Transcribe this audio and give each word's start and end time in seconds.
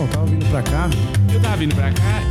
Não, 0.00 0.08
tava 0.08 0.24
vindo 0.24 0.46
pra 0.48 0.62
cá. 0.62 0.88
Eu 1.30 1.42
tava 1.42 1.56
vindo 1.58 1.74
pra 1.74 1.92
cá. 1.92 2.22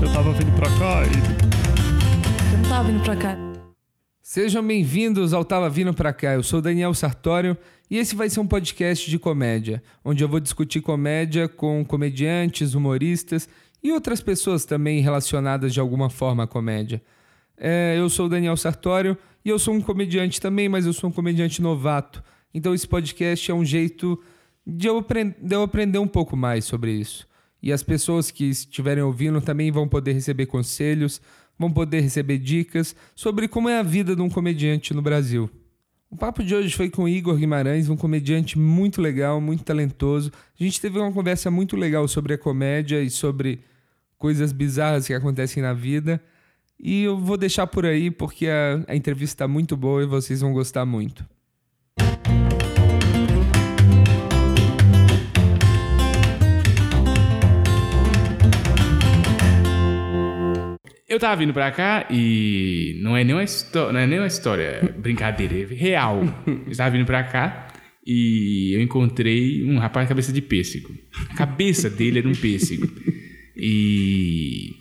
Eu 0.00 0.10
tava 0.10 0.32
vindo 0.32 0.52
pra 0.56 0.66
cá 0.78 1.02
e. 1.04 2.52
Eu 2.52 2.58
não 2.58 2.68
tava 2.70 2.88
vindo 2.90 3.04
pra 3.04 3.16
cá. 3.16 3.36
Sejam 4.22 4.66
bem-vindos 4.66 5.34
ao 5.34 5.44
Tava 5.44 5.68
Vindo 5.68 5.92
Pra 5.92 6.10
Cá. 6.10 6.32
Eu 6.32 6.42
sou 6.42 6.62
Daniel 6.62 6.94
Sartório 6.94 7.54
e 7.90 7.98
esse 7.98 8.16
vai 8.16 8.30
ser 8.30 8.40
um 8.40 8.46
podcast 8.46 9.10
de 9.10 9.18
comédia, 9.18 9.82
onde 10.02 10.24
eu 10.24 10.28
vou 10.28 10.40
discutir 10.40 10.80
comédia 10.80 11.48
com 11.48 11.84
comediantes, 11.84 12.72
humoristas 12.72 13.46
e 13.82 13.92
outras 13.92 14.22
pessoas 14.22 14.64
também 14.64 15.02
relacionadas 15.02 15.70
de 15.70 15.80
alguma 15.80 16.08
forma 16.08 16.44
à 16.44 16.46
comédia. 16.46 17.02
É, 17.58 17.94
eu 17.98 18.08
sou 18.08 18.24
o 18.24 18.30
Daniel 18.30 18.56
Sartório 18.56 19.18
e 19.44 19.50
eu 19.50 19.58
sou 19.58 19.74
um 19.74 19.82
comediante 19.82 20.40
também, 20.40 20.70
mas 20.70 20.86
eu 20.86 20.94
sou 20.94 21.10
um 21.10 21.12
comediante 21.12 21.60
novato. 21.60 22.24
Então 22.54 22.72
esse 22.72 22.88
podcast 22.88 23.50
é 23.50 23.54
um 23.54 23.66
jeito 23.66 24.18
de 24.66 24.88
eu, 24.88 25.00
de 25.02 25.54
eu 25.54 25.62
aprender 25.62 25.98
um 25.98 26.08
pouco 26.08 26.36
mais 26.36 26.64
sobre 26.64 26.92
isso. 26.92 27.26
E 27.62 27.72
as 27.72 27.82
pessoas 27.82 28.30
que 28.30 28.44
estiverem 28.44 29.02
ouvindo 29.02 29.40
também 29.40 29.70
vão 29.70 29.88
poder 29.88 30.12
receber 30.12 30.46
conselhos, 30.46 31.20
vão 31.58 31.70
poder 31.70 32.00
receber 32.00 32.38
dicas 32.38 32.94
sobre 33.14 33.48
como 33.48 33.68
é 33.68 33.78
a 33.78 33.82
vida 33.82 34.14
de 34.14 34.22
um 34.22 34.28
comediante 34.28 34.92
no 34.92 35.00
Brasil. 35.00 35.50
O 36.10 36.16
papo 36.16 36.44
de 36.44 36.54
hoje 36.54 36.74
foi 36.76 36.88
com 36.90 37.08
Igor 37.08 37.36
Guimarães, 37.36 37.88
um 37.88 37.96
comediante 37.96 38.58
muito 38.58 39.00
legal, 39.00 39.40
muito 39.40 39.64
talentoso. 39.64 40.30
A 40.58 40.62
gente 40.62 40.80
teve 40.80 40.98
uma 40.98 41.10
conversa 41.10 41.50
muito 41.50 41.76
legal 41.76 42.06
sobre 42.06 42.34
a 42.34 42.38
comédia 42.38 43.02
e 43.02 43.10
sobre 43.10 43.60
coisas 44.16 44.52
bizarras 44.52 45.06
que 45.06 45.14
acontecem 45.14 45.62
na 45.62 45.72
vida. 45.72 46.22
E 46.78 47.02
eu 47.02 47.18
vou 47.18 47.36
deixar 47.36 47.66
por 47.66 47.84
aí 47.84 48.10
porque 48.10 48.46
a, 48.46 48.84
a 48.86 48.94
entrevista 48.94 49.34
está 49.34 49.48
muito 49.48 49.76
boa 49.76 50.02
e 50.02 50.06
vocês 50.06 50.40
vão 50.40 50.52
gostar 50.52 50.84
muito. 50.84 51.26
Eu 61.14 61.20
tava 61.20 61.36
vindo 61.36 61.52
pra 61.52 61.70
cá 61.70 62.08
e 62.10 62.98
não 63.00 63.16
é 63.16 63.22
nem 63.22 63.36
uma, 63.36 63.44
não 63.92 64.00
é 64.00 64.04
nem 64.04 64.18
uma 64.18 64.26
história, 64.26 64.80
é 64.82 64.88
brincadeira, 64.88 65.56
é 65.56 65.64
real. 65.64 66.20
Eu 66.66 66.76
tava 66.76 66.90
vindo 66.90 67.06
pra 67.06 67.22
cá 67.22 67.68
e 68.04 68.72
eu 68.74 68.82
encontrei 68.82 69.64
um 69.64 69.78
rapaz 69.78 70.06
com 70.06 70.08
cabeça 70.08 70.32
de 70.32 70.42
pêssego. 70.42 70.92
A 71.30 71.36
cabeça 71.36 71.88
dele 71.88 72.18
era 72.18 72.28
um 72.28 72.34
pêssego. 72.34 72.88
E, 73.56 74.72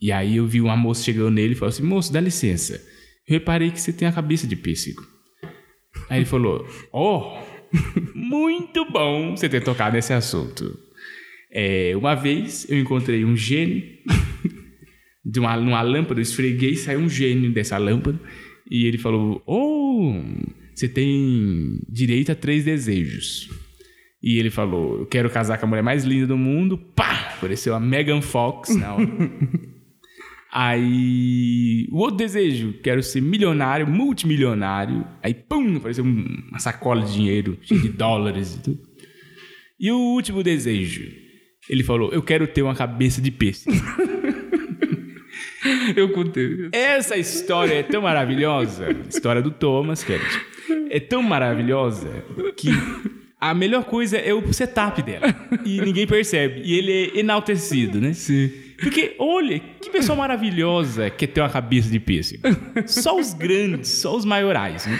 e 0.00 0.12
aí 0.12 0.36
eu 0.36 0.46
vi 0.46 0.60
uma 0.60 0.76
moça 0.76 1.02
chegando 1.02 1.30
nele 1.30 1.54
e 1.54 1.56
falou 1.56 1.70
assim: 1.70 1.82
Moço, 1.82 2.12
dá 2.12 2.20
licença. 2.20 2.74
Eu 3.26 3.38
reparei 3.38 3.70
que 3.70 3.80
você 3.80 3.92
tem 3.92 4.06
a 4.06 4.12
cabeça 4.12 4.46
de 4.46 4.56
pêssego. 4.56 5.02
Aí 6.10 6.18
ele 6.18 6.26
falou: 6.26 6.68
Oh, 6.92 7.38
muito 8.14 8.84
bom 8.92 9.34
você 9.34 9.48
ter 9.48 9.64
tocado 9.64 9.96
nesse 9.96 10.12
assunto. 10.12 10.78
É, 11.50 11.92
uma 11.96 12.14
vez 12.14 12.68
eu 12.68 12.78
encontrei 12.78 13.24
um 13.24 13.34
gênio 13.34 13.82
de 15.30 15.38
uma, 15.40 15.56
numa 15.56 15.82
lâmpada, 15.82 16.18
eu 16.20 16.22
esfreguei 16.22 16.70
e 16.70 16.76
saiu 16.76 17.00
um 17.00 17.08
gênio 17.08 17.52
dessa 17.52 17.78
lâmpada. 17.78 18.18
E 18.70 18.86
ele 18.86 18.98
falou: 18.98 19.42
Oh, 19.46 20.22
você 20.74 20.88
tem 20.88 21.78
direito 21.88 22.32
a 22.32 22.34
três 22.34 22.64
desejos. 22.64 23.48
E 24.22 24.38
ele 24.38 24.50
falou: 24.50 24.98
Eu 25.00 25.06
quero 25.06 25.30
casar 25.30 25.58
com 25.58 25.66
a 25.66 25.68
mulher 25.68 25.82
mais 25.82 26.04
linda 26.04 26.26
do 26.26 26.36
mundo. 26.36 26.76
Pá! 26.78 27.34
Apareceu 27.36 27.74
a 27.74 27.80
Megan 27.80 28.20
Fox 28.20 28.74
na 28.76 28.94
hora. 28.94 29.08
Aí, 30.52 31.86
o 31.92 31.98
outro 31.98 32.16
desejo, 32.16 32.74
quero 32.82 33.02
ser 33.04 33.20
milionário, 33.22 33.86
multimilionário. 33.86 35.06
Aí, 35.22 35.32
pum, 35.32 35.76
apareceu 35.76 36.04
um- 36.04 36.42
uma 36.50 36.58
sacola 36.58 37.02
de 37.04 37.12
dinheiro, 37.12 37.56
cheia 37.62 37.80
de 37.80 37.88
dólares 37.88 38.56
e 38.56 38.62
tudo. 38.62 38.80
E 39.78 39.92
o 39.92 39.96
último 39.96 40.42
desejo, 40.42 41.08
ele 41.68 41.84
falou, 41.84 42.10
eu 42.12 42.20
quero 42.20 42.48
ter 42.48 42.62
uma 42.62 42.74
cabeça 42.74 43.20
de 43.22 43.30
peixe. 43.30 43.64
Eu 45.96 46.10
contei. 46.10 46.68
Essa 46.72 47.16
história 47.16 47.74
é 47.74 47.82
tão 47.82 48.02
maravilhosa, 48.02 48.86
a 48.86 49.08
história 49.08 49.42
do 49.42 49.50
Thomas, 49.50 50.02
Kennedy, 50.02 50.40
é 50.90 51.00
tão 51.00 51.22
maravilhosa 51.22 52.08
que 52.56 52.70
a 53.40 53.54
melhor 53.54 53.84
coisa 53.84 54.18
é 54.18 54.34
o 54.34 54.52
setup 54.52 55.02
dela. 55.02 55.34
E 55.64 55.80
ninguém 55.80 56.06
percebe. 56.06 56.60
E 56.64 56.78
ele 56.78 56.92
é 56.92 57.18
enaltecido, 57.20 58.00
né? 58.00 58.12
Sim. 58.12 58.50
Porque, 58.78 59.14
olha, 59.18 59.60
que 59.80 59.90
pessoa 59.90 60.16
maravilhosa 60.16 61.10
que 61.10 61.26
tem 61.26 61.42
uma 61.42 61.50
cabeça 61.50 61.90
de 61.90 62.00
pêssego. 62.00 62.42
Só 62.86 63.18
os 63.18 63.34
grandes, 63.34 63.90
só 63.90 64.16
os 64.16 64.24
maiorais, 64.24 64.86
né? 64.86 64.98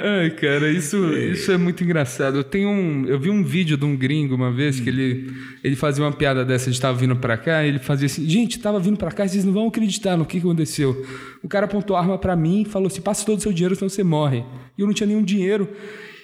Ai, 0.00 0.30
cara, 0.30 0.70
isso, 0.70 0.96
isso 1.16 1.52
é 1.52 1.56
muito 1.56 1.84
engraçado. 1.84 2.38
Eu 2.38 2.44
tenho 2.44 2.68
um, 2.68 3.06
eu 3.06 3.18
vi 3.18 3.30
um 3.30 3.42
vídeo 3.42 3.76
de 3.76 3.84
um 3.84 3.96
gringo 3.96 4.34
uma 4.34 4.50
vez 4.50 4.80
que 4.80 4.88
ele, 4.88 5.32
ele 5.62 5.76
fazia 5.76 6.04
uma 6.04 6.12
piada 6.12 6.44
dessa 6.44 6.70
de 6.70 6.80
tava 6.80 6.96
vindo 6.96 7.16
pra 7.16 7.36
cá, 7.36 7.64
e 7.64 7.68
ele 7.68 7.78
fazia 7.78 8.06
assim: 8.06 8.28
"Gente, 8.28 8.58
tava 8.58 8.80
vindo 8.80 8.96
pra 8.96 9.10
cá, 9.10 9.26
vocês 9.26 9.44
não 9.44 9.52
vão 9.52 9.68
acreditar 9.68 10.16
no 10.16 10.24
que 10.24 10.38
aconteceu". 10.38 11.04
O 11.42 11.48
cara 11.48 11.66
apontou 11.66 11.96
a 11.96 12.00
arma 12.00 12.18
pra 12.18 12.36
mim 12.36 12.62
e 12.62 12.64
falou 12.64 12.86
assim: 12.86 13.00
"Passa 13.00 13.26
todo 13.26 13.38
o 13.38 13.42
seu 13.42 13.52
dinheiro, 13.52 13.74
senão 13.74 13.88
você 13.88 14.02
morre". 14.02 14.44
E 14.76 14.80
eu 14.80 14.86
não 14.86 14.94
tinha 14.94 15.06
nenhum 15.06 15.22
dinheiro. 15.22 15.68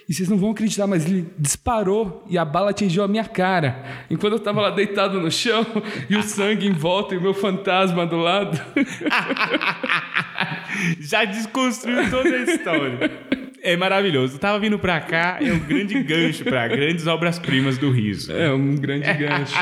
E 0.09 0.13
vocês 0.13 0.27
não 0.27 0.39
vão 0.39 0.49
acreditar, 0.49 0.87
mas 0.87 1.05
ele 1.05 1.31
disparou 1.37 2.25
e 2.27 2.35
a 2.35 2.43
bala 2.43 2.71
atingiu 2.71 3.03
a 3.03 3.07
minha 3.07 3.25
cara. 3.25 4.05
Enquanto 4.09 4.33
eu 4.33 4.39
tava 4.39 4.59
lá 4.59 4.71
deitado 4.71 5.21
no 5.21 5.29
chão 5.29 5.63
e 6.09 6.17
o 6.17 6.23
sangue 6.23 6.65
em 6.65 6.73
volta 6.73 7.13
e 7.13 7.17
o 7.19 7.21
meu 7.21 7.35
fantasma 7.35 8.07
do 8.07 8.17
lado. 8.17 8.59
Já 10.99 11.25
desconstruiu 11.25 12.09
toda 12.09 12.29
a 12.29 12.43
história. 12.43 13.11
É 13.61 13.75
maravilhoso. 13.75 14.35
Eu 14.35 14.39
tava 14.39 14.57
vindo 14.57 14.79
pra 14.79 15.01
cá, 15.01 15.37
é 15.41 15.51
um 15.51 15.59
grande 15.59 16.01
gancho 16.01 16.45
pra 16.45 16.65
grandes 16.69 17.05
obras-primas 17.07 17.77
do 17.77 17.91
riso. 17.91 18.31
É 18.31 18.49
um 18.53 18.75
grande 18.75 19.11
gancho. 19.13 19.53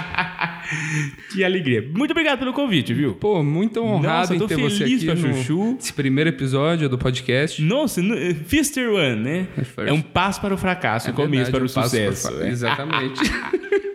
Que 1.34 1.44
alegria. 1.44 1.84
Muito 1.96 2.12
obrigado 2.12 2.38
pelo 2.38 2.54
convite, 2.54 2.94
viu? 2.94 3.16
Pô, 3.16 3.42
muito 3.44 3.82
honrado 3.82 4.34
Nossa, 4.34 4.36
em 4.36 4.48
ter 4.48 4.56
você 4.56 4.78
feliz 4.84 4.98
aqui 5.02 5.06
pra 5.06 5.16
no 5.16 5.34
Chuchu. 5.38 5.78
esse 5.80 5.92
primeiro 5.94 6.30
episódio 6.30 6.88
do 6.88 6.98
podcast. 6.98 7.60
Nossa, 7.62 8.02
no- 8.02 8.16
eh, 8.16 8.36
Fister 8.46 8.92
One, 8.92 9.16
né? 9.16 9.48
first. 9.56 9.90
É 9.90 9.94
um 9.94 10.02
passo 10.02 10.42
para 10.42 10.54
o 10.54 10.58
fracasso, 10.58 11.10
um 11.10 11.14
começo 11.14 11.50
É 11.50 11.52
Verdade, 11.52 11.52
para 11.52 11.66
o 11.66 11.74
passo 11.84 11.90
sucesso. 11.90 12.28
por 12.28 12.38
fa- 12.38 12.44
né? 12.44 12.50
Exatamente. 12.52 13.22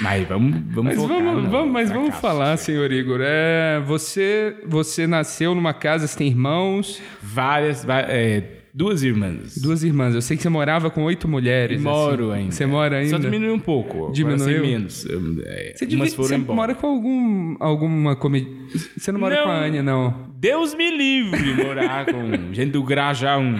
Mas 0.00 0.28
vamos, 0.28 0.54
vamos 0.70 0.84
mas 0.84 0.96
focar 0.96 1.22
vamos, 1.50 1.72
mas 1.72 1.90
vamos 1.90 2.14
falar, 2.16 2.56
senhor 2.56 2.90
Igor. 2.92 3.20
É, 3.20 3.80
você, 3.84 4.56
você 4.66 5.06
nasceu 5.06 5.54
numa 5.54 5.74
casa, 5.74 6.06
você 6.06 6.16
tem 6.16 6.28
irmãos, 6.28 7.00
Várias, 7.20 7.84
é, 7.88 8.44
duas 8.72 9.02
irmãs. 9.02 9.60
duas 9.60 9.82
irmãs. 9.82 10.14
Eu 10.14 10.22
sei 10.22 10.36
que 10.36 10.42
você 10.42 10.48
morava 10.48 10.88
com 10.88 11.02
oito 11.02 11.26
mulheres. 11.26 11.82
Moro 11.82 12.30
assim. 12.30 12.40
ainda. 12.40 12.52
Você 12.52 12.66
mora 12.66 12.96
ainda? 12.98 13.10
Só 13.10 13.18
diminuiu 13.18 13.54
um 13.54 13.58
pouco. 13.58 14.12
Diminuiu? 14.12 14.62
Menos. 14.62 15.04
É, 15.44 15.74
Você, 15.76 15.86
foram 16.10 16.28
você 16.28 16.36
mora 16.38 16.74
com 16.76 16.86
algum, 16.86 17.56
alguma 17.58 18.14
comédia... 18.14 18.48
Você 18.96 19.10
não 19.10 19.18
mora 19.18 19.34
Não. 19.34 19.44
com 19.44 19.50
a 19.50 19.64
Ania, 19.64 19.82
não? 19.82 20.28
Deus 20.36 20.74
me 20.74 20.96
livre 20.96 21.54
morar 21.54 22.06
com 22.06 22.52
gente 22.54 22.70
do 22.70 22.84
Grajaú. 22.84 23.56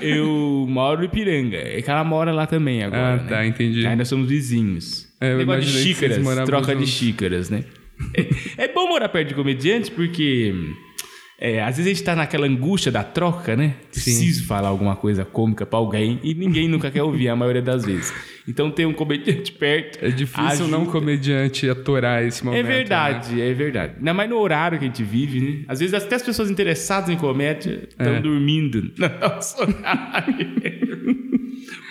Eu 0.00 0.66
moro 0.68 1.04
em 1.04 1.08
Piranga. 1.08 1.58
É 1.58 1.80
que 1.80 1.88
ela 1.88 2.02
mora 2.02 2.32
lá 2.32 2.46
também 2.46 2.82
agora. 2.82 3.14
Ah, 3.14 3.16
né? 3.18 3.28
tá, 3.28 3.46
entendi. 3.46 3.86
Ainda 3.86 4.04
somos 4.04 4.28
vizinhos. 4.28 5.01
É, 5.24 5.36
Negócio 5.36 5.62
de 5.62 5.68
xícaras, 5.70 6.18
troca 6.46 6.74
de 6.74 6.86
xícaras, 6.86 7.48
né? 7.50 7.64
É, 8.56 8.64
é 8.64 8.68
bom 8.68 8.88
morar 8.88 9.08
perto 9.08 9.28
de 9.28 9.34
comediantes 9.34 9.88
porque 9.88 10.52
é, 11.38 11.62
às 11.62 11.76
vezes 11.76 11.90
a 11.90 11.94
gente 11.94 12.04
tá 12.04 12.16
naquela 12.16 12.46
angústia 12.46 12.90
da 12.90 13.04
troca, 13.04 13.54
né? 13.54 13.74
Preciso 13.90 14.44
falar 14.46 14.68
alguma 14.68 14.96
coisa 14.96 15.24
cômica 15.24 15.64
pra 15.64 15.78
alguém 15.78 16.18
e 16.22 16.34
ninguém 16.34 16.68
nunca 16.68 16.90
quer 16.90 17.02
ouvir, 17.02 17.28
a 17.28 17.36
maioria 17.36 17.62
das 17.62 17.84
vezes. 17.84 18.12
Então 18.48 18.70
ter 18.70 18.86
um 18.86 18.92
comediante 18.92 19.52
perto. 19.52 20.04
É 20.04 20.08
difícil 20.10 20.66
não 20.66 20.80
um 20.80 20.82
ajuda. 20.82 20.98
comediante 20.98 21.70
atorar 21.70 22.24
esse 22.24 22.44
momento. 22.44 22.58
É 22.58 22.62
né? 22.64 22.68
verdade, 22.68 23.40
é 23.40 23.54
verdade. 23.54 23.94
Ainda 23.98 24.12
mais 24.14 24.28
no 24.28 24.36
horário 24.38 24.78
que 24.78 24.84
a 24.84 24.88
gente 24.88 25.04
vive, 25.04 25.40
né? 25.40 25.64
Às 25.68 25.78
vezes 25.78 25.94
até 25.94 26.16
as 26.16 26.22
pessoas 26.22 26.50
interessadas 26.50 27.08
em 27.10 27.16
comédia 27.16 27.86
estão 27.88 28.14
É. 28.14 28.20
dormindo 28.20 28.82
no 28.98 29.08
nosso 29.20 29.60
horário. 29.62 30.34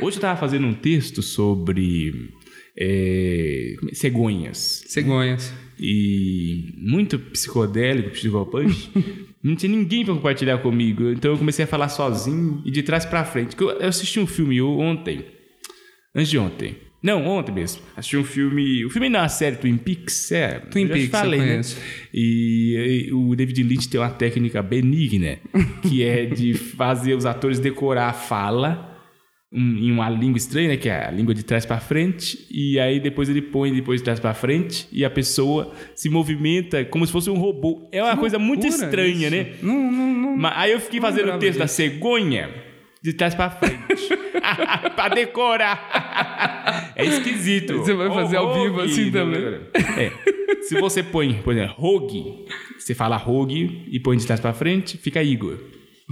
Hoje 0.01 0.17
eu 0.17 0.21
tava 0.21 0.37
fazendo 0.39 0.67
um 0.67 0.73
texto 0.73 1.21
sobre 1.21 2.29
é, 2.77 3.75
cegonhas. 3.93 4.83
Cegonhas. 4.87 5.53
E 5.79 6.73
muito 6.77 7.17
psicodélico, 7.17 8.11
psicopante. 8.11 8.91
Não 9.43 9.55
tinha 9.55 9.75
ninguém 9.75 10.05
pra 10.05 10.13
compartilhar 10.13 10.59
comigo. 10.59 11.09
Então 11.09 11.31
eu 11.31 11.37
comecei 11.37 11.65
a 11.65 11.67
falar 11.67 11.89
sozinho 11.89 12.61
e 12.63 12.69
de 12.69 12.83
trás 12.83 13.05
pra 13.05 13.25
frente. 13.25 13.55
Eu 13.59 13.71
eu 13.71 13.87
assisti 13.87 14.19
um 14.19 14.27
filme 14.27 14.61
ontem. 14.61 15.25
Antes 16.15 16.29
de 16.29 16.37
ontem. 16.37 16.77
Não, 17.01 17.25
ontem 17.25 17.51
mesmo. 17.51 17.81
Assisti 17.97 18.15
um 18.15 18.23
filme. 18.23 18.85
O 18.85 18.89
filme 18.91 19.09
não, 19.09 19.21
a 19.21 19.27
série 19.29 19.55
Twin 19.55 19.77
Peaks. 19.77 20.31
É, 20.31 20.59
Twin 20.59 20.83
eu 20.83 20.89
Peaks, 20.89 21.05
eu 21.05 21.09
falei, 21.09 21.39
né? 21.39 21.47
conheço. 21.47 21.77
E, 22.13 23.07
e 23.07 23.13
o 23.13 23.35
David 23.35 23.63
Lynch 23.63 23.89
tem 23.89 23.99
uma 23.99 24.11
técnica 24.11 24.61
benigna, 24.61 25.39
que 25.81 26.03
é 26.03 26.25
de 26.25 26.53
fazer 26.53 27.15
os 27.15 27.25
atores 27.25 27.57
decorar 27.57 28.09
a 28.09 28.13
fala 28.13 28.90
um- 29.51 29.77
em 29.77 29.91
uma 29.91 30.09
língua 30.09 30.37
estranha, 30.37 30.69
né, 30.69 30.77
que 30.77 30.87
é 30.87 31.07
a 31.07 31.11
língua 31.11 31.33
de 31.33 31.43
trás 31.43 31.65
pra 31.65 31.77
frente, 31.79 32.47
e 32.49 32.79
aí 32.79 32.99
depois 32.99 33.27
ele 33.29 33.41
põe 33.41 33.73
depois 33.73 33.99
de 33.99 34.05
trás 34.05 34.19
pra 34.19 34.33
frente 34.33 34.87
e 34.91 35.03
a 35.03 35.09
pessoa 35.09 35.73
se 35.93 36.09
movimenta 36.09 36.85
como 36.85 37.05
se 37.05 37.11
fosse 37.11 37.29
um 37.29 37.37
robô. 37.37 37.87
É 37.91 38.01
uma 38.03 38.15
coisa 38.15 38.39
muito 38.39 38.65
estranha, 38.65 39.27
isso. 39.27 39.35
né? 39.35 39.53
Não, 39.61 39.91
não, 39.91 40.13
não. 40.13 40.37
Mas 40.37 40.53
aí 40.55 40.71
eu 40.71 40.79
fiquei 40.79 41.01
fazendo 41.01 41.33
o 41.33 41.37
texto 41.39 41.59
da 41.59 41.65
disso. 41.65 41.75
cegonha 41.75 42.49
de 43.03 43.13
trás 43.13 43.35
pra 43.35 43.49
frente. 43.49 44.09
pra 44.95 45.09
decorar. 45.09 46.93
é 46.95 47.05
esquisito. 47.05 47.77
Você 47.77 47.93
vai 47.93 48.09
fazer 48.09 48.37
ao 48.37 48.53
vivo 48.53 48.81
assim 48.81 49.05
não, 49.05 49.11
também. 49.11 49.43
É. 49.97 50.11
Se 50.63 50.79
você 50.79 51.03
põe, 51.03 51.33
por 51.43 51.53
exemplo, 51.53 51.75
Rogue, 51.77 52.45
você 52.77 52.93
fala 52.93 53.17
Rogue 53.17 53.85
e 53.91 53.99
põe 53.99 54.15
de 54.17 54.25
trás 54.25 54.39
pra 54.39 54.53
frente, 54.53 54.97
fica 54.97 55.21
Igor. 55.23 55.57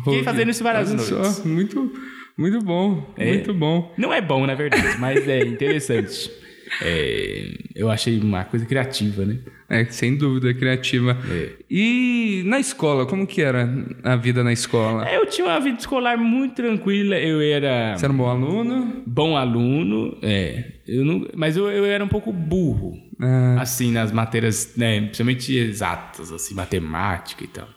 Fiquei 0.03 0.23
fazendo 0.23 0.49
isso 0.49 0.63
várias 0.63 0.89
Olha 0.89 0.97
noites. 0.97 1.35
Só, 1.37 1.47
muito, 1.47 1.91
muito 2.39 2.61
bom. 2.61 3.13
É. 3.17 3.25
Muito 3.33 3.53
bom. 3.53 3.93
Não 3.97 4.13
é 4.13 4.21
bom, 4.21 4.45
na 4.47 4.55
verdade, 4.55 4.97
mas 4.99 5.27
é 5.27 5.41
interessante. 5.45 6.31
É, 6.83 7.45
eu 7.73 7.89
achei 7.89 8.19
uma 8.19 8.43
coisa 8.45 8.63
criativa, 8.63 9.25
né? 9.25 9.39
É, 9.67 9.85
sem 9.85 10.15
dúvida, 10.15 10.53
criativa. 10.53 11.17
É. 11.27 11.49
E 11.67 12.43
na 12.45 12.59
escola, 12.59 13.07
como 13.07 13.25
que 13.25 13.41
era 13.41 13.67
a 14.03 14.15
vida 14.15 14.43
na 14.43 14.53
escola? 14.53 15.09
Eu 15.11 15.25
tinha 15.25 15.47
uma 15.47 15.59
vida 15.59 15.79
escolar 15.79 16.15
muito 16.15 16.53
tranquila, 16.53 17.17
eu 17.17 17.41
era 17.41 17.97
Você 17.97 18.05
era 18.05 18.13
um 18.13 18.17
bom 18.17 18.29
aluno? 18.29 19.03
bom 19.07 19.35
aluno, 19.35 20.15
é, 20.21 20.73
eu 20.87 21.03
não, 21.03 21.27
mas 21.35 21.57
eu, 21.57 21.71
eu 21.71 21.85
era 21.85 22.05
um 22.05 22.07
pouco 22.07 22.31
burro, 22.31 22.93
Ah, 23.19 23.57
assim, 23.61 23.91
nas 23.91 24.11
matérias, 24.11 24.75
né, 24.77 25.01
principalmente 25.01 25.57
exatas, 25.57 26.31
assim, 26.31 26.53
matemática 26.53 27.43
e 27.43 27.47
tal. 27.47 27.67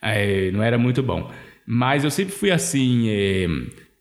É, 0.00 0.50
não 0.52 0.62
era 0.62 0.78
muito 0.78 1.02
bom. 1.02 1.30
Mas 1.66 2.02
eu 2.02 2.10
sempre 2.10 2.34
fui 2.34 2.50
assim, 2.50 3.10
é, 3.10 3.46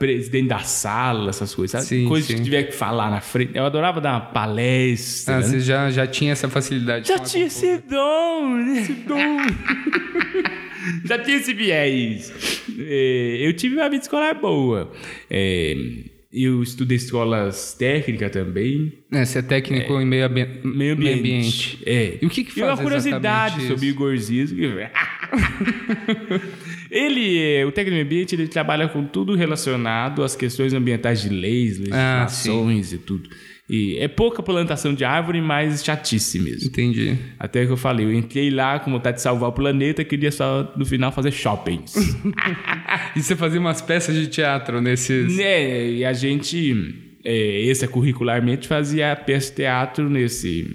presidente 0.01 0.47
da 0.47 0.59
sala, 0.59 1.29
essas 1.29 1.53
coisas, 1.53 1.71
sabe? 1.85 1.85
Sim, 2.01 2.07
Coisas 2.07 2.27
sim. 2.27 2.37
que 2.37 2.43
tiver 2.43 2.63
que 2.63 2.71
falar 2.73 3.11
na 3.11 3.21
frente. 3.21 3.51
Eu 3.53 3.63
adorava 3.65 4.01
dar 4.01 4.13
uma 4.13 4.21
palestra. 4.21 5.35
ah, 5.35 5.39
né? 5.39 5.43
você 5.45 5.59
já, 5.59 5.91
já 5.91 6.07
tinha 6.07 6.31
essa 6.31 6.49
facilidade. 6.49 7.03
de 7.03 7.09
Já 7.09 7.19
tinha 7.19 7.45
esse 7.45 7.77
dom, 7.77 8.55
né? 8.57 8.81
Esse 8.81 8.93
dom. 8.93 9.37
Já 11.05 11.19
tinha 11.19 11.37
esse 11.37 11.53
viés. 11.53 12.33
É, 12.79 13.37
eu 13.41 13.53
tive 13.53 13.75
uma 13.75 13.87
vida 13.87 14.01
escolar 14.01 14.33
boa. 14.33 14.91
É, 15.29 15.75
eu 16.33 16.63
estudei 16.63 16.97
escolas 16.97 17.75
técnicas 17.75 18.31
também. 18.31 18.91
É, 19.11 19.23
você 19.23 19.39
é 19.39 19.41
técnico 19.43 20.01
em 20.01 20.05
meio, 20.05 20.25
ambi- 20.25 20.59
Meio 20.63 20.93
ambiente. 20.93 21.77
É. 21.85 22.17
E 22.19 22.25
o 22.25 22.29
que 22.31 22.43
que 22.43 22.59
E 22.59 22.63
uma 22.63 22.69
faz 22.75 22.79
curiosidade 22.81 23.67
sobre 23.67 23.91
o 23.91 24.13
isso? 24.13 24.55
Ele, 26.91 27.39
é, 27.39 27.65
o 27.65 27.71
técnico 27.71 27.97
em 27.97 28.03
ambiente, 28.03 28.35
ele 28.35 28.49
trabalha 28.49 28.87
com 28.89 29.05
tudo 29.05 29.33
relacionado 29.33 30.23
às 30.23 30.35
questões 30.35 30.73
ambientais 30.73 31.21
de 31.21 31.29
leis, 31.29 31.77
Ah, 31.89 32.25
legislações 32.27 32.91
e 32.91 32.97
tudo. 32.97 33.29
E 33.69 33.97
é 33.99 34.09
pouca 34.09 34.43
plantação 34.43 34.93
de 34.93 35.05
árvore, 35.05 35.39
mas 35.39 35.81
chatice 35.81 36.37
mesmo. 36.37 36.67
Entendi. 36.67 37.17
Até 37.39 37.65
que 37.65 37.71
eu 37.71 37.77
falei, 37.77 38.05
eu 38.05 38.13
entrei 38.13 38.49
lá 38.49 38.77
com 38.79 38.91
vontade 38.91 39.15
de 39.17 39.23
salvar 39.23 39.49
o 39.49 39.53
planeta, 39.53 40.03
queria 40.03 40.29
só 40.29 40.73
no 40.75 40.85
final 40.85 41.11
fazer 41.13 41.31
shoppings. 41.31 41.93
E 43.15 43.21
você 43.21 43.35
fazia 43.35 43.59
umas 43.59 43.81
peças 43.81 44.13
de 44.13 44.27
teatro 44.27 44.81
nesses... 44.81 45.35
né? 45.37 45.89
E 45.89 46.03
a 46.03 46.11
gente, 46.11 46.93
é, 47.23 47.61
extracurricularmente, 47.61 48.67
fazia 48.67 49.15
peça 49.15 49.49
de 49.51 49.55
teatro 49.57 50.09
nesse, 50.09 50.67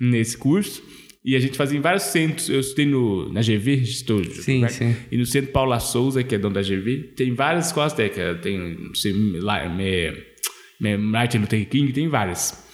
nesse 0.00 0.36
curso. 0.38 0.82
E 1.22 1.36
a 1.36 1.38
gente 1.38 1.56
fazia 1.56 1.78
em 1.78 1.82
vários 1.82 2.04
centros. 2.04 2.48
Eu 2.48 2.60
estudei 2.60 2.86
no, 2.86 3.30
na 3.32 3.42
GV, 3.42 3.74
estou, 3.82 4.24
Sim, 4.24 4.66
sim. 4.68 4.96
E 5.10 5.16
no 5.18 5.26
Centro 5.26 5.52
Paula 5.52 5.78
Souza, 5.78 6.22
que 6.24 6.34
é 6.34 6.38
dono 6.38 6.54
da 6.54 6.62
GV, 6.62 7.12
tem 7.14 7.34
várias 7.34 7.66
escolas 7.66 7.92
técnicas. 7.92 8.40
Tem, 8.40 8.88
lá, 9.40 9.68
me, 9.68 10.12
me, 10.80 10.96
Martin 10.96 11.38
Luther 11.38 11.68
King, 11.68 11.92
tem 11.92 12.08
várias. 12.08 12.69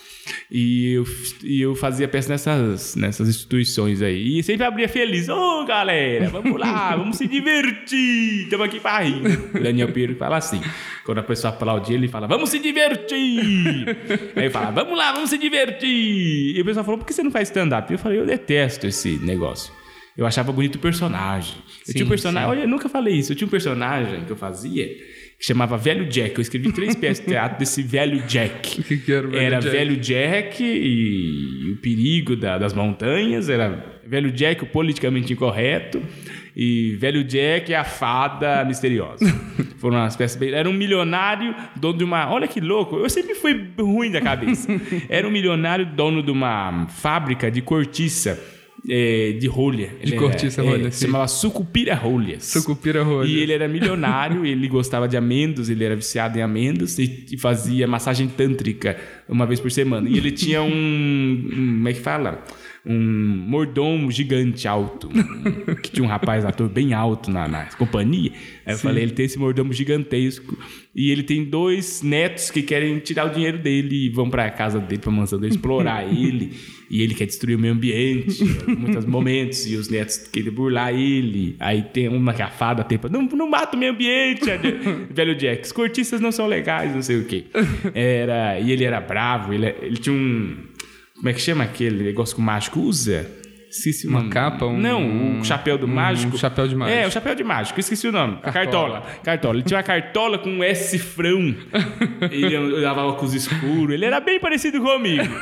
E 0.50 0.92
eu, 0.92 1.04
e 1.42 1.60
eu 1.60 1.74
fazia 1.74 2.08
peça 2.08 2.28
nessas, 2.28 2.96
nessas 2.96 3.28
instituições 3.28 4.02
aí. 4.02 4.38
E 4.38 4.42
sempre 4.42 4.64
abria 4.64 4.88
feliz. 4.88 5.28
Ô, 5.28 5.64
galera, 5.64 6.28
vamos 6.28 6.58
lá, 6.58 6.94
vamos 6.96 7.16
se 7.16 7.26
divertir. 7.26 8.44
Estamos 8.44 8.66
aqui 8.66 8.80
para 8.80 9.04
rir. 9.04 9.22
O 9.54 9.62
Daniel 9.62 9.92
Pedro 9.92 10.16
fala 10.16 10.36
assim. 10.36 10.60
Quando 11.04 11.18
a 11.18 11.22
pessoa 11.22 11.52
aplaude 11.52 11.94
ele, 11.94 12.08
fala, 12.08 12.26
vamos 12.26 12.50
se 12.50 12.58
divertir. 12.58 13.88
aí 14.34 14.44
ele 14.44 14.50
fala, 14.50 14.70
vamos 14.70 14.96
lá, 14.96 15.12
vamos 15.12 15.30
se 15.30 15.38
divertir. 15.38 16.56
E 16.56 16.60
o 16.60 16.64
pessoal 16.64 16.84
falou, 16.84 16.98
por 16.98 17.06
que 17.06 17.12
você 17.12 17.22
não 17.22 17.30
faz 17.30 17.48
stand-up? 17.48 17.92
Eu 17.92 17.98
falei, 17.98 18.18
eu 18.18 18.26
detesto 18.26 18.86
esse 18.86 19.18
negócio. 19.18 19.72
Eu 20.16 20.26
achava 20.26 20.50
bonito 20.50 20.76
o 20.76 20.78
personagem. 20.78 21.56
Eu 21.56 21.86
Sim, 21.86 21.92
tinha 21.92 22.04
um 22.06 22.08
personagem, 22.08 22.48
olha, 22.48 22.60
eu 22.60 22.68
nunca 22.68 22.88
falei 22.88 23.14
isso. 23.14 23.32
Eu 23.32 23.36
tinha 23.36 23.46
um 23.46 23.50
personagem 23.50 24.24
que 24.24 24.32
eu 24.32 24.36
fazia 24.36 24.88
que 25.38 25.44
chamava 25.46 25.76
Velho 25.76 26.06
Jack. 26.06 26.36
Eu 26.36 26.42
escrevi 26.42 26.72
três 26.72 26.94
peças 26.96 27.20
de 27.24 27.30
teatro 27.30 27.58
desse 27.58 27.82
Velho 27.82 28.22
Jack. 28.26 28.80
O 28.80 28.84
que 28.84 28.96
que 28.98 29.12
era 29.12 29.26
o 29.26 29.30
Velho 29.30 29.42
Era 29.44 29.58
Jack? 29.60 29.76
Velho 29.76 29.96
Jack 29.96 30.64
e 30.64 31.72
o 31.72 31.76
perigo 31.76 32.34
da- 32.36 32.58
das 32.58 32.72
montanhas. 32.72 33.48
Era 33.48 33.84
Velho 34.06 34.30
Jack, 34.32 34.62
o 34.64 34.66
politicamente 34.66 35.32
incorreto. 35.32 36.02
E 36.58 36.96
Velho 36.98 37.22
Jack, 37.22 37.74
a 37.74 37.84
fada 37.84 38.64
misteriosa. 38.64 39.26
Foram 39.76 39.98
umas 39.98 40.16
peças 40.16 40.38
bem... 40.38 40.52
Era 40.54 40.70
um 40.70 40.72
milionário, 40.72 41.54
dono 41.76 41.98
de 41.98 42.04
uma... 42.04 42.30
Olha 42.32 42.48
que 42.48 42.60
louco. 42.60 42.96
Eu 42.96 43.10
sempre 43.10 43.34
fui 43.34 43.68
ruim 43.78 44.10
da 44.10 44.22
cabeça. 44.22 44.66
Era 45.10 45.28
um 45.28 45.30
milionário, 45.30 45.84
dono 45.84 46.22
de 46.22 46.30
uma 46.30 46.86
fábrica 46.88 47.50
de 47.50 47.60
cortiça. 47.60 48.42
Eh, 48.88 49.36
de 49.38 49.46
rolha. 49.46 49.88
De 50.02 50.12
Ele 50.12 50.16
cortiça 50.16 50.60
era- 50.60 50.70
rolha, 50.70 50.82
é, 50.88 50.90
sim. 50.90 50.98
Se 50.98 51.06
chamava 51.06 51.28
Sucupira 51.28 51.94
Rolhas. 51.94 52.44
Sucupira 52.44 53.02
rolha. 53.02 53.28
E 53.28 53.38
ele 53.38 53.52
era 53.52 53.66
milionário, 53.68 54.44
ele 54.46 54.68
gostava 54.68 55.08
de 55.08 55.16
amêndoas, 55.16 55.68
ele 55.68 55.84
era 55.84 55.96
viciado 55.96 56.38
em 56.38 56.42
amêndoas 56.42 56.98
e, 56.98 57.26
e 57.32 57.36
fazia 57.36 57.86
massagem 57.86 58.28
tântrica 58.28 58.96
uma 59.28 59.46
vez 59.46 59.58
por 59.60 59.70
semana. 59.70 60.08
E 60.08 60.16
ele 60.16 60.30
tinha 60.30 60.62
um, 60.62 60.68
um 60.68 61.46
como 61.76 61.88
é 61.88 61.92
que 61.92 62.00
fala? 62.00 62.44
Um 62.86 63.46
mordomo 63.48 64.10
gigante 64.12 64.68
alto, 64.68 65.08
que 65.82 65.90
tinha 65.90 66.04
um 66.04 66.08
rapaz 66.08 66.44
ator 66.44 66.68
bem 66.68 66.94
alto 66.94 67.30
na, 67.30 67.48
na 67.48 67.64
companhia. 67.76 68.30
Aí 68.64 68.74
eu 68.74 68.78
falei, 68.78 69.02
ele 69.02 69.12
tem 69.12 69.26
esse 69.26 69.38
mordomo 69.38 69.72
gigantesco 69.72 70.56
e 70.94 71.10
ele 71.10 71.22
tem 71.22 71.44
dois 71.44 72.00
netos 72.02 72.50
que 72.50 72.62
querem 72.62 72.98
tirar 73.00 73.26
o 73.26 73.30
dinheiro 73.30 73.58
dele 73.58 74.06
e 74.06 74.08
vão 74.08 74.30
pra 74.30 74.48
casa 74.50 74.78
dele, 74.80 75.00
pra 75.00 75.10
mansão 75.10 75.38
dele, 75.38 75.54
explorar 75.54 76.04
ele. 76.08 76.52
E 76.88 77.02
ele 77.02 77.14
quer 77.14 77.26
destruir 77.26 77.56
o 77.56 77.58
meio 77.58 77.74
ambiente 77.74 78.44
muitos 78.66 79.04
momentos. 79.04 79.66
E 79.66 79.74
os 79.76 79.88
netos 79.88 80.18
querem 80.18 80.50
burlar 80.50 80.94
ele. 80.94 81.56
Aí 81.58 81.82
tem 81.82 82.08
uma 82.08 82.32
que 82.32 82.42
a 82.42 82.48
fada 82.48 82.84
tem 82.84 82.96
pra, 82.96 83.10
não, 83.10 83.22
não 83.22 83.48
mata 83.50 83.76
o 83.76 83.78
meio 83.78 83.92
ambiente, 83.92 84.44
velho 85.10 85.34
Jack. 85.34 85.64
Os 85.64 85.72
cortiças 85.72 86.20
não 86.20 86.32
são 86.32 86.46
legais, 86.46 86.94
não 86.94 87.02
sei 87.02 87.18
o 87.18 87.24
quê. 87.24 87.44
Era, 87.92 88.58
e 88.60 88.72
ele 88.72 88.84
era 88.84 89.00
bravo, 89.00 89.52
ele, 89.52 89.66
ele 89.82 89.96
tinha 89.96 90.14
um... 90.14 90.56
Como 91.16 91.28
é 91.28 91.32
que 91.32 91.40
chama 91.40 91.64
aquele 91.64 92.04
negócio 92.04 92.36
que 92.36 92.40
o 92.40 92.44
mágico 92.44 92.80
usa? 92.80 93.28
Esqueci 93.68 94.06
o 94.06 94.10
Uma 94.10 94.20
nome. 94.20 94.30
capa, 94.30 94.64
um- 94.64 94.78
Não, 94.78 95.40
o 95.40 95.44
chapéu 95.44 95.76
do 95.76 95.86
um 95.86 95.88
mágico. 95.88 96.38
chapéu 96.38 96.68
de 96.68 96.74
mágico. 96.76 96.98
É, 96.98 97.06
o 97.06 97.10
chapéu 97.10 97.34
de 97.34 97.42
mágico. 97.44 97.80
Esqueci 97.80 98.06
o 98.06 98.12
nome. 98.12 98.38
A 98.42 98.52
Cartola. 98.52 99.00
cartola. 99.00 99.20
Cartola. 99.24 99.54
Ele 99.56 99.62
tinha 99.64 99.76
uma 99.78 99.82
cartola 99.82 100.38
com 100.38 100.50
um 100.50 100.62
S 100.62 100.90
cifrão. 100.90 101.54
ele 102.30 102.54
andava 102.56 103.02
óculos 103.02 103.34
escuros. 103.34 103.92
Ele 103.92 104.04
era 104.04 104.20
bem 104.20 104.38
parecido 104.38 104.80
comigo. 104.80 105.24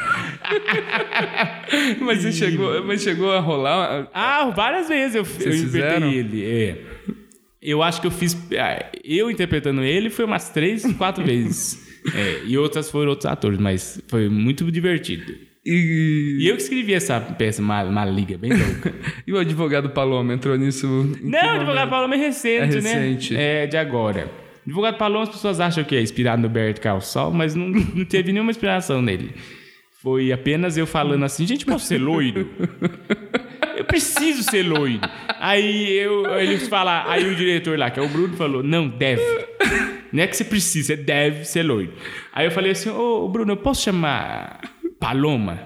Mas 2.01 2.23
você 2.23 2.33
chegou, 2.33 2.85
mas 2.85 3.03
chegou 3.03 3.33
a 3.33 3.41
rolar... 3.41 4.09
Ah, 4.13 4.51
várias 4.55 4.89
vezes 4.89 5.15
eu, 5.15 5.23
eu 5.23 5.25
Vocês 5.25 5.63
interpretei 5.63 6.15
ele. 6.19 6.45
É. 6.45 6.79
Eu 7.63 7.83
acho 7.83 8.01
que 8.01 8.07
eu 8.07 8.11
fiz. 8.11 8.37
ah, 8.59 8.91
Eu 9.03 9.31
interpretando 9.31 9.83
ele 9.83 10.11
foi 10.11 10.25
umas 10.25 10.51
três, 10.51 10.85
quatro 10.95 11.25
vezes. 11.25 11.83
É, 12.15 12.43
e 12.47 12.59
outras 12.59 12.91
foram 12.91 13.11
outros 13.11 13.27
atores, 13.31 13.59
mas 13.59 14.01
foi 14.09 14.29
muito 14.29 14.71
divertido. 14.71 15.33
E, 15.67 16.39
E 16.41 16.49
eu 16.49 16.57
que 16.57 16.63
escrevi 16.63 16.93
essa 16.95 17.19
peça, 17.21 17.63
uma, 17.63 17.83
uma 17.85 18.05
liga 18.05 18.37
bem 18.37 18.53
louca. 18.53 18.95
e 19.27 19.33
o 19.33 19.39
advogado 19.39 19.91
Paloma 19.91 20.35
entrou 20.35 20.57
nisso... 20.57 20.87
Não, 21.23 21.39
o 21.39 21.57
advogado? 21.57 21.89
Paloma 21.91 22.15
é 22.15 22.19
recente, 22.19 22.77
É 22.77 22.81
recente. 22.81 23.35
né? 23.35 23.65
É, 23.65 23.67
de 23.67 23.77
agora. 23.77 24.31
O 24.67 24.69
advogado 24.69 24.97
Paloma, 24.99 25.23
as 25.25 25.31
pessoas 25.31 25.61
acham 25.61 25.83
que 25.85 25.97
é 25.97 26.03
inspirado 26.03 26.43
no 26.43 26.49
Berto 26.49 26.81
Calçol, 26.81 27.33
mas 27.33 27.55
não, 27.55 27.69
não 27.95 28.05
teve 28.05 28.33
nenhuma 28.33 28.51
inspiração 28.51 29.01
nele. 29.01 29.33
Foi 30.03 30.33
apenas 30.33 30.77
eu 30.77 30.87
falando 30.87 31.25
assim, 31.25 31.47
gente, 31.47 31.65
posso 31.65 31.87
ser 31.87 31.99
loiro? 31.99 32.49
Eu 33.77 33.85
preciso 33.85 34.43
ser 34.45 34.63
loiro. 34.63 35.01
Aí 35.41 35.99
eu, 35.99 36.25
eles 36.39 36.69
falam, 36.69 37.11
aí 37.11 37.27
o 37.29 37.35
diretor 37.35 37.77
lá, 37.77 37.91
que 37.91 37.99
é 37.99 38.03
o 38.03 38.09
Bruno, 38.09 38.37
falou, 38.37 38.63
não, 38.63 38.89
deve. 38.89 39.21
Não 40.13 40.23
é 40.23 40.29
que 40.29 40.37
você 40.37 40.45
precisa, 40.45 40.95
você 40.95 41.03
deve 41.03 41.45
ser 41.45 41.65
loiro. 41.65 41.93
Aí 42.33 42.47
eu 42.47 42.53
falei 42.53 42.71
assim, 42.71 42.89
ô 42.91 43.29
Bruno, 43.29 43.51
eu 43.53 43.57
posso 43.57 43.83
chamar 43.83 44.61
Paloma? 45.05 45.59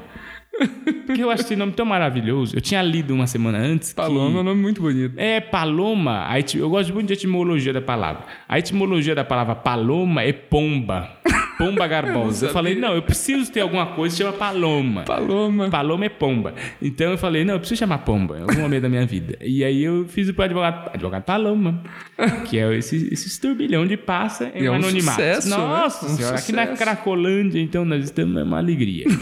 Porque 1.07 1.23
eu 1.23 1.31
acho 1.31 1.43
esse 1.43 1.57
nome 1.57 1.73
tão 1.73 1.87
maravilhoso. 1.87 2.57
Eu 2.57 2.61
tinha 2.61 2.83
lido 2.83 3.15
uma 3.15 3.27
semana 3.27 3.59
antes. 3.59 3.91
que- 3.91 3.95
Paloma 3.97 4.39
é 4.39 4.41
um 4.41 4.45
nome 4.45 4.61
muito 4.61 4.81
bonito. 4.83 5.15
é, 5.17 5.41
paloma. 5.41 6.27
Eti- 6.39 6.59
Eu 6.59 6.69
gosto 6.69 6.93
muito 6.93 7.07
de 7.07 7.13
etimologia 7.15 7.73
da 7.73 7.81
palavra. 7.81 8.25
A 8.49 8.59
etimologia 8.59 9.15
da 9.15 9.25
palavra 9.25 9.55
paloma 9.55 10.23
é 10.23 10.33
pomba. 10.33 11.09
Pomba 11.57 11.87
garbosa. 11.89 12.47
eu 12.47 12.53
falei, 12.53 12.75
não, 12.75 12.95
eu 12.95 13.03
preciso 13.03 13.51
ter 13.51 13.61
alguma 13.61 13.87
coisa 13.87 14.17
que 14.17 14.23
chama 14.23 14.37
paloma. 14.37 15.03
Paloma. 15.03 15.69
Paloma 15.71 16.05
é 16.05 16.09
pomba. 16.09 16.55
Então 16.81 17.11
eu 17.11 17.19
falei, 17.19 17.45
não, 17.45 17.55
eu 17.55 17.61
preciso 17.61 17.79
chamar 17.79 17.99
pomba 17.99 18.39
em 18.39 18.43
algum 18.43 18.61
momento 18.61 18.83
da 18.83 18.89
minha 18.89 19.07
vida. 19.07 19.37
E 19.41 19.65
aí 19.65 19.83
eu 19.83 20.05
fiz 20.07 20.29
o 20.29 20.43
advogado, 20.43 20.91
advogado 20.95 21.23
Paloma, 21.25 21.83
que 22.49 22.59
é 22.59 22.77
esse, 22.77 23.09
esse 23.13 23.41
turbilhão 23.41 23.87
de 23.87 23.97
passa 23.97 24.51
em 24.55 24.63
E 24.63 24.67
é 24.67 24.71
um 24.71 24.75
anonimato. 24.75 25.17
sucesso, 25.21 25.51
né? 25.51 25.57
Nossa 25.57 26.07
Um 26.07 26.09
senhora, 26.11 26.37
aqui 26.39 26.53
na 26.53 26.63
sucesso. 26.63 26.79
Cracolândia, 26.83 27.61
então 27.61 27.85
nós 27.85 28.05
estamos 28.05 28.37
é 28.37 28.43
uma 28.45 28.59
alegria. 28.59 29.07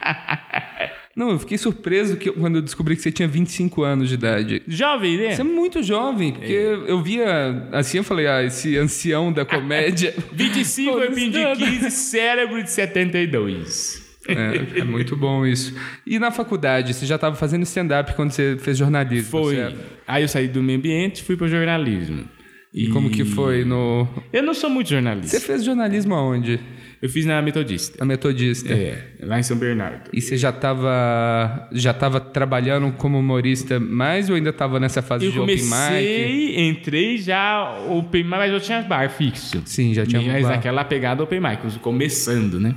Não, 1.14 1.30
eu 1.30 1.38
fiquei 1.38 1.58
surpreso 1.58 2.16
que, 2.16 2.30
quando 2.30 2.56
eu 2.56 2.62
descobri 2.62 2.96
que 2.96 3.02
você 3.02 3.10
tinha 3.10 3.26
25 3.26 3.82
anos 3.82 4.08
de 4.08 4.14
idade. 4.14 4.62
Jovem, 4.66 5.18
né? 5.18 5.34
Você 5.34 5.40
é 5.40 5.44
muito 5.44 5.82
jovem, 5.82 6.32
porque 6.32 6.52
eu 6.52 7.02
via 7.02 7.68
assim, 7.72 7.98
eu 7.98 8.04
falei, 8.04 8.26
ah, 8.26 8.42
esse 8.42 8.76
ancião 8.78 9.32
da 9.32 9.44
comédia. 9.44 10.14
25 10.32 10.98
é 11.00 11.10
fim 11.10 11.30
de 11.30 11.44
15, 11.56 11.90
cérebro 11.90 12.62
de 12.62 12.70
72. 12.70 14.18
é, 14.28 14.80
é 14.80 14.84
muito 14.84 15.16
bom 15.16 15.44
isso. 15.44 15.74
E 16.06 16.18
na 16.18 16.30
faculdade, 16.30 16.94
você 16.94 17.04
já 17.04 17.16
estava 17.16 17.34
fazendo 17.34 17.64
stand-up 17.64 18.14
quando 18.14 18.30
você 18.30 18.56
fez 18.58 18.78
jornalismo? 18.78 19.30
Foi. 19.30 19.56
certo? 19.56 19.78
Aí 20.06 20.22
eu 20.22 20.28
saí 20.28 20.48
do 20.48 20.62
meio 20.62 20.78
ambiente 20.78 21.18
e 21.18 21.24
fui 21.24 21.36
pro 21.36 21.48
jornalismo. 21.48 22.24
E 22.72 22.88
como 22.88 23.10
que 23.10 23.24
foi 23.24 23.64
no. 23.64 24.06
Eu 24.32 24.44
não 24.44 24.54
sou 24.54 24.70
muito 24.70 24.88
jornalista. 24.88 25.38
Você 25.38 25.44
fez 25.44 25.64
jornalismo 25.64 26.14
aonde? 26.14 26.60
Eu 27.02 27.08
fiz 27.08 27.24
na 27.24 27.40
Metodista. 27.40 27.96
Na 27.98 28.04
Metodista. 28.04 28.72
É, 28.72 29.14
lá 29.22 29.38
em 29.38 29.42
São 29.42 29.56
Bernardo. 29.56 30.10
E 30.12 30.20
você 30.20 30.36
já 30.36 30.50
estava 30.50 31.68
já 31.72 31.94
tava 31.94 32.20
trabalhando 32.20 32.92
como 32.92 33.18
humorista 33.18 33.80
mais 33.80 34.28
ou 34.28 34.36
ainda 34.36 34.50
estava 34.50 34.78
nessa 34.78 35.00
fase 35.00 35.24
Eu 35.24 35.32
de 35.32 35.40
open 35.40 35.56
mic? 35.56 35.68
comecei, 35.68 36.68
entrei 36.68 37.18
já 37.18 37.74
open 37.88 38.24
mic, 38.24 38.30
mas 38.36 38.52
eu 38.52 38.60
tinha 38.60 38.82
bar 38.82 39.08
fixo. 39.08 39.62
Sim, 39.64 39.94
já 39.94 40.04
tinha 40.04 40.20
um 40.20 40.26
Mas 40.26 40.42
bar. 40.42 40.54
aquela 40.54 40.84
pegada 40.84 41.22
open 41.22 41.40
mic, 41.40 41.78
começando, 41.80 42.60
né? 42.60 42.74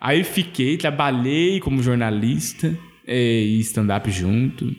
Aí 0.00 0.22
fiquei, 0.24 0.76
trabalhei 0.76 1.58
como 1.58 1.82
jornalista 1.82 2.76
é, 3.06 3.16
e 3.16 3.58
stand-up 3.60 4.10
junto. 4.10 4.70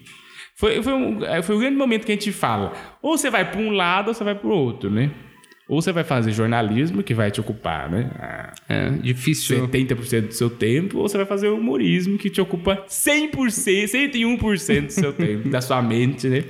Foi, 0.55 0.81
foi, 0.83 0.93
um, 0.93 1.25
é, 1.25 1.41
foi 1.41 1.55
um 1.55 1.59
grande 1.59 1.75
momento 1.75 2.05
que 2.05 2.11
a 2.11 2.15
gente 2.15 2.31
fala. 2.31 2.73
Ou 3.01 3.17
você 3.17 3.29
vai 3.29 3.49
para 3.49 3.59
um 3.59 3.71
lado 3.71 4.09
ou 4.09 4.13
você 4.13 4.23
vai 4.23 4.35
para 4.35 4.47
o 4.47 4.51
outro, 4.51 4.89
né? 4.91 5.09
Ou 5.69 5.79
você 5.79 5.91
vai 5.91 6.03
fazer 6.03 6.31
jornalismo, 6.31 7.03
que 7.03 7.13
vai 7.13 7.29
te 7.29 7.39
ocupar, 7.39 7.91
né? 7.91 8.09
Ah, 8.17 8.53
É, 8.67 8.89
difícil. 8.89 9.67
70% 9.67 10.27
do 10.27 10.33
seu 10.33 10.49
tempo, 10.49 10.97
ou 10.97 11.07
você 11.07 11.15
vai 11.15 11.27
fazer 11.27 11.47
humorismo, 11.49 12.17
que 12.17 12.27
te 12.27 12.41
ocupa 12.41 12.83
100%, 12.89 13.85
101% 13.85 14.85
do 14.87 14.91
seu 14.91 15.13
tempo, 15.13 15.47
da 15.47 15.61
sua 15.61 15.79
mente, 15.79 16.27
né? 16.27 16.43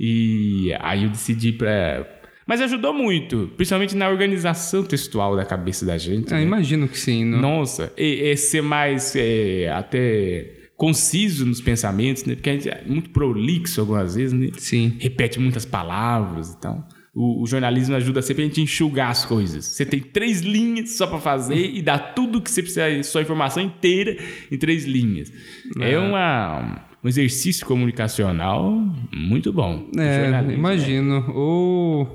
E 0.00 0.74
aí 0.80 1.04
eu 1.04 1.10
decidi 1.10 1.52
pra... 1.52 2.06
Mas 2.46 2.62
ajudou 2.62 2.94
muito, 2.94 3.50
principalmente 3.56 3.94
na 3.94 4.08
organização 4.08 4.82
textual 4.82 5.36
da 5.36 5.44
cabeça 5.44 5.84
da 5.84 5.98
gente. 5.98 6.32
Ah, 6.32 6.38
né? 6.38 6.42
imagino 6.42 6.88
que 6.88 6.98
sim. 6.98 7.26
Não... 7.26 7.40
Nossa, 7.40 7.92
é, 7.94 8.30
é 8.30 8.36
ser 8.36 8.62
mais 8.62 9.14
é, 9.16 9.68
até 9.68 10.68
conciso 10.76 11.44
nos 11.44 11.60
pensamentos, 11.60 12.24
né? 12.24 12.34
Porque 12.34 12.48
a 12.48 12.52
gente 12.54 12.68
é 12.70 12.82
muito 12.86 13.10
prolixo 13.10 13.82
algumas 13.82 14.14
vezes, 14.14 14.32
né? 14.32 14.48
Sim. 14.56 14.96
Repete 14.98 15.38
muitas 15.38 15.66
palavras 15.66 16.52
e 16.52 16.60
tal. 16.60 16.88
O, 17.18 17.42
o 17.42 17.46
jornalismo 17.46 17.96
ajuda 17.96 18.20
sempre 18.20 18.42
a 18.42 18.46
gente 18.46 18.60
a 18.60 18.64
enxugar 18.64 19.08
as 19.10 19.24
coisas. 19.24 19.64
Você 19.64 19.86
tem 19.86 20.00
três 20.00 20.42
linhas 20.42 20.90
só 20.98 21.06
para 21.06 21.18
fazer 21.18 21.74
e 21.74 21.80
dá 21.80 21.98
tudo 21.98 22.42
que 22.42 22.50
você 22.50 22.62
precisa, 22.62 23.02
sua 23.04 23.22
informação 23.22 23.62
inteira 23.62 24.18
em 24.52 24.58
três 24.58 24.84
linhas. 24.84 25.32
É 25.80 25.98
uma, 25.98 26.84
um 27.02 27.08
exercício 27.08 27.64
comunicacional 27.64 28.70
muito 29.14 29.50
bom. 29.50 29.88
É, 29.98 30.24
jornalismo, 30.24 30.58
imagino. 30.58 31.24
O, 31.34 32.06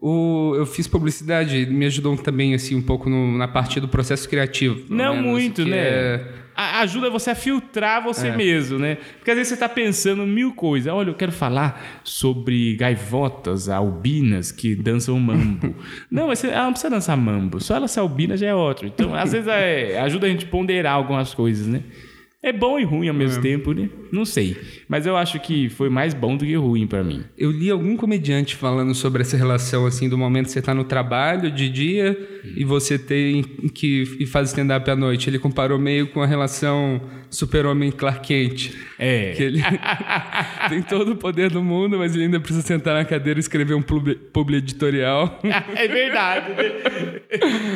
o, 0.00 0.54
eu 0.56 0.66
fiz 0.66 0.86
publicidade, 0.86 1.66
me 1.66 1.84
ajudou 1.86 2.16
também 2.16 2.54
assim 2.54 2.74
um 2.76 2.82
pouco 2.82 3.10
no- 3.10 3.36
na 3.36 3.48
parte 3.48 3.80
do 3.80 3.88
processo 3.88 4.28
criativo. 4.28 4.84
Não 4.88 5.14
menos, 5.16 5.30
muito, 5.30 5.64
né? 5.64 5.76
é- 5.78 6.41
Ajuda 6.54 7.08
você 7.08 7.30
a 7.30 7.34
filtrar 7.34 8.02
você 8.02 8.28
É. 8.28 8.36
mesmo, 8.36 8.78
né? 8.78 8.96
Porque 9.18 9.30
às 9.30 9.36
vezes 9.36 9.48
você 9.48 9.54
está 9.54 9.68
pensando 9.68 10.26
mil 10.26 10.52
coisas. 10.54 10.92
Olha, 10.92 11.10
eu 11.10 11.14
quero 11.14 11.32
falar 11.32 12.00
sobre 12.04 12.76
gaivotas 12.76 13.68
albinas 13.68 14.52
que 14.52 14.74
dançam 14.74 15.18
mambo. 15.18 15.74
não, 16.10 16.28
mas 16.28 16.44
ela 16.44 16.64
não 16.64 16.72
precisa 16.72 16.90
dançar 16.90 17.16
mambo. 17.16 17.60
Só 17.60 17.76
ela 17.76 17.88
ser 17.88 18.00
albina 18.00 18.36
já 18.36 18.48
é 18.48 18.54
ótimo. 18.54 18.90
Então, 18.94 19.14
às 19.14 19.32
vezes, 19.32 19.48
é, 19.48 19.98
ajuda 20.00 20.26
a 20.26 20.30
gente 20.30 20.44
a 20.44 20.48
ponderar 20.48 20.94
algumas 20.94 21.32
coisas, 21.32 21.66
né? 21.66 21.82
É 22.42 22.52
bom 22.52 22.78
e 22.78 22.84
ruim 22.84 23.08
ao 23.08 23.14
mesmo 23.14 23.40
tempo, 23.42 23.72
né? 23.72 23.88
Não 24.12 24.26
sei. 24.26 24.58
Mas 24.86 25.06
eu 25.06 25.16
acho 25.16 25.40
que 25.40 25.70
foi 25.70 25.88
mais 25.88 26.12
bom 26.12 26.36
do 26.36 26.44
que 26.44 26.54
ruim 26.54 26.86
pra 26.86 27.02
mim. 27.02 27.24
Eu 27.36 27.50
li 27.50 27.70
algum 27.70 27.96
comediante 27.96 28.54
falando 28.54 28.94
sobre 28.94 29.22
essa 29.22 29.38
relação 29.38 29.86
assim 29.86 30.06
do 30.06 30.18
momento 30.18 30.46
que 30.46 30.52
você 30.52 30.60
tá 30.60 30.74
no 30.74 30.84
trabalho 30.84 31.50
de 31.50 31.70
dia 31.70 32.18
e 32.54 32.62
você 32.62 32.98
tem 32.98 33.42
que 33.72 34.02
e 34.20 34.26
faz 34.26 34.50
stand-up 34.50 34.88
à 34.90 34.94
noite. 34.94 35.30
Ele 35.30 35.38
comparou 35.38 35.78
meio 35.78 36.08
com 36.08 36.20
a 36.20 36.26
relação 36.26 37.00
super-homem 37.32 37.90
Clark 37.90 38.26
Kent. 38.26 38.72
É. 38.98 39.32
Que 39.32 39.42
ele 39.44 39.62
tem 40.68 40.82
todo 40.82 41.12
o 41.12 41.16
poder 41.16 41.50
do 41.50 41.62
mundo, 41.62 41.98
mas 41.98 42.14
ele 42.14 42.24
ainda 42.24 42.38
precisa 42.38 42.60
sentar 42.64 42.94
na 42.94 43.04
cadeira 43.04 43.38
e 43.38 43.40
escrever 43.40 43.74
um 43.74 43.82
publi, 43.82 44.14
publi 44.14 44.58
editorial. 44.58 45.40
É 45.74 45.88
verdade. 45.88 46.50
né? 46.50 47.20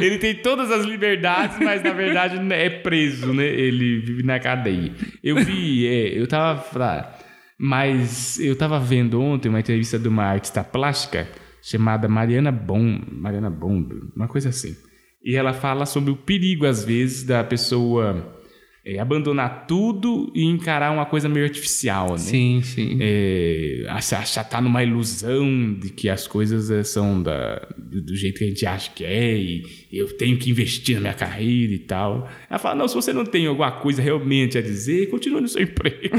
Ele 0.00 0.18
tem 0.18 0.34
todas 0.34 0.70
as 0.70 0.84
liberdades, 0.84 1.58
mas 1.58 1.82
na 1.82 1.92
verdade 1.92 2.36
é 2.52 2.68
preso, 2.68 3.32
né? 3.32 3.46
Ele 3.46 4.00
vive 4.00 4.22
na 4.22 4.38
cadeia. 4.38 4.92
Eu 5.22 5.36
vi, 5.36 5.86
é, 5.86 6.18
eu 6.18 6.25
tava. 6.26 6.78
lá, 6.78 7.18
Mas 7.58 8.38
eu 8.38 8.56
tava 8.56 8.78
vendo 8.78 9.20
ontem 9.20 9.48
uma 9.48 9.60
entrevista 9.60 9.98
de 9.98 10.08
uma 10.08 10.24
artista 10.24 10.62
plástica 10.62 11.28
chamada 11.62 12.08
Mariana 12.08 12.52
Bom, 12.52 13.00
Mariana 13.10 13.50
Bomb, 13.50 13.92
uma 14.14 14.28
coisa 14.28 14.50
assim. 14.50 14.76
E 15.24 15.34
ela 15.34 15.52
fala 15.52 15.84
sobre 15.86 16.10
o 16.12 16.16
perigo, 16.16 16.66
às 16.66 16.84
vezes, 16.84 17.24
da 17.24 17.42
pessoa 17.42 18.36
é, 18.86 19.00
abandonar 19.00 19.66
tudo 19.66 20.30
e 20.32 20.44
encarar 20.44 20.92
uma 20.92 21.04
coisa 21.04 21.28
meio 21.28 21.44
artificial, 21.44 22.12
né? 22.12 22.18
Sim, 22.18 22.60
sim. 22.62 22.98
é, 23.00 23.84
achar, 23.88 24.20
achar 24.20 24.44
tá 24.44 24.60
numa 24.60 24.80
ilusão 24.80 25.74
de 25.74 25.90
que 25.90 26.08
as 26.08 26.28
coisas 26.28 26.70
é, 26.70 26.84
são 26.84 27.20
da, 27.20 27.66
do, 27.76 28.00
do 28.00 28.14
jeito 28.14 28.38
que 28.38 28.44
a 28.44 28.46
gente 28.46 28.64
acha 28.64 28.92
que 28.92 29.04
é 29.04 29.36
e 29.36 29.64
eu 29.92 30.16
tenho 30.16 30.38
que 30.38 30.48
investir 30.50 30.94
na 30.94 31.00
minha 31.00 31.14
carreira 31.14 31.72
e 31.72 31.80
tal. 31.80 32.30
Ela 32.48 32.60
fala, 32.60 32.76
não, 32.76 32.86
se 32.86 32.94
você 32.94 33.12
não 33.12 33.24
tem 33.24 33.48
alguma 33.48 33.72
coisa 33.72 34.00
realmente 34.00 34.56
a 34.56 34.62
dizer, 34.62 35.10
continue 35.10 35.40
no 35.40 35.48
seu 35.48 35.62
emprego. 35.64 36.16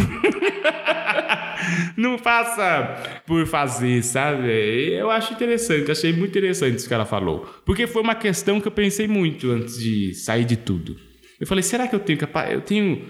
não 1.95 2.17
faça 2.17 3.21
por 3.25 3.45
fazer, 3.45 4.03
sabe? 4.03 4.45
Eu 4.91 5.09
acho 5.09 5.33
interessante, 5.33 5.89
achei 5.89 6.11
muito 6.11 6.37
interessante 6.37 6.75
isso 6.75 6.87
que 6.87 6.93
ela 6.93 7.05
falou. 7.05 7.47
Porque 7.65 7.87
foi 7.87 8.01
uma 8.01 8.15
questão 8.15 8.59
que 8.59 8.67
eu 8.67 8.71
pensei 8.73 9.07
muito 9.07 9.51
antes 9.51 9.79
de 9.79 10.13
sair 10.13 10.43
de 10.43 10.57
tudo. 10.57 11.06
Eu 11.39 11.47
falei, 11.47 11.63
será 11.63 11.87
que 11.87 11.95
eu 11.95 11.99
tenho 11.99 12.19
eu 12.51 12.61
tenho 12.61 13.01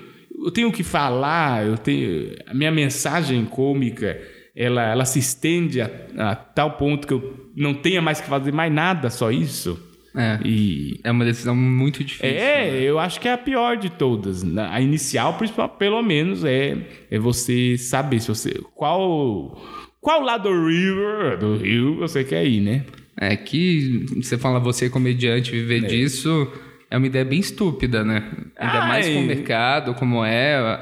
eu 0.45 0.51
tenho 0.51 0.71
que 0.71 0.83
falar, 0.83 1.65
eu 1.65 1.77
tenho 1.77 2.35
a 2.45 2.53
minha 2.53 2.71
mensagem 2.71 3.43
cômica, 3.45 4.19
ela, 4.55 4.83
ela 4.83 5.05
se 5.05 5.19
estende 5.19 5.81
a, 5.81 5.89
a 6.17 6.35
tal 6.35 6.71
ponto 6.77 7.07
que 7.07 7.13
eu 7.13 7.49
não 7.55 7.73
tenha 7.73 8.01
mais 8.01 8.21
que 8.21 8.27
fazer 8.27 8.51
mais 8.51 8.71
nada, 8.71 9.09
só 9.09 9.31
isso. 9.31 9.83
É. 10.15 10.39
E 10.43 10.99
É 11.03 11.11
uma 11.11 11.25
decisão 11.25 11.55
muito 11.55 12.03
difícil. 12.03 12.27
é, 12.27 12.71
né? 12.71 12.81
eu 12.81 12.97
acho 12.97 13.19
que 13.19 13.27
é 13.27 13.33
a 13.33 13.37
pior 13.37 13.77
de 13.77 13.89
todas. 13.89 14.43
A 14.57 14.81
inicial, 14.81 15.35
principal- 15.37 15.69
pelo 15.69 16.01
menos, 16.01 16.43
é, 16.43 16.75
é 17.09 17.19
você 17.19 17.77
saber 17.77 18.19
se 18.19 18.27
você 18.27 18.59
qual 18.75 19.61
qual 20.01 20.21
lado 20.21 20.49
do 20.49 20.67
river, 20.67 21.37
do 21.37 21.57
rio 21.57 21.97
você 21.97 22.23
quer 22.23 22.45
ir, 22.47 22.61
né? 22.61 22.85
É 23.19 23.35
que 23.35 24.05
você 24.15 24.37
fala 24.37 24.59
você 24.59 24.89
comediante 24.89 25.51
viver 25.51 25.81
disso 25.81 26.51
é 26.89 26.97
uma 26.97 27.07
ideia 27.07 27.25
bem 27.25 27.39
estúpida, 27.39 28.03
né? 28.03 28.23
Ainda 28.57 28.85
mais 28.85 29.07
com 29.07 29.15
o 29.15 29.19
Ai. 29.19 29.25
mercado 29.25 29.93
como 29.95 30.23
é. 30.23 30.79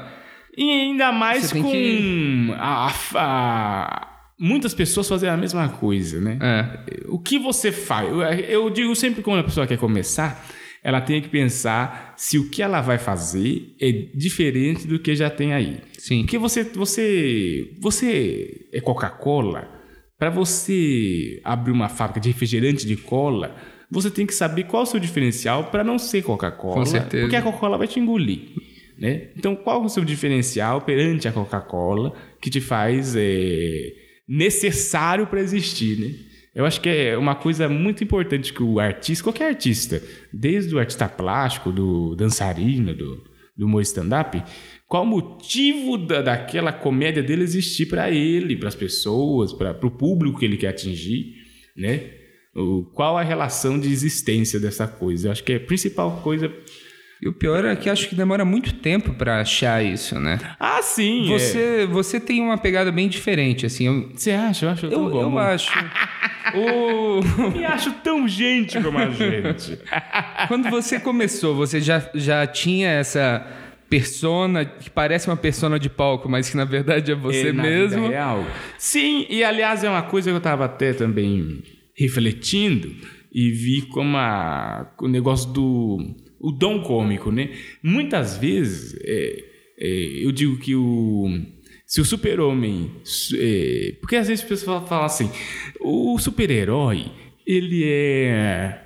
E 0.56 0.70
ainda 0.70 1.12
mais 1.12 1.52
com 1.52 1.62
que- 1.70 2.50
a- 2.56 2.92
a- 3.14 4.08
muitas 4.38 4.72
pessoas 4.74 5.08
fazendo 5.08 5.30
a 5.30 5.36
mesma 5.36 5.68
coisa, 5.68 6.20
né? 6.20 6.38
É. 6.40 7.04
O 7.08 7.18
que 7.18 7.38
você 7.38 7.70
faz? 7.72 8.08
Eu, 8.48 8.70
digo 8.70 8.94
sempre 8.96 9.16
que 9.16 9.22
quando 9.22 9.40
a 9.40 9.44
pessoa 9.44 9.66
quer 9.66 9.78
começar, 9.78 10.46
ela 10.82 11.00
tem 11.00 11.20
que 11.20 11.28
pensar 11.28 12.14
se 12.16 12.38
o 12.38 12.48
que 12.48 12.62
ela 12.62 12.80
vai 12.80 12.96
fazer 12.98 13.74
é 13.80 13.90
diferente 14.14 14.86
do 14.86 14.98
que 14.98 15.14
já 15.16 15.28
tem 15.28 15.52
aí. 15.52 15.78
Sim. 15.98 16.20
Porque 16.22 16.38
você, 16.38 16.62
você, 16.64 17.70
você 17.80 18.68
é 18.72 18.80
Coca-Cola. 18.80 19.68
Para 20.18 20.30
você 20.30 21.40
abrir 21.44 21.72
uma 21.72 21.88
fábrica 21.90 22.20
de 22.20 22.30
refrigerante 22.30 22.86
de 22.86 22.96
cola, 22.96 23.54
você 23.90 24.10
tem 24.10 24.26
que 24.26 24.34
saber 24.34 24.64
qual 24.64 24.82
é 24.82 24.84
o 24.84 24.88
seu 24.88 25.00
diferencial 25.00 25.64
para 25.64 25.84
não 25.84 25.98
ser 25.98 26.22
Coca-Cola. 26.22 26.74
Com 26.74 26.86
certeza. 26.86 27.22
Porque 27.22 27.36
a 27.36 27.42
Coca-Cola 27.42 27.78
vai 27.78 27.86
te 27.86 28.00
engolir. 28.00 28.50
Né? 28.98 29.28
Então, 29.36 29.54
qual 29.54 29.82
é 29.82 29.84
o 29.84 29.88
seu 29.88 30.04
diferencial 30.04 30.80
perante 30.80 31.28
a 31.28 31.32
Coca-Cola 31.32 32.14
que 32.40 32.48
te 32.48 32.60
faz 32.60 33.14
é, 33.16 33.92
necessário 34.26 35.26
para 35.26 35.40
existir? 35.40 35.98
Né? 35.98 36.14
Eu 36.54 36.64
acho 36.64 36.80
que 36.80 36.88
é 36.88 37.16
uma 37.18 37.34
coisa 37.34 37.68
muito 37.68 38.02
importante 38.02 38.52
que 38.52 38.62
o 38.62 38.80
artista, 38.80 39.22
qualquer 39.22 39.48
artista, 39.48 40.02
desde 40.32 40.74
o 40.74 40.78
artista 40.78 41.06
plástico, 41.06 41.70
do 41.70 42.16
dançarino, 42.16 42.94
do, 42.94 43.22
do 43.54 43.66
humor 43.66 43.82
stand-up, 43.82 44.42
qual 44.88 45.02
o 45.02 45.06
motivo 45.06 45.98
da, 45.98 46.22
daquela 46.22 46.72
comédia 46.72 47.22
dele 47.22 47.42
existir 47.42 47.86
para 47.86 48.10
ele, 48.10 48.56
para 48.56 48.68
as 48.68 48.74
pessoas, 48.74 49.52
para 49.52 49.86
o 49.86 49.90
público 49.90 50.38
que 50.38 50.46
ele 50.46 50.56
quer 50.56 50.68
atingir, 50.68 51.34
né? 51.76 52.10
O, 52.56 52.84
qual 52.94 53.18
a 53.18 53.22
relação 53.22 53.78
de 53.78 53.92
existência 53.92 54.58
dessa 54.58 54.86
coisa? 54.86 55.28
Eu 55.28 55.32
acho 55.32 55.44
que 55.44 55.52
é 55.52 55.56
a 55.56 55.60
principal 55.60 56.20
coisa. 56.22 56.50
E 57.20 57.28
o 57.28 57.32
pior 57.32 57.64
é 57.64 57.74
que 57.76 57.88
acho 57.88 58.08
que 58.08 58.14
demora 58.14 58.44
muito 58.44 58.74
tempo 58.74 59.12
pra 59.14 59.40
achar 59.40 59.82
isso, 59.84 60.18
né? 60.20 60.38
Ah, 60.60 60.80
sim! 60.82 61.24
é. 61.24 61.38
Você, 61.38 61.86
você 61.86 62.20
tem 62.20 62.40
uma 62.42 62.58
pegada 62.58 62.92
bem 62.92 63.08
diferente, 63.08 63.64
assim. 63.66 63.86
Eu, 63.86 64.10
Você 64.14 64.30
acha? 64.32 64.66
Eu 64.66 64.70
acho 64.70 64.88
tão 64.88 65.04
eu, 65.04 65.10
bom. 65.10 65.22
eu 65.32 65.38
acho. 65.38 65.70
o... 66.54 67.50
Me 67.56 67.64
acho 67.64 67.90
tão 68.04 68.28
gente 68.28 68.80
como 68.80 68.98
a 68.98 69.08
gente. 69.08 69.78
Quando 70.48 70.68
você 70.70 71.00
começou, 71.00 71.54
você 71.54 71.80
já, 71.80 72.02
já 72.14 72.46
tinha 72.46 72.90
essa 72.90 73.46
persona, 73.88 74.64
que 74.64 74.90
parece 74.90 75.28
uma 75.28 75.36
persona 75.36 75.78
de 75.78 75.88
palco, 75.88 76.28
mas 76.28 76.50
que 76.50 76.56
na 76.56 76.64
verdade 76.64 77.12
é 77.12 77.14
você 77.14 77.48
É, 77.48 77.52
na 77.52 77.62
mesmo. 77.62 78.02
vida 78.02 78.08
real. 78.08 78.44
Sim, 78.78 79.26
e 79.30 79.42
aliás 79.44 79.84
é 79.84 79.88
uma 79.88 80.02
coisa 80.02 80.30
que 80.30 80.34
eu 80.34 80.38
estava 80.38 80.64
até 80.64 80.92
também 80.92 81.62
refletindo 81.96 82.94
e 83.32 83.50
vi 83.50 83.82
como 83.82 84.16
a, 84.16 84.94
o 85.00 85.08
negócio 85.08 85.50
do 85.52 86.14
o 86.38 86.52
dom 86.52 86.82
cômico, 86.82 87.32
né? 87.32 87.50
Muitas 87.82 88.36
vezes 88.36 88.94
é, 89.02 89.44
é, 89.78 90.24
eu 90.24 90.30
digo 90.30 90.58
que 90.58 90.74
o 90.74 91.28
se 91.86 92.00
o 92.00 92.04
super-homem... 92.04 92.90
su- 93.04 93.36
é, 93.38 93.94
porque 94.00 94.16
às 94.16 94.26
vezes 94.28 94.42
as 94.42 94.48
pessoas 94.48 94.88
falam 94.88 95.04
assim, 95.06 95.30
o 95.80 96.18
super-herói, 96.18 97.06
ele 97.46 97.84
é... 97.84 98.82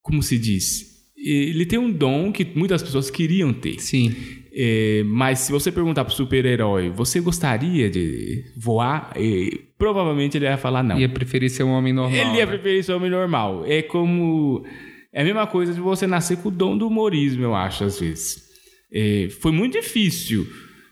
Como 0.00 0.22
se 0.22 0.38
diz? 0.38 0.86
Ele 1.16 1.66
tem 1.66 1.78
um 1.78 1.90
dom 1.92 2.30
que 2.30 2.44
muitas 2.54 2.80
pessoas 2.82 3.10
queriam 3.10 3.52
ter. 3.52 3.80
Sim. 3.80 4.14
É, 4.52 5.02
mas 5.06 5.40
se 5.40 5.52
você 5.52 5.70
perguntar 5.70 6.04
pro 6.04 6.14
super-herói, 6.14 6.90
você 6.90 7.20
gostaria 7.20 7.90
de 7.90 8.44
voar? 8.56 9.12
É, 9.16 9.58
provavelmente 9.76 10.36
ele 10.36 10.46
vai 10.46 10.56
falar 10.56 10.82
não. 10.82 10.98
Ia 10.98 11.08
preferir 11.08 11.50
ser 11.50 11.62
um 11.62 11.70
homem 11.70 11.92
normal. 11.92 12.18
ele 12.18 12.38
ia 12.38 12.46
né? 12.46 12.46
preferir 12.46 12.82
ser 12.82 12.92
homem 12.92 13.10
normal. 13.10 13.64
É 13.66 13.82
como. 13.82 14.64
É 15.12 15.22
a 15.22 15.24
mesma 15.24 15.46
coisa 15.46 15.72
de 15.72 15.80
você 15.80 16.06
nascer 16.06 16.38
com 16.38 16.48
o 16.48 16.52
dom 16.52 16.76
do 16.76 16.86
humorismo, 16.86 17.42
eu 17.42 17.54
acho, 17.54 17.84
às 17.84 17.98
vezes. 17.98 18.48
É, 18.92 19.28
foi 19.40 19.52
muito 19.52 19.74
difícil 19.74 20.46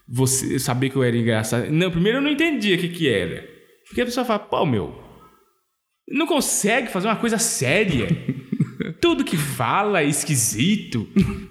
você 0.08 0.58
saber 0.58 0.90
que 0.90 0.96
eu 0.96 1.02
era 1.02 1.16
engraçado. 1.16 1.70
Não, 1.70 1.90
primeiro 1.90 2.18
eu 2.18 2.22
não 2.22 2.30
entendia 2.30 2.76
o 2.76 2.78
que, 2.78 2.88
que 2.88 3.08
era. 3.08 3.46
Porque 3.86 4.00
a 4.00 4.04
pessoa 4.04 4.24
fala, 4.24 4.38
pô, 4.38 4.64
meu, 4.64 4.94
não 6.08 6.26
consegue 6.26 6.88
fazer 6.88 7.08
uma 7.08 7.16
coisa 7.16 7.38
séria. 7.38 8.08
Tudo 9.06 9.22
que 9.22 9.36
fala 9.36 10.00
é 10.00 10.06
esquisito. 10.06 11.06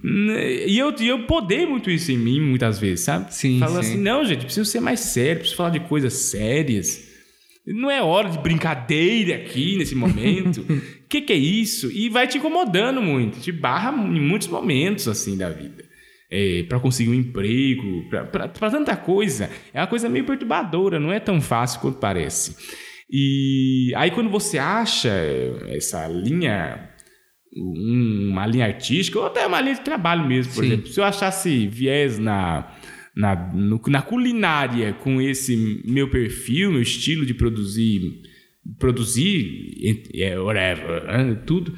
E 0.67 0.77
eu, 0.77 0.93
eu 0.99 1.25
podei 1.25 1.65
muito 1.65 1.89
isso 1.89 2.11
em 2.11 2.17
mim, 2.17 2.39
muitas 2.39 2.77
vezes, 2.77 3.05
sabe? 3.05 3.33
Sim, 3.33 3.59
Fala 3.59 3.81
sim. 3.81 3.91
assim, 3.93 4.01
não, 4.01 4.23
gente, 4.23 4.45
preciso 4.45 4.69
ser 4.69 4.79
mais 4.79 4.99
sério, 4.99 5.37
preciso 5.37 5.57
falar 5.57 5.71
de 5.71 5.79
coisas 5.79 6.13
sérias. 6.13 7.09
Não 7.65 7.89
é 7.89 8.03
hora 8.03 8.29
de 8.29 8.37
brincadeira 8.37 9.35
aqui 9.35 9.77
nesse 9.77 9.95
momento. 9.95 10.61
O 10.61 10.81
que, 11.09 11.21
que 11.21 11.33
é 11.33 11.35
isso? 11.35 11.91
E 11.91 12.07
vai 12.09 12.27
te 12.27 12.37
incomodando 12.37 13.01
muito, 13.01 13.39
te 13.39 13.51
barra 13.51 13.91
em 13.91 14.21
muitos 14.21 14.47
momentos 14.47 15.07
assim 15.07 15.35
da 15.35 15.49
vida. 15.49 15.83
É, 16.29 16.63
para 16.63 16.79
conseguir 16.79 17.09
um 17.09 17.15
emprego, 17.15 18.07
para 18.31 18.69
tanta 18.69 18.95
coisa. 18.95 19.49
É 19.73 19.79
uma 19.79 19.87
coisa 19.87 20.07
meio 20.07 20.25
perturbadora, 20.25 20.99
não 20.99 21.11
é 21.11 21.19
tão 21.19 21.41
fácil 21.41 21.79
quanto 21.79 21.97
parece. 21.97 22.55
E 23.09 23.91
aí 23.95 24.11
quando 24.11 24.29
você 24.29 24.57
acha 24.59 25.09
essa 25.69 26.07
linha, 26.07 26.89
uma 27.55 28.45
linha 28.45 28.65
artística, 28.65 29.17
ou 29.19 29.25
até 29.25 29.45
uma 29.47 29.61
linha 29.61 29.75
de 29.75 29.81
trabalho 29.81 30.27
mesmo, 30.27 30.53
por 30.53 30.63
Sim. 30.63 30.71
exemplo. 30.73 30.87
Se 30.91 30.99
eu 30.99 31.03
achasse 31.05 31.67
viés 31.67 32.19
na, 32.19 32.67
na, 33.15 33.35
no- 33.53 33.81
na 33.87 34.01
culinária 34.01 34.93
com 34.93 35.21
esse 35.21 35.81
meu 35.85 36.09
perfil, 36.09 36.71
meu 36.71 36.81
estilo 36.81 37.25
de 37.25 37.33
produzir, 37.33 38.21
produzir, 38.79 40.09
é, 40.15 40.37
whatever, 40.39 41.03
né, 41.05 41.41
tudo, 41.45 41.73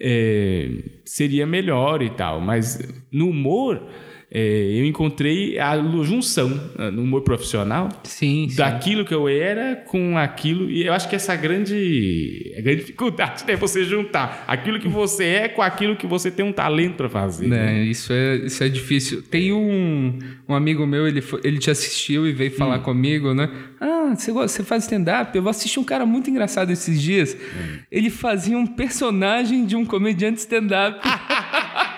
é, 0.00 0.70
seria 1.04 1.46
melhor 1.46 2.02
e 2.02 2.10
tal. 2.10 2.40
Mas 2.40 2.78
no 3.12 3.28
humor, 3.30 3.86
é, 4.32 4.78
eu 4.78 4.84
encontrei 4.86 5.58
a 5.58 5.76
junção 6.04 6.48
né, 6.78 6.90
no 6.90 7.02
humor 7.02 7.22
profissional 7.22 7.88
Sim, 8.04 8.48
sim. 8.48 8.56
daquilo 8.56 9.04
que 9.04 9.12
eu 9.12 9.28
era 9.28 9.74
com 9.74 10.16
aquilo. 10.16 10.70
E 10.70 10.86
eu 10.86 10.92
acho 10.92 11.08
que 11.08 11.16
essa 11.16 11.34
grande, 11.34 12.54
a 12.56 12.60
grande 12.60 12.80
dificuldade 12.82 13.42
é 13.48 13.56
você 13.56 13.84
juntar 13.84 14.44
aquilo 14.46 14.78
que 14.78 14.88
você 14.88 15.24
é 15.24 15.48
com 15.48 15.62
aquilo 15.62 15.96
que 15.96 16.06
você 16.06 16.30
tem 16.30 16.44
um 16.44 16.52
talento 16.52 16.94
para 16.94 17.08
fazer. 17.08 17.48
né? 17.48 17.66
Né, 17.72 17.84
isso, 17.84 18.12
é, 18.12 18.36
isso 18.36 18.62
é 18.62 18.68
difícil. 18.68 19.22
Tem 19.22 19.52
um, 19.52 20.18
um 20.48 20.54
amigo 20.54 20.86
meu, 20.86 21.08
ele, 21.08 21.22
ele 21.42 21.58
te 21.58 21.70
assistiu 21.70 22.26
e 22.26 22.32
veio 22.32 22.52
falar 22.52 22.78
comigo, 22.80 23.34
né? 23.34 23.50
Ah, 23.80 24.14
você, 24.16 24.30
você 24.32 24.62
faz 24.62 24.84
stand-up? 24.84 25.36
Eu 25.36 25.48
assisti 25.48 25.80
um 25.80 25.84
cara 25.84 26.06
muito 26.06 26.30
engraçado 26.30 26.70
esses 26.70 27.00
dias. 27.02 27.36
Ele 27.90 28.10
fazia 28.10 28.56
um 28.56 28.66
personagem 28.66 29.66
de 29.66 29.74
um 29.74 29.84
comediante 29.84 30.38
stand-up. 30.38 31.00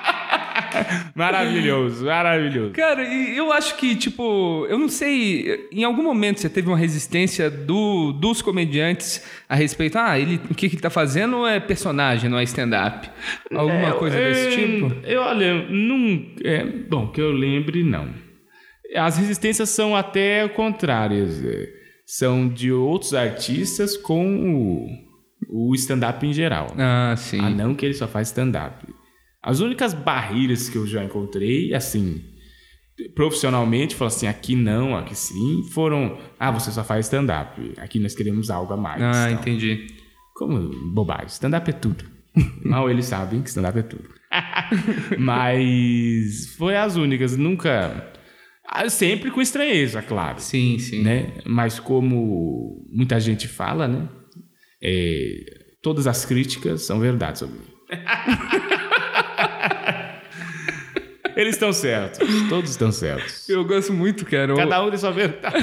Maravilhoso, 1.14 2.04
maravilhoso. 2.06 2.72
Cara, 2.72 3.02
e 3.02 3.36
eu 3.36 3.52
acho 3.52 3.76
que, 3.76 3.94
tipo, 3.96 4.66
eu 4.68 4.78
não 4.78 4.88
sei, 4.88 5.68
em 5.72 5.84
algum 5.84 6.02
momento 6.02 6.40
você 6.40 6.48
teve 6.48 6.68
uma 6.68 6.76
resistência 6.76 7.50
do, 7.50 8.12
dos 8.12 8.40
comediantes 8.42 9.24
a 9.48 9.54
respeito, 9.54 9.98
ah, 9.98 10.18
ele, 10.18 10.40
o 10.50 10.54
que, 10.54 10.68
que 10.68 10.74
ele 10.76 10.82
tá 10.82 10.90
fazendo 10.90 11.46
é 11.46 11.60
personagem, 11.60 12.28
não 12.30 12.38
é 12.38 12.42
stand-up. 12.44 13.08
Alguma 13.54 13.88
É, 13.88 13.92
coisa 13.92 14.16
é, 14.18 14.28
desse 14.32 14.56
tipo? 14.56 14.92
Eu, 15.04 15.20
olha, 15.22 15.68
não. 15.68 16.26
É, 16.44 16.64
bom, 16.64 17.08
que 17.08 17.20
eu 17.20 17.32
lembre, 17.32 17.82
não. 17.84 18.08
As 18.96 19.16
resistências 19.18 19.68
são 19.70 19.94
até 19.96 20.48
contrárias. 20.48 21.42
é, 21.44 21.68
São 22.06 22.48
de 22.48 22.70
outros 22.72 23.14
artistas 23.14 23.96
com 23.96 24.86
o, 25.48 25.70
o 25.70 25.74
stand-up 25.74 26.26
em 26.26 26.32
geral. 26.32 26.66
Ah, 26.78 27.14
sim. 27.16 27.40
Ah, 27.40 27.48
não 27.48 27.74
que 27.74 27.86
ele 27.86 27.94
só 27.94 28.06
faz 28.06 28.28
stand-up. 28.28 28.86
As 29.42 29.60
únicas 29.60 29.92
barreiras 29.92 30.68
que 30.68 30.76
eu 30.76 30.86
já 30.86 31.02
encontrei, 31.04 31.74
assim, 31.74 32.22
profissionalmente, 33.14 33.94
falou 33.94 34.08
assim, 34.08 34.26
aqui 34.26 34.54
não, 34.54 34.96
aqui 34.96 35.14
sim, 35.16 35.62
foram, 35.72 36.18
ah, 36.38 36.50
você 36.50 36.70
só 36.70 36.84
faz 36.84 37.06
stand-up. 37.06 37.72
Aqui 37.78 37.98
nós 37.98 38.14
queremos 38.14 38.50
algo 38.50 38.72
a 38.72 38.76
mais. 38.76 39.02
Ah, 39.02 39.30
Então, 39.30 39.40
entendi. 39.42 39.86
Como 40.34 40.70
bobagem. 40.92 41.26
Stand-up 41.26 41.68
é 41.68 41.72
tudo. 41.72 42.04
Mal 42.64 42.88
eles 42.90 43.06
sabem 43.06 43.42
que 43.42 43.48
stand-up 43.48 43.78
é 43.78 43.82
tudo. 43.82 44.08
Mas 45.18 46.54
foi 46.56 46.76
as 46.76 46.96
únicas, 46.96 47.36
nunca. 47.36 48.12
Ah, 48.66 48.88
Sempre 48.88 49.30
com 49.30 49.42
estranheza, 49.42 50.00
claro. 50.02 50.40
Sim, 50.40 50.78
sim. 50.78 51.02
Né? 51.02 51.32
Mas 51.44 51.78
como 51.80 52.86
muita 52.90 53.18
gente 53.20 53.46
fala, 53.48 53.86
né? 53.88 54.08
É, 54.82 55.44
todas 55.82 56.06
as 56.06 56.24
críticas 56.24 56.82
são 56.86 56.98
verdades 57.00 57.40
sobre 57.40 57.58
mim. 57.58 57.66
Eles 61.36 61.54
estão 61.54 61.72
certos. 61.72 62.26
Todos 62.48 62.70
estão 62.70 62.92
certos. 62.92 63.48
Eu 63.48 63.64
gosto 63.64 63.92
muito, 63.92 64.24
cara. 64.26 64.54
Cada 64.54 64.84
um 64.84 64.88
tem 64.90 64.98
sua 64.98 65.10
verdade. 65.12 65.54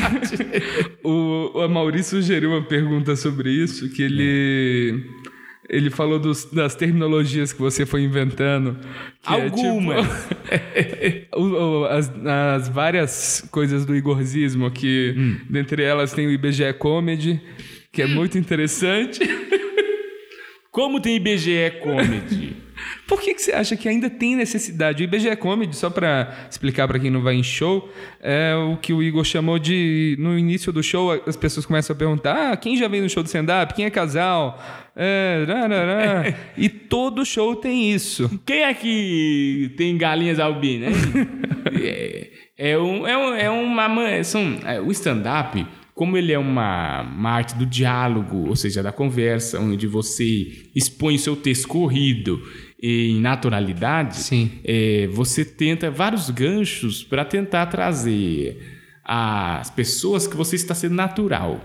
O, 1.03 1.51
o 1.65 1.69
Maurício 1.69 2.21
sugeriu 2.21 2.49
uma 2.51 2.61
pergunta 2.61 3.15
sobre 3.15 3.49
isso, 3.51 3.89
que 3.89 4.03
ele... 4.03 5.03
Ele 5.71 5.89
falou 5.91 6.17
dos- 6.19 6.45
das 6.45 6.73
terminologias 6.75 7.53
que 7.53 7.59
você 7.59 7.85
foi 7.85 8.01
inventando. 8.01 8.75
que 9.21 9.31
é, 9.33 9.45
tipo, 9.49 9.59
Algumas. 9.67 10.07
o- 11.35 11.41
o- 11.81 11.85
as, 11.85 12.11
as 12.25 12.69
várias 12.69 13.47
coisas 13.51 13.85
do 13.85 13.95
Igorzismo, 13.95 14.69
que 14.71 15.13
Hum. 15.15 15.37
dentre 15.49 15.83
elas 15.83 16.11
tem 16.11 16.25
o 16.25 16.31
IBGE 16.31 16.73
Comedy, 16.79 17.39
que 17.91 18.01
é 18.01 18.07
muito 18.07 18.35
interessante. 18.37 19.19
Como 20.71 20.99
tem 20.99 21.15
IBGE 21.17 21.71
Comedy? 21.83 22.57
Por 23.07 23.21
que, 23.21 23.33
que 23.33 23.41
você 23.41 23.51
acha 23.51 23.75
que 23.75 23.89
ainda 23.89 24.09
tem 24.09 24.35
necessidade? 24.35 25.01
O 25.01 25.05
IBGE 25.05 25.35
Comedy, 25.35 25.75
só 25.75 25.89
para 25.89 26.47
explicar 26.49 26.87
para 26.87 26.99
quem 26.99 27.09
não 27.09 27.21
vai 27.21 27.35
em 27.35 27.43
show, 27.43 27.89
é 28.21 28.53
o 28.55 28.77
que 28.77 28.93
o 28.93 29.01
Igor 29.01 29.23
chamou 29.23 29.57
de. 29.57 30.15
No 30.19 30.37
início 30.37 30.71
do 30.71 30.83
show, 30.83 31.11
as 31.25 31.35
pessoas 31.35 31.65
começam 31.65 31.95
a 31.95 31.97
perguntar: 31.97 32.51
ah, 32.51 32.57
quem 32.57 32.77
já 32.77 32.87
veio 32.87 33.03
no 33.03 33.09
show 33.09 33.23
do 33.23 33.27
stand-up? 33.27 33.73
Quem 33.73 33.85
é 33.85 33.89
casal? 33.89 34.61
É, 34.95 35.45
rarará. 35.47 36.35
e 36.55 36.69
todo 36.69 37.25
show 37.25 37.55
tem 37.55 37.91
isso. 37.91 38.29
Quem 38.45 38.61
é 38.61 38.73
que 38.73 39.73
tem 39.75 39.97
galinhas 39.97 40.39
albinas? 40.39 40.93
é, 41.81 42.29
é, 42.57 42.77
um, 42.77 43.07
é, 43.07 43.17
um, 43.17 43.35
é 43.35 43.49
uma. 43.49 44.23
São, 44.23 44.59
é, 44.65 44.79
o 44.79 44.91
stand-up, 44.91 45.65
como 45.95 46.17
ele 46.17 46.31
é 46.31 46.37
uma, 46.39 47.01
uma 47.01 47.31
arte 47.31 47.55
do 47.55 47.65
diálogo, 47.65 48.47
ou 48.47 48.55
seja, 48.55 48.83
da 48.83 48.91
conversa, 48.91 49.59
onde 49.59 49.87
você 49.87 50.69
expõe 50.75 51.15
o 51.15 51.19
seu 51.19 51.35
texto 51.35 51.67
corrido 51.67 52.41
em 52.81 53.19
naturalidade, 53.19 54.17
Sim. 54.17 54.51
é, 54.63 55.07
você 55.11 55.43
tenta 55.43 55.91
vários 55.91 56.29
ganchos 56.29 57.03
para 57.03 57.25
tentar 57.25 57.65
trazer 57.65 58.57
às 59.03 59.69
pessoas 59.69 60.27
que 60.27 60.35
você 60.37 60.55
está 60.55 60.73
sendo 60.73 60.95
natural. 60.95 61.59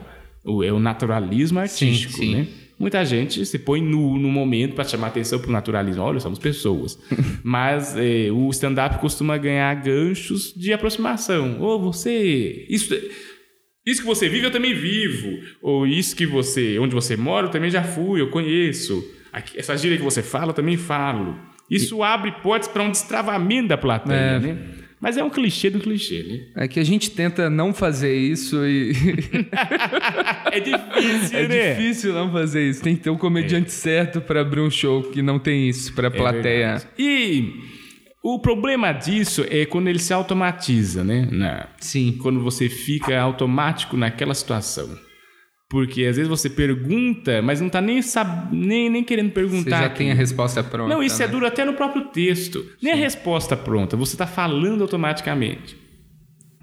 O- 0.44 0.62
É 0.62 0.72
o 0.72 0.78
naturalismo 0.80 1.58
artístico, 1.58 2.14
sim. 2.14 2.34
né? 2.34 2.46
Muita 2.78 3.04
gente 3.04 3.46
se 3.46 3.58
põe 3.60 3.80
nu 3.80 4.18
no 4.18 4.28
momento 4.28 4.74
para 4.74 4.82
chamar 4.84 5.06
atenção 5.06 5.38
para 5.38 5.48
o 5.48 5.52
naturalismo. 5.52 6.02
Olha, 6.02 6.18
somos 6.18 6.38
pessoas. 6.40 6.98
Mas 7.44 7.96
é, 7.96 8.30
o 8.32 8.50
stand-up 8.50 8.98
costuma 8.98 9.38
ganhar 9.38 9.72
ganchos 9.76 10.52
de 10.56 10.72
aproximação. 10.72 11.58
Ou 11.60 11.80
você. 11.80 12.66
Isso, 12.68 12.92
isso 13.86 14.00
que 14.00 14.06
você 14.06 14.28
vive, 14.28 14.46
eu 14.46 14.50
também 14.50 14.74
vivo. 14.74 15.38
Ou 15.62 15.86
isso 15.86 16.16
que 16.16 16.26
você. 16.26 16.76
Onde 16.80 16.94
você 16.94 17.16
mora, 17.16 17.46
eu 17.46 17.50
também 17.50 17.70
já 17.70 17.84
fui, 17.84 18.20
eu 18.20 18.28
conheço. 18.30 19.02
Essa 19.56 19.76
gíria 19.76 19.96
que 19.98 20.04
você 20.04 20.22
fala, 20.22 20.50
eu 20.50 20.54
também 20.54 20.76
falo. 20.76 21.36
Isso 21.70 22.02
abre 22.02 22.30
portas 22.42 22.68
para 22.68 22.82
um 22.82 22.90
destravamento 22.90 23.68
da 23.68 23.76
plateia, 23.78 24.16
É. 24.16 24.38
né? 24.38 24.58
Mas 25.00 25.18
é 25.18 25.24
um 25.24 25.28
clichê 25.28 25.68
do 25.68 25.80
clichê, 25.80 26.22
né? 26.54 26.64
É 26.64 26.68
que 26.68 26.80
a 26.80 26.84
gente 26.84 27.10
tenta 27.10 27.50
não 27.50 27.74
fazer 27.74 28.14
isso 28.16 28.64
e. 28.64 28.92
É 30.50 30.60
difícil, 30.60 31.38
é 31.38 31.48
né? 31.48 31.74
difícil 31.74 32.12
não 32.12 32.30
fazer 32.32 32.68
isso. 32.68 32.82
Tem 32.82 32.96
que 32.96 33.02
ter 33.02 33.10
um 33.10 33.16
comediante 33.18 33.70
certo 33.72 34.20
para 34.20 34.40
abrir 34.40 34.60
um 34.60 34.70
show 34.70 35.02
que 35.02 35.20
não 35.22 35.38
tem 35.38 35.68
isso, 35.68 35.92
para 35.94 36.06
É 36.06 36.10
plateia. 36.10 36.82
E 36.98 37.52
O 38.22 38.38
problema 38.38 38.90
disso 38.92 39.44
é 39.50 39.66
quando 39.66 39.88
ele 39.88 39.98
se 39.98 40.10
automatiza, 40.14 41.04
né? 41.04 41.28
Na- 41.30 41.68
Sim. 41.78 42.16
quando 42.22 42.40
você 42.40 42.70
fica 42.70 43.20
automático 43.20 43.98
naquela 43.98 44.32
situação. 44.34 44.88
Porque 45.74 46.04
às 46.04 46.14
vezes 46.14 46.28
você 46.28 46.48
pergunta, 46.48 47.42
mas 47.42 47.60
não 47.60 47.68
tá 47.68 47.80
nem, 47.80 48.00
sab... 48.00 48.54
nem, 48.54 48.88
nem 48.88 49.02
querendo 49.02 49.30
Você 49.30 49.34
perguntar. 49.34 49.80
já 49.80 49.86
aqui. 49.86 49.98
tem 49.98 50.12
a 50.12 50.14
resposta 50.14 50.62
pronta. 50.62 50.94
Não, 50.94 51.02
isso 51.02 51.20
é 51.20 51.26
né? 51.26 51.32
duro 51.32 51.44
até 51.44 51.64
no 51.64 51.72
próprio 51.74 52.04
texto. 52.10 52.64
Nem 52.80 52.92
a 52.92 52.96
resposta 52.96 53.56
pronta, 53.56 53.96
você 53.96 54.16
tá 54.16 54.24
falando 54.24 54.82
automaticamente. 54.82 55.76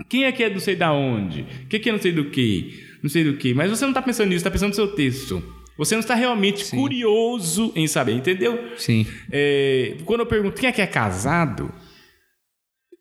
Quem 0.08 0.24
é 0.24 0.32
que 0.32 0.42
é 0.42 0.50
não 0.50 0.62
sei 0.62 0.78
da 0.78 0.94
onde? 0.94 1.42
O 1.42 1.68
que, 1.68 1.78
que 1.78 1.90
é 1.90 1.92
não 1.92 2.00
sei 2.00 2.14
do 2.14 2.24
que? 2.30 2.86
Não 3.04 3.10
sei 3.10 3.26
do 3.26 3.34
que. 3.34 3.54
Mas 3.54 3.70
você 3.70 3.86
não 3.86 3.92
tá 3.92 4.02
pensando 4.02 4.30
nisso, 4.30 4.46
tá 4.46 4.50
pensando 4.50 4.70
no 4.70 4.76
seu 4.76 4.88
texto. 4.96 5.44
Você 5.78 5.94
não 5.94 6.00
está 6.00 6.16
realmente 6.16 6.70
curioso 6.74 7.74
em 7.76 7.88
saber, 7.88 8.14
entendeu? 8.14 8.58
Sim. 8.78 9.06
É, 9.30 9.98
quando 10.06 10.22
eu 10.22 10.26
pergunto 10.26 10.58
quem 10.58 10.70
é 10.70 10.72
que 10.72 10.82
é 10.82 10.88
casado, 10.88 11.70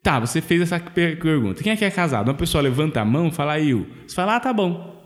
tá, 0.02 0.18
você 0.18 0.40
fez 0.40 0.60
essa 0.62 0.80
per- 0.80 1.20
pergunta. 1.20 1.62
Quem 1.62 1.70
é 1.72 1.76
que 1.76 1.84
é 1.84 1.90
casado? 1.90 2.26
Uma 2.26 2.34
pessoa 2.34 2.60
levanta 2.62 3.00
a 3.00 3.04
mão 3.04 3.28
e 3.28 3.30
fala 3.30 3.60
eu. 3.60 3.86
Você 4.04 4.16
fala, 4.16 4.34
ah, 4.34 4.40
tá 4.40 4.52
bom. 4.52 4.98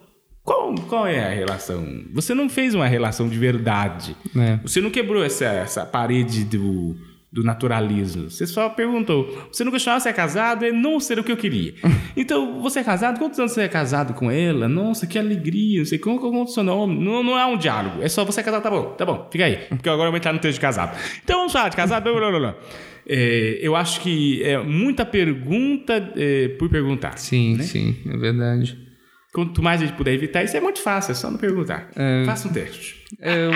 Qual, 0.44 0.74
qual 0.88 1.06
é 1.06 1.24
a 1.24 1.30
relação? 1.30 2.04
Você 2.12 2.34
não 2.34 2.50
fez 2.50 2.74
uma 2.74 2.86
relação 2.86 3.28
de 3.28 3.38
verdade. 3.38 4.14
É. 4.36 4.58
Você 4.62 4.78
não 4.80 4.90
quebrou 4.90 5.24
essa, 5.24 5.46
essa 5.46 5.86
parede 5.86 6.44
do, 6.44 6.94
do 7.32 7.42
naturalismo. 7.42 8.30
Você 8.30 8.46
só 8.46 8.68
perguntou. 8.68 9.48
Você 9.50 9.64
não 9.64 9.72
questionava 9.72 10.00
se 10.00 10.08
é 10.10 10.12
casado, 10.12 10.66
é 10.66 10.70
não 10.70 11.00
ser 11.00 11.18
o 11.18 11.24
que 11.24 11.32
eu 11.32 11.36
queria. 11.36 11.74
Então, 12.16 12.60
você 12.60 12.78
é 12.78 12.84
casado? 12.84 13.18
Quantos 13.18 13.40
anos 13.40 13.50
você 13.50 13.62
é 13.62 13.68
casado 13.68 14.14
com 14.14 14.30
ela? 14.30 14.68
Nossa, 14.68 15.04
que 15.04 15.18
alegria. 15.18 15.80
Não 15.80 15.84
sei 15.84 15.98
como 15.98 16.20
qual 16.20 16.32
é 16.32 16.42
o 16.42 16.46
seu 16.46 16.62
nome. 16.62 17.04
Não, 17.04 17.24
não 17.24 17.36
é 17.36 17.44
um 17.44 17.56
diálogo. 17.56 18.00
É 18.00 18.08
só 18.08 18.24
você 18.24 18.38
é 18.38 18.42
casado, 18.44 18.62
tá 18.62 18.70
bom, 18.70 18.84
tá 18.90 19.04
bom, 19.04 19.28
fica 19.32 19.46
aí. 19.46 19.56
Porque 19.68 19.88
agora 19.88 20.06
eu 20.06 20.12
vou 20.12 20.16
entrar 20.16 20.32
no 20.32 20.38
texto 20.38 20.54
de 20.54 20.60
casado. 20.60 20.96
Então 21.24 21.38
vamos 21.38 21.52
falar 21.52 21.70
de 21.70 21.76
casado. 21.76 22.04
blá, 22.04 22.30
blá, 22.30 22.38
blá. 22.38 22.54
É, 23.04 23.58
eu 23.60 23.74
acho 23.74 24.00
que 24.00 24.44
é 24.44 24.62
muita 24.62 25.04
pergunta 25.04 26.12
é, 26.16 26.48
por 26.50 26.68
perguntar. 26.68 27.18
Sim, 27.18 27.58
sim, 27.62 27.96
é 28.06 28.16
verdade. 28.16 28.83
Quanto 29.34 29.60
mais 29.60 29.82
a 29.82 29.86
gente 29.86 29.96
puder 29.96 30.14
evitar, 30.14 30.44
isso 30.44 30.56
é 30.56 30.60
muito 30.60 30.80
fácil, 30.80 31.10
é 31.10 31.14
só 31.14 31.28
não 31.28 31.38
perguntar. 31.38 31.90
Faça 32.24 32.46
um 32.46 32.52
teste. 32.52 33.04
Eu, 33.20 33.50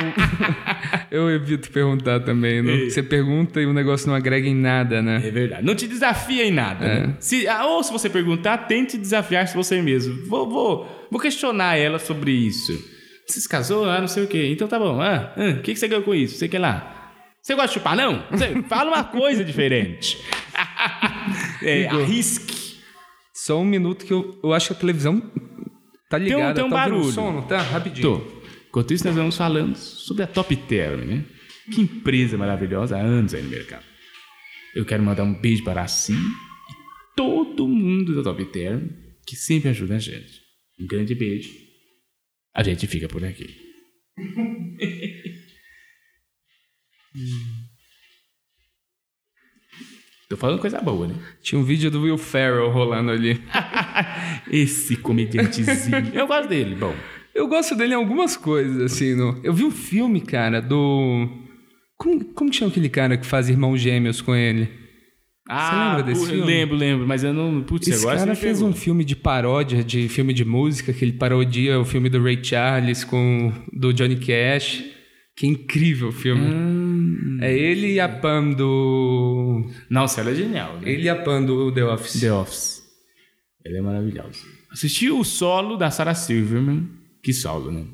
eu 1.08 1.30
evito 1.30 1.70
perguntar 1.70 2.18
também. 2.18 2.60
Não? 2.60 2.90
Você 2.90 3.00
pergunta 3.00 3.60
e 3.60 3.66
o 3.66 3.72
negócio 3.72 4.08
não 4.08 4.14
agrega 4.16 4.48
em 4.48 4.56
nada, 4.56 5.00
né? 5.00 5.22
É 5.24 5.30
verdade. 5.30 5.64
Não 5.64 5.76
te 5.76 5.86
desafia 5.86 6.44
em 6.44 6.50
nada. 6.50 6.84
né? 6.84 7.16
Se, 7.20 7.46
ah, 7.46 7.64
ou 7.66 7.84
se 7.84 7.92
você 7.92 8.10
perguntar, 8.10 8.58
tente 8.66 8.98
desafiar-se 8.98 9.54
você 9.54 9.80
mesmo. 9.80 10.26
Vou, 10.26 10.50
vou, 10.50 11.08
vou 11.10 11.20
questionar 11.20 11.76
ela 11.76 12.00
sobre 12.00 12.32
isso. 12.32 12.72
Você 13.24 13.40
se 13.40 13.48
casou? 13.48 13.84
Ah, 13.84 14.00
não 14.00 14.08
sei 14.08 14.24
o 14.24 14.26
quê. 14.26 14.48
Então 14.50 14.66
tá 14.66 14.80
bom. 14.80 15.00
Ah, 15.00 15.32
ah, 15.36 15.50
o 15.58 15.62
que, 15.62 15.74
que 15.74 15.78
você 15.78 15.86
ganhou 15.86 16.02
com 16.02 16.14
isso? 16.14 16.38
Sei 16.38 16.48
que 16.48 16.58
lá. 16.58 17.14
Você 17.40 17.54
gosta 17.54 17.68
de 17.68 17.74
chupar, 17.74 17.96
não? 17.96 18.24
Você, 18.32 18.62
fala 18.68 18.90
uma 18.90 19.04
coisa 19.04 19.44
diferente. 19.44 20.18
é, 21.62 21.86
arrisque. 21.86 22.78
Só 23.32 23.60
um 23.60 23.64
minuto 23.64 24.04
que 24.04 24.12
eu, 24.12 24.38
eu 24.42 24.52
acho 24.52 24.68
que 24.68 24.72
a 24.72 24.76
televisão 24.76 25.22
tá 26.08 26.18
ligada. 26.18 26.54
tem 26.54 26.64
um 26.64 26.70
tá 26.70 26.76
ouvindo 26.76 26.92
barulho. 26.92 27.08
o 27.08 27.12
som, 27.12 27.32
não 27.32 27.42
tá? 27.46 27.60
Rapidinho. 27.60 28.02
Tô. 28.02 28.38
Enquanto 28.68 28.92
isso, 28.92 29.06
nós 29.06 29.16
vamos 29.16 29.36
falando 29.36 29.76
sobre 29.76 30.22
a 30.22 30.26
Top 30.26 30.54
Term, 30.54 31.04
né? 31.04 31.24
Que 31.72 31.80
empresa 31.80 32.36
maravilhosa 32.36 32.96
há 32.96 33.00
anos 33.00 33.34
aí 33.34 33.42
no 33.42 33.48
mercado. 33.50 33.84
Eu 34.74 34.84
quero 34.84 35.02
mandar 35.02 35.24
um 35.24 35.34
beijo 35.34 35.64
para 35.64 35.82
a 35.82 35.88
Sim 35.88 36.14
e 36.14 37.16
todo 37.16 37.66
mundo 37.66 38.14
da 38.14 38.22
Top 38.22 38.44
Term 38.46 38.88
que 39.26 39.36
sempre 39.36 39.68
ajuda 39.70 39.96
a 39.96 39.98
gente. 39.98 40.40
Um 40.80 40.86
grande 40.86 41.14
beijo. 41.14 41.50
A 42.54 42.62
gente 42.62 42.86
fica 42.86 43.08
por 43.08 43.24
aqui. 43.24 43.46
Tô 50.28 50.36
falando 50.36 50.60
coisa 50.60 50.80
boa, 50.80 51.08
né? 51.08 51.14
Tinha 51.42 51.58
um 51.58 51.64
vídeo 51.64 51.90
do 51.90 52.02
Will 52.02 52.18
Ferrell 52.18 52.70
rolando 52.70 53.10
ali. 53.10 53.42
Esse 54.50 54.96
comediantezinho. 54.96 56.10
Eu 56.12 56.26
gosto 56.26 56.48
dele. 56.48 56.74
Bom, 56.74 56.94
Eu 57.34 57.46
gosto 57.46 57.74
dele 57.74 57.92
em 57.92 57.96
algumas 57.96 58.36
coisas, 58.36 58.92
assim. 58.92 59.14
No... 59.14 59.40
Eu 59.42 59.52
vi 59.52 59.64
um 59.64 59.70
filme, 59.70 60.20
cara, 60.20 60.60
do. 60.60 61.28
Como, 61.96 62.24
como 62.26 62.52
chama 62.52 62.70
aquele 62.70 62.88
cara 62.88 63.16
que 63.16 63.26
faz 63.26 63.48
irmãos 63.48 63.78
gêmeos 63.78 64.20
com 64.20 64.34
ele? 64.34 64.68
Ah, 65.48 65.96
lembra 65.96 66.02
desse 66.12 66.26
filme? 66.26 66.44
Lembro, 66.44 66.76
lembro, 66.76 67.06
mas 67.06 67.24
eu 67.24 67.32
não. 67.32 67.62
Putz, 67.62 67.88
Esse 67.88 68.02
agora 68.02 68.18
cara 68.18 68.34
você 68.34 68.40
fez 68.40 68.60
um 68.60 68.72
filme 68.72 69.02
de 69.02 69.16
paródia, 69.16 69.82
de 69.82 70.06
filme 70.08 70.34
de 70.34 70.44
música, 70.44 70.92
que 70.92 71.02
ele 71.02 71.14
parodia 71.14 71.80
o 71.80 71.86
filme 71.86 72.10
do 72.10 72.22
Ray 72.22 72.38
Charles 72.42 73.02
com 73.02 73.52
do 73.72 73.92
Johnny 73.92 74.16
Cash. 74.16 74.84
Que 75.34 75.46
incrível 75.46 76.08
o 76.08 76.12
filme. 76.12 76.42
Hum. 76.42 77.38
É 77.40 77.56
ele 77.56 77.92
e 77.92 78.00
a 78.00 78.08
Pam 78.08 78.50
do. 78.50 79.64
Nossa, 79.88 80.20
ela 80.20 80.32
é 80.32 80.34
genial, 80.34 80.74
né? 80.80 80.90
Ele 80.90 81.04
e 81.04 81.08
a 81.08 81.14
Pam 81.14 81.44
do 81.44 81.72
The 81.72 81.84
Office. 81.84 82.20
The 82.20 82.32
Office. 82.32 82.77
Ele 83.68 83.78
é 83.78 83.82
maravilhoso. 83.82 84.46
Assisti 84.70 85.10
o 85.10 85.22
solo 85.24 85.76
da 85.76 85.90
Sarah 85.90 86.14
Silverman. 86.14 86.88
Que 87.22 87.32
solo, 87.32 87.70
né? 87.70 87.84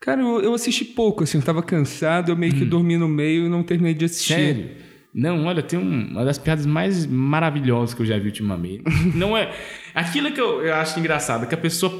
Cara, 0.00 0.20
eu, 0.20 0.40
eu 0.40 0.54
assisti 0.54 0.84
pouco, 0.84 1.24
assim, 1.24 1.38
eu 1.38 1.44
tava 1.44 1.62
cansado, 1.62 2.30
eu 2.30 2.36
meio 2.36 2.54
que 2.54 2.64
dormi 2.64 2.96
no 2.96 3.08
meio 3.08 3.46
e 3.46 3.48
não 3.48 3.62
terminei 3.62 3.94
de 3.94 4.04
assistir. 4.04 4.32
Hum. 4.34 4.36
Sério? 4.36 4.70
Não, 5.14 5.44
olha, 5.46 5.62
tem 5.62 5.78
um- 5.78 6.10
uma 6.12 6.24
das 6.24 6.38
piadas 6.38 6.64
mais 6.66 7.04
maravilhosas 7.06 7.94
que 7.94 8.02
eu 8.02 8.06
já 8.06 8.18
vi 8.18 8.26
ultimamente. 8.26 8.84
Não 9.16 9.36
é. 9.36 9.52
Aquilo 9.94 10.30
que 10.30 10.40
eu, 10.40 10.62
eu 10.62 10.74
acho 10.74 11.00
engraçado, 11.00 11.46
que 11.48 11.54
a 11.54 11.58
pessoa 11.58 11.92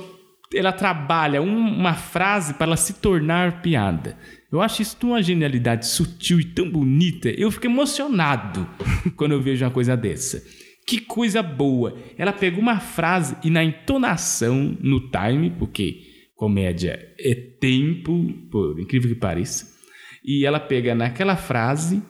ela 0.55 0.71
trabalha 0.73 1.43
um- 1.43 1.69
uma 1.79 1.95
frase 1.95 2.55
para 2.55 2.67
ela 2.69 2.77
se 2.77 2.95
tornar 2.95 3.61
piada. 3.63 4.17
Eu 4.53 4.61
acho 4.63 4.83
isso 4.83 4.97
de 5.01 5.07
uma 5.07 5.23
genialidade 5.23 5.87
sutil 5.87 6.39
e 6.39 6.45
tão 6.45 6.71
bonita. 6.71 7.29
Eu 7.31 7.51
fico 7.51 7.67
emocionado 7.67 8.69
quando 9.17 9.33
eu 9.33 9.41
vejo 9.43 9.65
uma 9.65 9.71
coisa 9.71 9.97
dessa. 9.97 10.43
Que 10.89 11.01
coisa 11.01 11.43
boa. 11.43 11.99
Ela 12.17 12.33
pegou 12.33 12.63
uma 12.63 12.81
frase 12.81 13.37
e 13.45 13.51
na 13.51 13.63
entonação, 13.63 14.75
no 14.81 15.11
time, 15.11 15.51
porque 15.51 16.01
comédia 16.35 17.13
é 17.21 17.35
tempo, 17.35 18.33
por 18.51 18.81
incrível 18.81 19.11
que 19.11 19.15
pareça, 19.15 19.71
e 20.25 20.47
ela 20.47 20.59
pega 20.59 20.95
naquela 20.95 21.37
frase, 21.37 22.03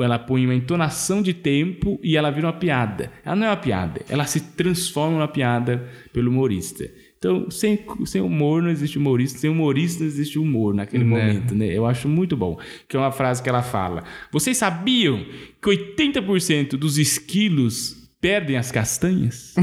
ela 0.00 0.20
põe 0.20 0.44
uma 0.44 0.54
entonação 0.54 1.20
de 1.20 1.34
tempo 1.34 1.98
e 2.00 2.16
ela 2.16 2.30
vira 2.30 2.46
uma 2.46 2.52
piada. 2.52 3.10
Ela 3.24 3.34
não 3.34 3.46
é 3.48 3.50
uma 3.50 3.56
piada, 3.56 4.02
ela 4.08 4.24
se 4.24 4.52
transforma 4.52 5.16
numa 5.16 5.26
piada 5.26 5.90
pelo 6.12 6.30
humorista. 6.30 6.88
Então, 7.18 7.50
sem, 7.50 7.80
sem 8.04 8.20
humor 8.20 8.62
não 8.62 8.70
existe 8.70 8.98
humorista, 8.98 9.40
sem 9.40 9.50
humorista 9.50 10.04
não 10.04 10.06
existe 10.08 10.38
humor 10.38 10.74
naquele 10.74 11.02
momento, 11.02 11.56
né? 11.56 11.66
Eu 11.66 11.86
acho 11.86 12.08
muito 12.08 12.36
bom. 12.36 12.56
Que 12.88 12.96
é 12.96 13.00
uma 13.00 13.10
frase 13.10 13.42
que 13.42 13.48
ela 13.48 13.62
fala: 13.62 14.04
Vocês 14.30 14.56
sabiam 14.56 15.24
que 15.60 15.68
80% 15.68 16.76
dos 16.76 16.98
esquilos 16.98 18.01
perdem 18.22 18.56
as 18.56 18.70
castanhas? 18.70 19.54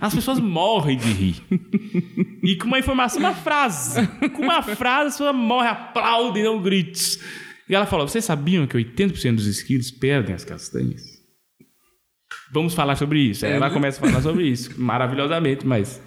As 0.00 0.14
pessoas 0.14 0.38
morrem 0.40 0.96
de 0.96 1.10
rir. 1.10 1.42
E 2.42 2.56
com 2.56 2.66
uma 2.66 2.78
informação, 2.78 3.18
uma 3.18 3.34
frase. 3.34 4.06
Com 4.34 4.42
uma 4.42 4.62
frase, 4.62 5.08
a 5.08 5.10
pessoa 5.10 5.32
morre, 5.32 5.68
aplaude 5.68 6.40
e 6.40 6.42
dão 6.42 6.62
gritos. 6.62 7.18
E 7.68 7.74
ela 7.74 7.86
falou: 7.86 8.06
Vocês 8.06 8.24
sabiam 8.24 8.66
que 8.66 8.76
80% 8.76 9.36
dos 9.36 9.46
esquilos 9.46 9.90
perdem 9.90 10.34
as 10.34 10.44
castanhas? 10.44 11.02
Vamos 12.52 12.74
falar 12.74 12.96
sobre 12.96 13.18
isso. 13.20 13.46
Aí 13.46 13.52
ela 13.52 13.70
começa 13.70 14.04
a 14.04 14.08
falar 14.08 14.22
sobre 14.22 14.46
isso, 14.46 14.80
maravilhosamente, 14.80 15.66
mas. 15.66 16.00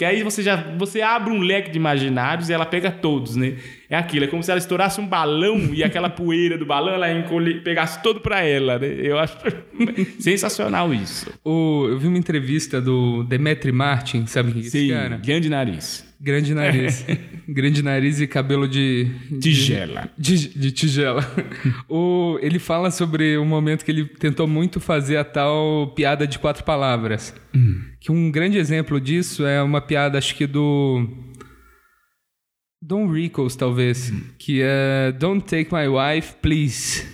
Porque 0.00 0.14
aí 0.14 0.22
você 0.22 0.42
já 0.42 0.56
você 0.78 1.02
abre 1.02 1.30
um 1.30 1.40
leque 1.40 1.70
de 1.70 1.76
imaginários 1.76 2.48
e 2.48 2.54
ela 2.54 2.64
pega 2.64 2.90
todos, 2.90 3.36
né? 3.36 3.56
É 3.90 3.94
aquilo, 3.98 4.24
é 4.24 4.28
como 4.28 4.42
se 4.42 4.50
ela 4.50 4.56
estourasse 4.58 4.98
um 4.98 5.06
balão 5.06 5.74
e 5.74 5.84
aquela 5.84 6.08
poeira 6.08 6.56
do 6.56 6.64
balão 6.64 6.94
ela 6.94 7.12
encolhe, 7.12 7.60
pegasse 7.60 8.02
todo 8.02 8.18
pra 8.18 8.40
ela, 8.40 8.78
né? 8.78 8.86
Eu 8.98 9.18
acho 9.18 9.36
sensacional 10.18 10.94
isso. 10.94 11.30
O- 11.44 11.86
eu 11.90 11.98
vi 11.98 12.06
uma 12.06 12.16
entrevista 12.16 12.80
do 12.80 13.22
Demetri 13.24 13.72
Martin, 13.72 14.24
sabe 14.24 14.52
quem 14.52 14.62
é 14.62 14.64
esse 14.64 14.86
Sim, 14.86 14.88
cara? 14.94 15.16
grande 15.22 15.50
nariz. 15.50 16.08
Grande 16.18 16.54
nariz. 16.54 17.04
Grande 17.52 17.82
nariz 17.82 18.20
e 18.20 18.28
cabelo 18.28 18.68
de. 18.68 19.10
Tigela. 19.40 20.08
De, 20.16 20.48
de 20.56 20.70
tigela. 20.70 21.24
o, 21.88 22.38
ele 22.40 22.60
fala 22.60 22.92
sobre 22.92 23.36
um 23.36 23.44
momento 23.44 23.84
que 23.84 23.90
ele 23.90 24.04
tentou 24.04 24.46
muito 24.46 24.78
fazer 24.78 25.16
a 25.16 25.24
tal 25.24 25.92
piada 25.96 26.28
de 26.28 26.38
quatro 26.38 26.62
palavras. 26.62 27.34
Que 27.98 28.12
um 28.12 28.30
grande 28.30 28.56
exemplo 28.56 29.00
disso 29.00 29.44
é 29.44 29.60
uma 29.60 29.80
piada, 29.80 30.16
acho 30.16 30.36
que 30.36 30.46
do. 30.46 31.08
Don 32.80 33.10
Rickles, 33.10 33.56
talvez. 33.56 34.12
Que 34.38 34.60
é 34.62 35.12
Don't 35.18 35.44
take 35.44 35.74
my 35.74 35.88
wife, 35.88 36.34
please. 36.40 37.04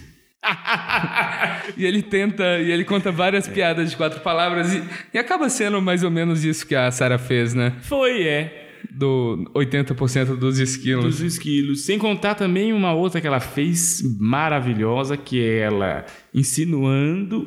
e 1.78 1.84
ele 1.86 2.02
tenta, 2.02 2.58
e 2.58 2.70
ele 2.70 2.84
conta 2.84 3.10
várias 3.10 3.48
piadas 3.48 3.90
de 3.90 3.96
quatro 3.96 4.20
palavras 4.20 4.74
e, 4.74 4.82
e 5.14 5.18
acaba 5.18 5.48
sendo 5.48 5.80
mais 5.80 6.02
ou 6.02 6.10
menos 6.10 6.44
isso 6.44 6.66
que 6.66 6.74
a 6.74 6.90
Sarah 6.90 7.18
fez, 7.18 7.54
né? 7.54 7.72
Foi, 7.80 8.22
é. 8.22 8.65
Do 8.90 9.50
80% 9.54 10.36
dos 10.36 10.58
esquilos. 10.58 11.04
Dos 11.04 11.20
esquilos. 11.20 11.84
Sem 11.84 11.98
contar 11.98 12.34
também 12.34 12.72
uma 12.72 12.92
outra 12.92 13.20
que 13.20 13.26
ela 13.26 13.40
fez 13.40 14.02
maravilhosa, 14.18 15.16
que 15.16 15.40
é 15.40 15.58
ela 15.58 16.04
insinuando 16.32 17.46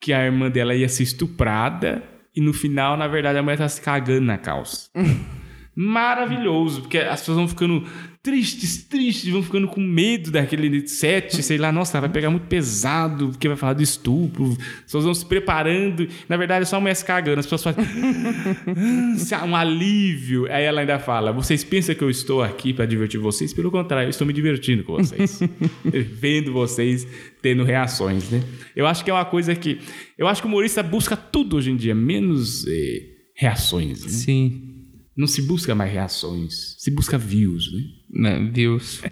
que 0.00 0.12
a 0.12 0.24
irmã 0.24 0.50
dela 0.50 0.74
ia 0.74 0.88
ser 0.88 1.04
estuprada 1.04 2.02
e 2.36 2.40
no 2.40 2.52
final, 2.52 2.96
na 2.96 3.06
verdade, 3.06 3.38
a 3.38 3.42
mulher 3.42 3.58
tá 3.58 3.68
se 3.68 3.80
cagando 3.80 4.26
na 4.26 4.36
calça. 4.36 4.90
maravilhoso, 5.76 6.82
porque 6.82 6.98
as 6.98 7.20
pessoas 7.20 7.38
vão 7.38 7.48
ficando 7.48 7.84
tristes, 8.24 8.82
tristes, 8.82 9.30
vão 9.30 9.42
ficando 9.42 9.68
com 9.68 9.82
medo 9.82 10.30
daquele 10.30 10.88
set, 10.88 11.42
sei 11.42 11.58
lá, 11.58 11.70
nossa, 11.70 12.00
vai 12.00 12.08
pegar 12.08 12.30
muito 12.30 12.46
pesado, 12.46 13.28
porque 13.28 13.46
vai 13.46 13.56
falar 13.56 13.74
do 13.74 13.82
estupro, 13.82 14.52
as 14.52 14.84
pessoas 14.84 15.04
vão 15.04 15.12
se 15.12 15.26
preparando, 15.26 16.08
na 16.26 16.34
verdade 16.38 16.62
é 16.62 16.64
só 16.64 16.78
uma 16.78 16.94
cagando, 16.94 17.40
as 17.40 17.44
pessoas 17.44 17.76
fazem 17.76 17.84
um 19.46 19.54
alívio, 19.54 20.50
aí 20.50 20.64
ela 20.64 20.80
ainda 20.80 20.98
fala, 20.98 21.32
vocês 21.32 21.62
pensam 21.62 21.94
que 21.94 22.02
eu 22.02 22.08
estou 22.08 22.42
aqui 22.42 22.72
para 22.72 22.86
divertir 22.86 23.20
vocês? 23.20 23.52
Pelo 23.52 23.70
contrário, 23.70 24.06
eu 24.06 24.10
estou 24.10 24.26
me 24.26 24.32
divertindo 24.32 24.84
com 24.84 24.94
vocês, 24.94 25.40
vendo 26.18 26.50
vocês 26.50 27.06
tendo 27.42 27.62
reações, 27.62 28.30
né? 28.30 28.42
Eu 28.74 28.86
acho 28.86 29.04
que 29.04 29.10
é 29.10 29.12
uma 29.12 29.26
coisa 29.26 29.54
que, 29.54 29.80
eu 30.16 30.26
acho 30.26 30.40
que 30.40 30.46
o 30.46 30.50
humorista 30.50 30.82
busca 30.82 31.14
tudo 31.14 31.56
hoje 31.56 31.70
em 31.70 31.76
dia, 31.76 31.94
menos 31.94 32.66
eh, 32.66 33.02
reações, 33.36 34.02
né? 34.02 34.08
Sim. 34.08 34.70
Não 35.14 35.26
se 35.26 35.42
busca 35.42 35.74
mais 35.74 35.92
reações, 35.92 36.74
se 36.78 36.90
busca 36.90 37.18
views, 37.18 37.70
né? 37.72 37.82
Né, 38.14 38.48
views. 38.52 39.02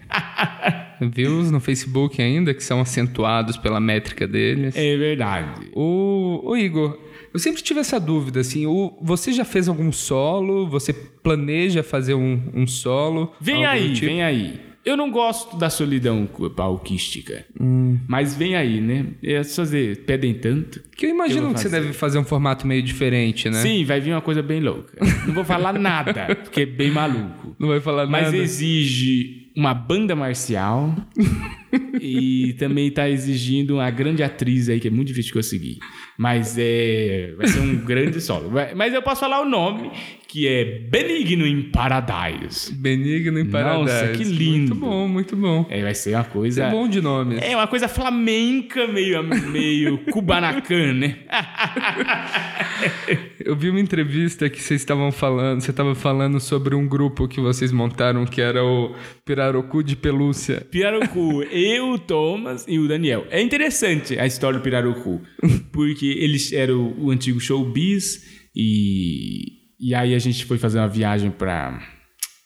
views 1.00 1.50
no 1.50 1.58
Facebook 1.58 2.22
ainda, 2.22 2.54
que 2.54 2.62
são 2.62 2.80
acentuados 2.80 3.56
pela 3.56 3.80
métrica 3.80 4.28
deles. 4.28 4.76
É 4.76 4.96
verdade. 4.96 5.70
O, 5.74 6.40
o 6.44 6.56
Igor, 6.56 6.98
eu 7.34 7.40
sempre 7.40 7.62
tive 7.62 7.80
essa 7.80 7.98
dúvida, 7.98 8.40
assim, 8.40 8.66
o, 8.66 8.96
você 9.02 9.32
já 9.32 9.44
fez 9.44 9.68
algum 9.68 9.90
solo? 9.90 10.68
Você 10.68 10.92
planeja 10.92 11.82
fazer 11.82 12.14
um, 12.14 12.40
um 12.54 12.66
solo? 12.66 13.32
Vem 13.40 13.66
aí, 13.66 13.92
tipo? 13.94 14.06
vem 14.06 14.22
aí. 14.22 14.60
Eu 14.84 14.96
não 14.96 15.10
gosto 15.12 15.56
da 15.56 15.70
solidão 15.70 16.28
palquística, 16.56 17.44
Hum. 17.60 18.00
mas 18.08 18.34
vem 18.34 18.56
aí, 18.56 18.80
né? 18.80 19.06
É 19.22 19.36
As 19.38 19.46
pessoas 19.48 19.72
eh, 19.72 19.94
pedem 19.94 20.34
tanto. 20.34 20.82
Que 20.96 21.06
eu 21.06 21.10
imagino 21.10 21.38
Eu 21.40 21.44
vou 21.46 21.54
que 21.54 21.60
você 21.60 21.68
deve 21.68 21.92
fazer 21.92 22.18
um 22.18 22.24
formato 22.24 22.66
meio 22.66 22.82
diferente, 22.82 23.48
né? 23.48 23.62
Sim, 23.62 23.84
vai 23.84 24.00
vir 24.00 24.10
uma 24.12 24.20
coisa 24.20 24.42
bem 24.42 24.60
louca. 24.60 24.92
Não 25.26 25.32
vou 25.34 25.44
falar 25.44 25.72
nada, 25.78 26.34
porque 26.42 26.62
é 26.62 26.66
bem 26.66 26.90
maluco. 26.90 27.54
Não 27.60 27.68
vai 27.68 27.80
falar 27.80 28.06
Mas 28.06 28.24
nada. 28.24 28.36
exige 28.36 29.40
uma 29.54 29.74
banda 29.74 30.16
marcial 30.16 30.94
e 32.00 32.54
também 32.58 32.88
está 32.88 33.08
exigindo 33.08 33.74
uma 33.74 33.90
grande 33.90 34.22
atriz 34.22 34.68
aí 34.68 34.80
que 34.80 34.88
é 34.88 34.90
muito 34.90 35.08
difícil 35.08 35.28
de 35.30 35.34
conseguir. 35.38 35.78
Mas 36.18 36.56
é, 36.58 37.34
vai 37.36 37.46
ser 37.48 37.60
um 37.60 37.76
grande 37.76 38.20
solo. 38.20 38.50
Mas 38.76 38.92
eu 38.94 39.02
posso 39.02 39.20
falar 39.20 39.40
o 39.42 39.48
nome, 39.48 39.90
que 40.32 40.48
é 40.48 40.64
Benigno 40.64 41.46
em 41.46 41.64
Paradise. 41.64 42.72
Benigno 42.72 43.38
em 43.38 43.44
Paradise. 43.44 43.92
Nossa, 43.92 44.08
que 44.12 44.24
lindo. 44.24 44.74
Muito 44.74 44.74
bom, 44.74 45.06
muito 45.06 45.36
bom. 45.36 45.66
É, 45.68 45.82
vai 45.82 45.94
ser 45.94 46.14
uma 46.14 46.24
coisa. 46.24 46.64
é 46.64 46.70
bom 46.70 46.88
de 46.88 47.02
nome. 47.02 47.36
É 47.38 47.54
uma 47.54 47.66
coisa 47.66 47.86
flamenca, 47.86 48.88
meio, 48.88 49.22
meio 49.22 49.98
cubanacan, 50.10 50.94
né? 50.94 51.18
Eu 53.44 53.54
vi 53.54 53.68
uma 53.68 53.78
entrevista 53.78 54.48
que 54.48 54.62
vocês 54.62 54.80
estavam 54.80 55.12
falando, 55.12 55.60
você 55.60 55.70
estava 55.70 55.94
falando 55.94 56.40
sobre 56.40 56.74
um 56.74 56.88
grupo 56.88 57.28
que 57.28 57.38
vocês 57.38 57.70
montaram 57.70 58.24
que 58.24 58.40
era 58.40 58.64
o 58.64 58.94
Pirarucu 59.26 59.84
de 59.84 59.96
Pelúcia. 59.96 60.66
Pirarucu, 60.70 61.42
eu, 61.42 61.90
o 61.90 61.98
Thomas 61.98 62.64
e 62.66 62.78
o 62.78 62.88
Daniel. 62.88 63.26
É 63.28 63.42
interessante 63.42 64.18
a 64.18 64.24
história 64.24 64.58
do 64.58 64.62
Pirarucu, 64.62 65.20
porque 65.70 66.06
eles 66.06 66.54
eram 66.54 66.94
o 66.98 67.10
antigo 67.10 67.38
showbiz 67.38 68.40
e, 68.56 69.61
e 69.82 69.96
aí 69.96 70.14
a 70.14 70.18
gente 70.20 70.44
foi 70.44 70.58
fazer 70.58 70.78
uma 70.78 70.86
viagem 70.86 71.28
para 71.28 71.82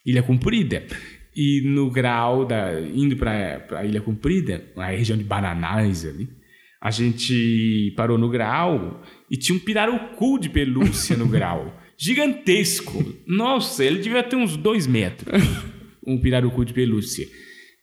Ilha 0.03 0.23
Comprida. 0.23 0.83
E 1.35 1.61
no 1.63 1.91
grau 1.91 2.43
da 2.45 2.81
indo 2.81 3.15
para 3.15 3.85
Ilha 3.85 4.01
Comprida, 4.01 4.65
a 4.75 4.87
região 4.87 5.15
de 5.15 5.23
Bananais 5.23 6.03
ali, 6.03 6.27
a 6.81 6.89
gente 6.89 7.93
parou 7.95 8.17
no 8.17 8.27
grau 8.27 9.03
e 9.29 9.37
tinha 9.37 9.55
um 9.55 9.59
pirarucu 9.59 10.39
de 10.39 10.49
pelúcia 10.49 11.15
no 11.15 11.27
grau. 11.27 11.79
Gigantesco. 11.95 13.05
Nossa, 13.27 13.85
ele 13.85 13.99
devia 13.99 14.23
ter 14.23 14.35
uns 14.35 14.57
dois 14.57 14.87
metros. 14.87 15.39
Um 16.05 16.19
pirarucu 16.19 16.65
de 16.65 16.73
pelúcia. 16.73 17.27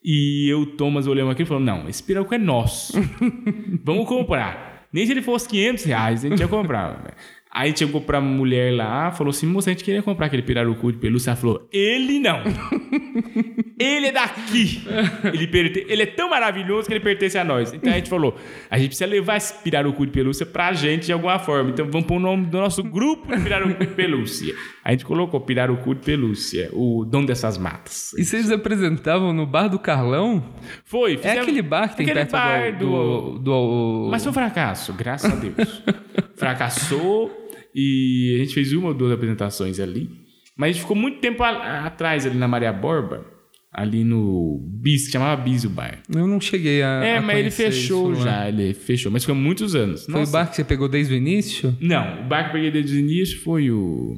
E 0.02 0.48
eu, 0.50 0.66
Thomas, 0.66 1.06
olhamos 1.06 1.32
aqui 1.32 1.42
e 1.42 1.46
falamos: 1.46 1.66
Não, 1.66 1.88
esse 1.88 2.02
pirarucu 2.02 2.34
é 2.34 2.38
nosso. 2.38 2.92
Vamos 3.84 4.08
comprar. 4.08 4.88
Nem 4.92 5.06
se 5.06 5.12
ele 5.12 5.22
fosse 5.22 5.48
500 5.48 5.84
reais, 5.84 6.24
a 6.24 6.28
gente 6.28 6.40
ia 6.40 6.48
comprar. 6.48 7.16
Aí 7.54 7.64
a 7.64 7.66
gente 7.68 7.78
chegou 7.78 8.00
pra 8.00 8.20
mulher 8.20 8.74
lá, 8.74 9.12
falou 9.12 9.30
assim: 9.30 9.46
Moça, 9.46 9.70
a 9.70 9.72
gente 9.72 9.84
queria 9.84 10.02
comprar 10.02 10.26
aquele 10.26 10.42
pirarucu 10.42 10.90
de 10.90 10.98
pelúcia. 10.98 11.30
Ela 11.30 11.36
falou: 11.36 11.68
Ele 11.72 12.18
não. 12.18 12.40
Ele 13.78 14.06
é 14.06 14.12
daqui. 14.12 14.82
Ele, 15.24 15.46
perte- 15.48 15.84
ele 15.88 16.02
é 16.02 16.06
tão 16.06 16.30
maravilhoso 16.30 16.86
que 16.86 16.92
ele 16.94 17.00
pertence 17.00 17.36
a 17.36 17.42
nós. 17.42 17.72
Então 17.72 17.92
a 17.92 17.96
gente 17.96 18.08
falou: 18.08 18.36
a 18.70 18.78
gente 18.78 18.88
precisa 18.88 19.06
levar 19.10 19.36
esse 19.36 19.52
pirarucu 19.62 20.06
de 20.06 20.12
pelúcia 20.12 20.46
pra 20.46 20.72
gente 20.72 21.06
de 21.06 21.12
alguma 21.12 21.38
forma. 21.40 21.70
Então 21.70 21.84
vamos 21.90 22.06
pôr 22.06 22.16
o 22.16 22.20
nome 22.20 22.46
do 22.46 22.56
nosso 22.58 22.84
grupo 22.84 23.34
de 23.34 23.42
pirarucu 23.42 23.80
de 23.84 23.92
pelúcia. 23.92 24.54
A 24.84 24.92
gente 24.92 25.04
colocou 25.04 25.40
pirarucu 25.40 25.92
de 25.94 26.02
pelúcia, 26.02 26.70
o 26.72 27.04
dono 27.04 27.26
dessas 27.26 27.58
matas. 27.58 28.12
E 28.16 28.24
vocês 28.24 28.50
apresentavam 28.52 29.32
no 29.32 29.44
Bar 29.44 29.66
do 29.68 29.78
Carlão? 29.78 30.42
Foi, 30.84 31.14
É 31.14 31.16
fizemos- 31.18 31.42
aquele 31.42 31.62
bar 31.62 31.88
que 31.88 31.96
tem 31.96 32.06
aquele 32.06 32.20
perto 32.26 32.32
bar 32.32 32.78
do, 32.78 33.30
do, 33.32 33.38
do- 33.40 34.08
Mas 34.10 34.22
foi 34.22 34.30
um 34.30 34.34
fracasso, 34.34 34.92
graças 34.92 35.32
a 35.32 35.34
Deus. 35.34 35.82
Fracassou 36.36 37.43
e 37.74 38.34
a 38.36 38.38
gente 38.44 38.54
fez 38.54 38.72
uma 38.72 38.88
ou 38.88 38.94
duas 38.94 39.12
apresentações 39.12 39.80
ali. 39.80 40.08
Mas 40.56 40.70
a 40.70 40.72
gente 40.72 40.82
ficou 40.82 40.96
muito 40.96 41.18
tempo 41.20 41.42
a- 41.42 41.84
atrás 41.86 42.24
ali 42.26 42.38
na 42.38 42.46
Maria 42.46 42.72
Borba, 42.72 43.26
ali 43.72 44.04
no 44.04 44.60
Bis, 44.80 45.06
que 45.06 45.12
chamava 45.12 45.42
Bis 45.42 45.64
o 45.64 45.70
bar. 45.70 46.00
Eu 46.14 46.26
não 46.28 46.40
cheguei 46.40 46.80
a. 46.82 47.02
É, 47.04 47.16
a 47.16 47.22
mas 47.22 47.38
ele 47.38 47.50
fechou 47.50 48.12
isso 48.12 48.22
já, 48.22 48.48
ele 48.48 48.72
fechou, 48.72 49.10
mas 49.10 49.28
há 49.28 49.34
muitos 49.34 49.74
anos. 49.74 50.04
Foi 50.04 50.14
Nossa. 50.14 50.30
o 50.30 50.32
bar 50.32 50.48
que 50.50 50.54
você 50.56 50.62
pegou 50.64 50.88
desde 50.88 51.12
o 51.12 51.16
início? 51.16 51.76
Não, 51.80 52.24
o 52.24 52.28
bar 52.28 52.44
que 52.44 52.48
eu 52.50 52.52
peguei 52.52 52.70
desde 52.70 52.94
o 52.96 53.00
início 53.00 53.40
foi 53.42 53.70
o. 53.70 54.14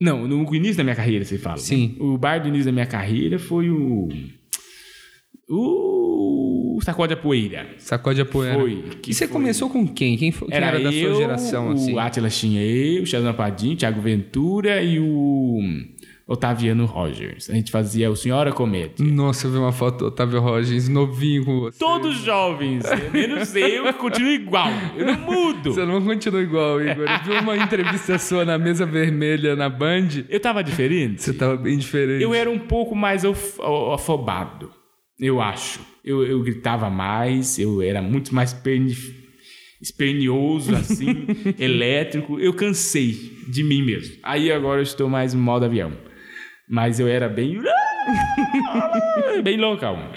Não, 0.00 0.26
no 0.26 0.54
início 0.54 0.76
da 0.76 0.82
minha 0.84 0.96
carreira, 0.96 1.24
você 1.24 1.38
fala. 1.38 1.54
né? 1.56 1.62
Sim. 1.62 1.96
O 2.00 2.18
bar 2.18 2.38
do 2.42 2.48
início 2.48 2.66
da 2.66 2.72
minha 2.72 2.86
carreira 2.86 3.38
foi 3.38 3.70
o. 3.70 4.08
O. 5.48 6.01
Sacode 6.82 7.12
a 7.14 7.16
Poeira. 7.16 7.66
Sacode 7.78 8.20
a 8.20 8.24
poeira. 8.24 8.58
Foi. 8.58 8.84
E 9.06 9.14
você 9.14 9.26
foi- 9.26 9.32
começou 9.32 9.70
com 9.70 9.86
quem? 9.86 10.16
Quem, 10.16 10.32
foi, 10.32 10.48
quem 10.48 10.56
era, 10.56 10.78
da 10.78 10.92
eu, 10.92 11.10
sua 11.14 11.20
geração, 11.22 11.68
o 11.68 11.72
assim? 11.72 11.98
Atila 11.98 12.28
Chinhei, 12.30 13.00
o 13.00 13.06
Chazão 13.06 13.32
Padim, 13.34 13.76
Thiago 13.76 14.00
Ventura 14.00 14.82
e 14.82 14.98
o 14.98 15.60
Otaviano 16.26 16.86
Rogers. 16.86 17.50
A 17.50 17.54
gente 17.54 17.70
fazia 17.70 18.10
o 18.10 18.16
Senhora 18.16 18.52
Comédia. 18.52 18.94
Nossa, 19.04 19.46
eu 19.46 19.50
vi 19.52 19.58
uma 19.58 19.72
foto 19.72 19.98
do 19.98 20.06
Otávio 20.06 20.40
Rogers 20.40 20.88
novinho 20.88 21.44
com 21.44 21.60
você. 21.60 21.78
Todos 21.78 22.16
jovens, 22.18 22.84
menos 23.12 23.54
eu, 23.54 23.84
que 23.84 23.92
continuo 23.94 24.30
igual. 24.30 24.68
Eu 24.96 25.06
não 25.06 25.18
mudo. 25.18 25.72
Você 25.74 25.84
não 25.84 26.00
continua 26.02 26.40
igual, 26.40 26.80
Igor. 26.80 27.04
Eu 27.06 27.18
vi 27.24 27.38
uma 27.40 27.56
entrevista 27.56 28.18
sua 28.18 28.44
na 28.44 28.56
mesa 28.56 28.86
vermelha 28.86 29.54
na 29.56 29.68
Band. 29.68 30.08
Eu 30.28 30.40
tava 30.40 30.62
diferente? 30.64 31.22
Você 31.22 31.32
tava 31.32 31.56
bem 31.56 31.76
diferente. 31.76 32.22
Eu 32.22 32.32
era 32.34 32.50
um 32.50 32.58
pouco 32.58 32.94
mais 32.94 33.24
o- 33.24 33.92
afobado, 33.92 34.70
eu 35.22 35.40
acho. 35.40 35.80
Eu, 36.04 36.24
eu 36.26 36.42
gritava 36.42 36.90
mais, 36.90 37.58
eu 37.58 37.80
era 37.80 38.02
muito 38.02 38.34
mais 38.34 38.52
perni- 38.52 38.96
espernioso, 39.80 40.74
assim, 40.74 41.26
elétrico. 41.58 42.38
Eu 42.40 42.52
cansei 42.52 43.12
de 43.48 43.62
mim 43.62 43.82
mesmo. 43.84 44.16
Aí 44.22 44.50
agora 44.50 44.80
eu 44.80 44.84
estou 44.84 45.08
mais 45.08 45.32
no 45.32 45.40
modo 45.40 45.64
avião. 45.64 45.92
Mas 46.68 46.98
eu 46.98 47.06
era 47.06 47.28
bem. 47.28 47.60
bem 49.44 49.56
local. 49.58 50.12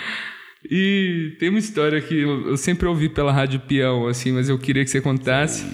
E 0.69 1.35
tem 1.39 1.49
uma 1.49 1.59
história 1.59 2.01
que 2.01 2.21
eu 2.21 2.57
sempre 2.57 2.87
ouvi 2.87 3.07
pela 3.09 3.31
Rádio 3.31 3.59
Peão, 3.59 4.07
assim, 4.07 4.31
mas 4.31 4.49
eu 4.49 4.57
queria 4.57 4.83
que 4.83 4.89
você 4.89 5.01
contasse. 5.01 5.65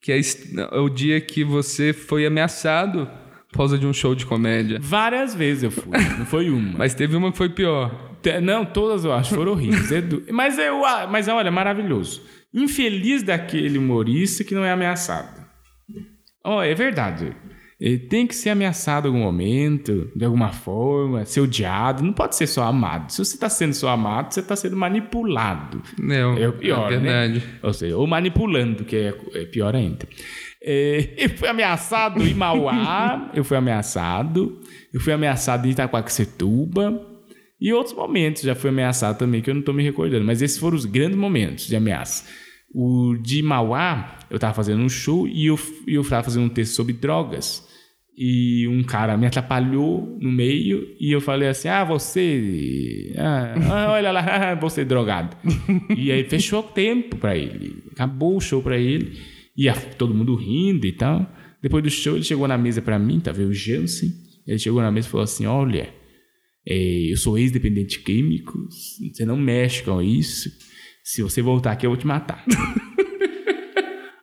Que 0.00 0.12
é 0.12 0.18
é 0.20 0.78
o 0.78 0.88
dia 0.88 1.20
que 1.20 1.42
você 1.44 1.92
foi 1.92 2.24
ameaçado 2.24 3.10
por 3.50 3.58
causa 3.58 3.76
de 3.76 3.86
um 3.86 3.92
show 3.92 4.14
de 4.14 4.24
comédia. 4.24 4.78
Várias 4.80 5.34
vezes 5.34 5.64
eu 5.64 5.70
fui, 5.70 5.90
não 6.18 6.24
foi 6.24 6.48
uma. 6.50 6.78
Mas 6.78 6.94
teve 6.94 7.16
uma 7.16 7.32
que 7.32 7.36
foi 7.36 7.48
pior. 7.48 8.07
Não, 8.42 8.64
todas 8.64 9.04
eu 9.04 9.12
acho 9.12 9.34
foram 9.34 9.52
horríveis. 9.52 9.90
É 9.92 10.00
du- 10.00 10.22
Mas, 10.30 10.58
eu, 10.58 10.84
ah, 10.84 11.06
mas 11.10 11.28
olha, 11.28 11.50
maravilhoso. 11.50 12.22
Infeliz 12.52 13.22
daquele 13.22 13.78
humorista 13.78 14.42
que 14.44 14.54
não 14.54 14.64
é 14.64 14.70
ameaçado. 14.72 15.44
Oh, 16.44 16.62
é 16.62 16.74
verdade. 16.74 17.34
Ele 17.80 17.98
tem 17.98 18.26
que 18.26 18.34
ser 18.34 18.50
ameaçado 18.50 19.06
em 19.06 19.10
algum 19.12 19.22
momento, 19.22 20.10
de 20.16 20.24
alguma 20.24 20.48
forma, 20.50 21.24
ser 21.24 21.40
odiado. 21.42 22.02
Não 22.02 22.12
pode 22.12 22.34
ser 22.34 22.48
só 22.48 22.64
amado. 22.64 23.12
Se 23.12 23.18
você 23.24 23.34
está 23.36 23.48
sendo 23.48 23.72
só 23.72 23.88
amado, 23.90 24.32
você 24.34 24.40
está 24.40 24.56
sendo 24.56 24.76
manipulado. 24.76 25.80
Não, 25.96 26.36
É 26.36 26.48
o 26.48 26.54
pior, 26.54 26.92
é 26.92 26.98
verdade. 26.98 27.34
né? 27.38 27.42
Ou 27.62 27.72
seja, 27.72 27.96
ou 27.96 28.04
manipulando, 28.06 28.84
que 28.84 28.96
é, 28.96 29.14
é 29.34 29.44
pior 29.44 29.76
ainda. 29.76 30.08
É, 30.60 31.14
eu 31.24 31.30
fui 31.30 31.46
ameaçado 31.48 32.20
em 32.20 32.34
Mauá, 32.34 33.30
eu 33.32 33.44
fui 33.44 33.56
ameaçado, 33.56 34.60
eu 34.92 34.98
fui 35.00 35.12
ameaçado 35.12 35.68
em 35.68 35.70
Itaquaquecetuba 35.70 37.06
e 37.60 37.72
outros 37.72 37.94
momentos 37.94 38.42
já 38.42 38.54
fui 38.54 38.70
ameaçado 38.70 39.18
também, 39.18 39.40
que 39.42 39.50
eu 39.50 39.54
não 39.54 39.60
estou 39.60 39.74
me 39.74 39.82
recordando, 39.82 40.24
mas 40.24 40.40
esses 40.42 40.58
foram 40.58 40.76
os 40.76 40.84
grandes 40.84 41.16
momentos 41.16 41.66
de 41.66 41.74
ameaça. 41.76 42.24
O 42.74 43.16
de 43.22 43.42
Mauá, 43.42 44.18
eu 44.30 44.36
estava 44.36 44.52
fazendo 44.54 44.82
um 44.82 44.88
show 44.88 45.26
e 45.26 45.46
eu, 45.46 45.58
eu 45.86 46.04
fazendo 46.04 46.44
um 46.44 46.48
texto 46.48 46.74
sobre 46.74 46.92
drogas. 46.92 47.66
E 48.20 48.66
um 48.68 48.82
cara 48.82 49.16
me 49.16 49.26
atrapalhou 49.26 50.18
no 50.20 50.30
meio 50.32 50.84
e 50.98 51.12
eu 51.14 51.20
falei 51.20 51.48
assim: 51.48 51.68
Ah, 51.68 51.84
você. 51.84 53.12
Ah, 53.16 53.54
ah, 53.70 53.92
olha 53.92 54.10
lá, 54.10 54.54
você 54.60 54.84
drogado. 54.84 55.36
e 55.96 56.10
aí 56.10 56.24
fechou 56.24 56.60
o 56.60 56.64
tempo 56.64 57.16
pra 57.16 57.36
ele. 57.36 57.76
Acabou 57.92 58.36
o 58.36 58.40
show 58.40 58.60
pra 58.60 58.76
ele. 58.76 59.16
E 59.56 59.68
a- 59.68 59.74
todo 59.74 60.14
mundo 60.14 60.34
rindo 60.34 60.84
e 60.86 60.92
tal. 60.92 61.30
Depois 61.62 61.82
do 61.82 61.90
show, 61.90 62.16
ele 62.16 62.24
chegou 62.24 62.46
na 62.48 62.58
mesa 62.58 62.82
pra 62.82 62.98
mim, 62.98 63.20
tava 63.20 63.40
o 63.40 63.52
Jansen. 63.54 64.10
Ele 64.46 64.58
chegou 64.58 64.82
na 64.82 64.90
mesa 64.90 65.06
e 65.06 65.10
falou 65.10 65.24
assim: 65.24 65.46
Olha, 65.46 65.88
eu 66.68 67.16
sou 67.16 67.38
ex-dependente 67.38 68.00
químico, 68.00 68.68
você 69.12 69.24
não 69.24 69.36
mexe 69.36 69.82
com 69.82 70.02
isso. 70.02 70.50
Se 71.02 71.22
você 71.22 71.40
voltar 71.40 71.72
aqui, 71.72 71.86
eu 71.86 71.90
vou 71.90 71.96
te 71.96 72.06
matar. 72.06 72.44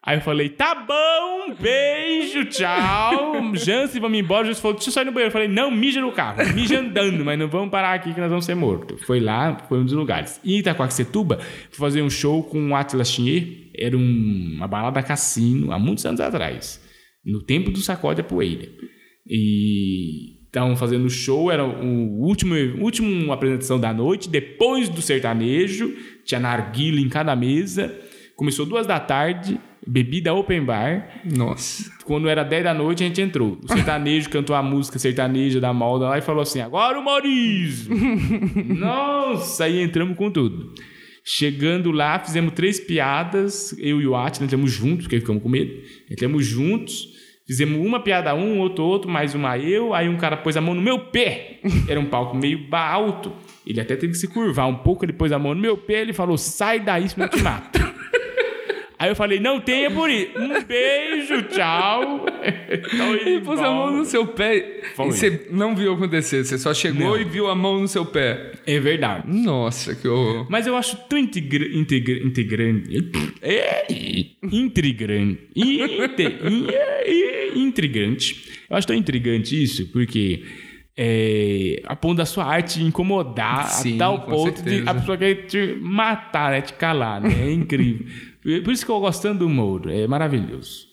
Aí 0.05 0.17
eu 0.17 0.21
falei, 0.21 0.49
tá 0.49 0.75
bom, 0.75 1.55
beijo, 1.59 2.45
tchau. 2.45 3.55
Jansen, 3.55 3.99
vamos 3.99 4.19
embora. 4.19 4.45
Jesus 4.45 4.61
falou, 4.61 4.75
deixa 4.75 4.89
eu 4.89 4.93
sair 4.93 5.05
no 5.05 5.11
banheiro. 5.11 5.29
Eu 5.29 5.33
falei, 5.33 5.47
não, 5.47 5.71
mija 5.71 5.99
no 5.99 6.11
carro. 6.11 6.37
Mija 6.53 6.79
andando, 6.79 7.25
mas 7.25 7.39
não 7.39 7.47
vamos 7.47 7.71
parar 7.71 7.95
aqui 7.95 8.13
que 8.13 8.19
nós 8.19 8.29
vamos 8.29 8.45
ser 8.45 8.53
mortos. 8.53 9.01
Foi 9.01 9.19
lá, 9.19 9.57
foi 9.67 9.79
um 9.79 9.83
dos 9.83 9.93
lugares. 9.93 10.39
Em 10.45 10.59
Itacoaxetuba, 10.59 11.39
fui 11.39 11.79
fazer 11.79 12.03
um 12.03 12.09
show 12.11 12.43
com 12.43 12.69
o 12.69 12.75
Atlas 12.75 13.09
Chinier. 13.09 13.71
Era 13.75 13.97
um, 13.97 14.53
uma 14.57 14.67
balada 14.67 15.01
cassino, 15.01 15.71
há 15.71 15.79
muitos 15.79 16.05
anos 16.05 16.21
atrás. 16.21 16.79
No 17.25 17.41
tempo 17.41 17.71
do 17.71 17.79
sacode 17.79 18.21
a 18.21 18.23
poeira. 18.23 18.69
E 19.27 20.34
estavam 20.55 20.75
fazendo 20.77 21.09
show, 21.09 21.51
era 21.51 21.65
o 21.65 22.21
último, 22.21 22.55
último 22.81 23.31
apresentação 23.33 23.77
da 23.77 23.93
noite, 23.93 24.29
depois 24.29 24.87
do 24.87 25.01
sertanejo, 25.01 25.93
tinha 26.23 26.39
narguila 26.39 27.01
em 27.01 27.09
cada 27.09 27.35
mesa. 27.35 27.93
Começou 28.35 28.65
duas 28.65 28.87
da 28.87 28.99
tarde, 28.99 29.59
bebida 29.85 30.33
open 30.33 30.63
bar. 30.63 31.21
Nossa. 31.25 31.91
Quando 32.05 32.29
era 32.29 32.43
10 32.43 32.63
da 32.63 32.73
noite, 32.73 33.03
a 33.03 33.07
gente 33.07 33.21
entrou. 33.21 33.57
O 33.63 33.67
sertanejo 33.67 34.29
cantou 34.29 34.55
a 34.55 34.63
música 34.63 34.97
sertaneja 34.97 35.59
da 35.59 35.73
Malda 35.73 36.07
lá 36.07 36.17
e 36.17 36.21
falou 36.21 36.41
assim: 36.41 36.61
agora 36.61 36.97
o 36.97 37.01
humorismo! 37.01 37.95
Nossa, 38.75 39.65
aí 39.65 39.81
entramos 39.81 40.17
com 40.17 40.31
tudo. 40.31 40.73
Chegando 41.23 41.91
lá, 41.91 42.19
fizemos 42.19 42.53
três 42.53 42.79
piadas, 42.79 43.75
eu 43.79 43.99
e 43.99 44.07
o 44.07 44.15
Atila 44.15 44.45
entramos 44.45 44.71
juntos, 44.71 45.05
porque 45.05 45.19
ficamos 45.19 45.41
com 45.41 45.49
medo. 45.49 45.81
Entramos 46.09 46.45
juntos, 46.45 47.14
fizemos 47.45 47.85
uma 47.85 47.99
piada 47.99 48.33
um, 48.33 48.59
outro 48.59 48.83
outro, 48.83 49.09
mais 49.09 49.35
uma 49.35 49.57
eu, 49.57 49.93
aí 49.93 50.09
um 50.09 50.17
cara 50.17 50.37
pôs 50.37 50.57
a 50.57 50.61
mão 50.61 50.73
no 50.73 50.81
meu 50.81 50.99
pé. 50.99 51.59
Era 51.87 51.99
um 51.99 52.05
palco 52.05 52.35
meio 52.35 52.67
alto. 52.71 53.31
Ele 53.65 53.79
até 53.79 53.95
teve 53.95 54.13
que 54.13 54.19
se 54.19 54.27
curvar 54.27 54.67
um 54.67 54.75
pouco, 54.75 55.05
ele 55.05 55.13
pôs 55.13 55.31
a 55.31 55.39
mão 55.39 55.55
no 55.55 55.61
meu 55.61 55.77
pé, 55.77 56.01
ele 56.01 56.13
falou: 56.13 56.37
sai 56.37 56.79
daí, 56.79 57.07
senão 57.07 57.27
eu 57.27 57.31
te 57.31 57.41
mato. 57.41 57.79
Aí 58.97 59.09
eu 59.09 59.15
falei, 59.15 59.39
não 59.39 59.59
tenha 59.59 59.91
por 59.91 60.09
isso. 60.09 60.31
Um 60.37 60.63
beijo, 60.63 61.41
tchau. 61.43 62.25
Então, 62.67 63.13
Ele 63.15 63.41
pôs 63.41 63.59
a 63.59 63.63
mão 63.71 63.91
no 63.91 64.05
seu 64.05 64.27
pé 64.27 64.81
Foi. 64.95 65.07
e 65.07 65.11
você 65.11 65.47
não 65.51 65.75
viu 65.75 65.93
acontecer. 65.93 66.43
Você 66.45 66.57
só 66.57 66.73
chegou 66.73 67.09
Não. 67.11 67.17
e 67.19 67.23
viu 67.23 67.47
a 67.49 67.55
mão 67.55 67.79
no 67.79 67.87
seu 67.87 68.05
pé. 68.05 68.51
É 68.67 68.79
verdade. 68.79 69.23
Nossa, 69.27 69.95
que 69.95 70.07
horror. 70.07 70.45
Mas 70.49 70.67
eu 70.67 70.75
acho 70.75 70.95
tão 71.09 71.17
integra 71.17 71.65
integra 71.65 72.17
integrante. 72.23 73.09
É, 73.41 73.85
intrigante. 74.51 75.39
Inte- 75.55 76.37
é, 76.73 77.51
intrigante. 77.57 78.49
Eu 78.69 78.77
acho 78.77 78.87
tão 78.87 78.95
intrigante 78.95 79.61
isso, 79.61 79.87
porque 79.91 80.43
é, 80.97 81.81
a 81.85 81.95
ponto 81.95 82.17
da 82.17 82.25
sua 82.25 82.45
arte 82.45 82.81
incomodar 82.81 83.67
Sim, 83.69 83.95
a 83.95 83.99
tal 83.99 84.21
ponto 84.21 84.61
de 84.63 84.69
certeza. 84.69 84.91
a 84.91 84.93
pessoa 84.95 85.17
querer 85.17 85.45
te 85.47 85.77
matar, 85.81 86.51
né? 86.51 86.61
Te 86.61 86.73
calar, 86.73 87.21
né? 87.21 87.29
É 87.47 87.51
incrível. 87.51 88.05
Por 88.63 88.71
isso 88.71 88.85
que 88.85 88.91
eu 88.91 88.99
gostando 88.99 89.39
do 89.39 89.49
Mouro. 89.49 89.89
É 89.89 90.07
maravilhoso. 90.07 90.85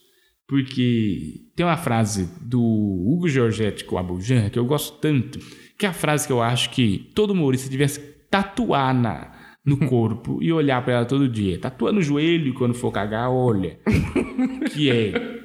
Porque 0.48 1.50
tem 1.54 1.64
uma 1.64 1.76
frase 1.76 2.28
do 2.40 2.60
Hugo 2.60 3.28
Giorgetti 3.28 3.84
com 3.84 3.96
o 3.96 3.98
Abujan 3.98 4.48
que 4.48 4.58
eu 4.58 4.64
gosto 4.64 4.98
tanto, 4.98 5.38
que 5.78 5.86
é 5.86 5.88
a 5.88 5.92
frase 5.92 6.26
que 6.26 6.32
eu 6.32 6.42
acho 6.42 6.70
que 6.70 7.10
todo 7.14 7.30
humorista 7.30 7.70
devesse 7.70 8.00
tatuar 8.30 8.94
na, 8.94 9.32
no 9.64 9.76
corpo 9.88 10.42
e 10.42 10.52
olhar 10.52 10.82
pra 10.82 10.94
ela 10.94 11.04
todo 11.04 11.28
dia. 11.28 11.58
Tatua 11.58 11.92
no 11.92 12.02
joelho 12.02 12.54
quando 12.54 12.74
for 12.74 12.90
cagar, 12.90 13.30
olha. 13.30 13.78
que 14.72 14.90
é. 14.90 15.42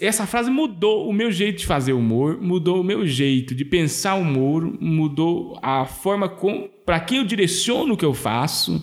Essa 0.00 0.26
frase 0.26 0.50
mudou 0.50 1.08
o 1.08 1.12
meu 1.12 1.30
jeito 1.30 1.58
de 1.58 1.66
fazer 1.66 1.92
humor, 1.92 2.40
mudou 2.40 2.80
o 2.80 2.84
meu 2.84 3.06
jeito 3.06 3.54
de 3.54 3.64
pensar 3.64 4.14
humor, 4.14 4.64
mudou 4.80 5.58
a 5.62 5.84
forma 5.84 6.28
com 6.28 6.68
para 6.86 6.98
quem 6.98 7.18
eu 7.18 7.24
direciono 7.24 7.94
o 7.94 7.96
que 7.96 8.04
eu 8.04 8.14
faço. 8.14 8.80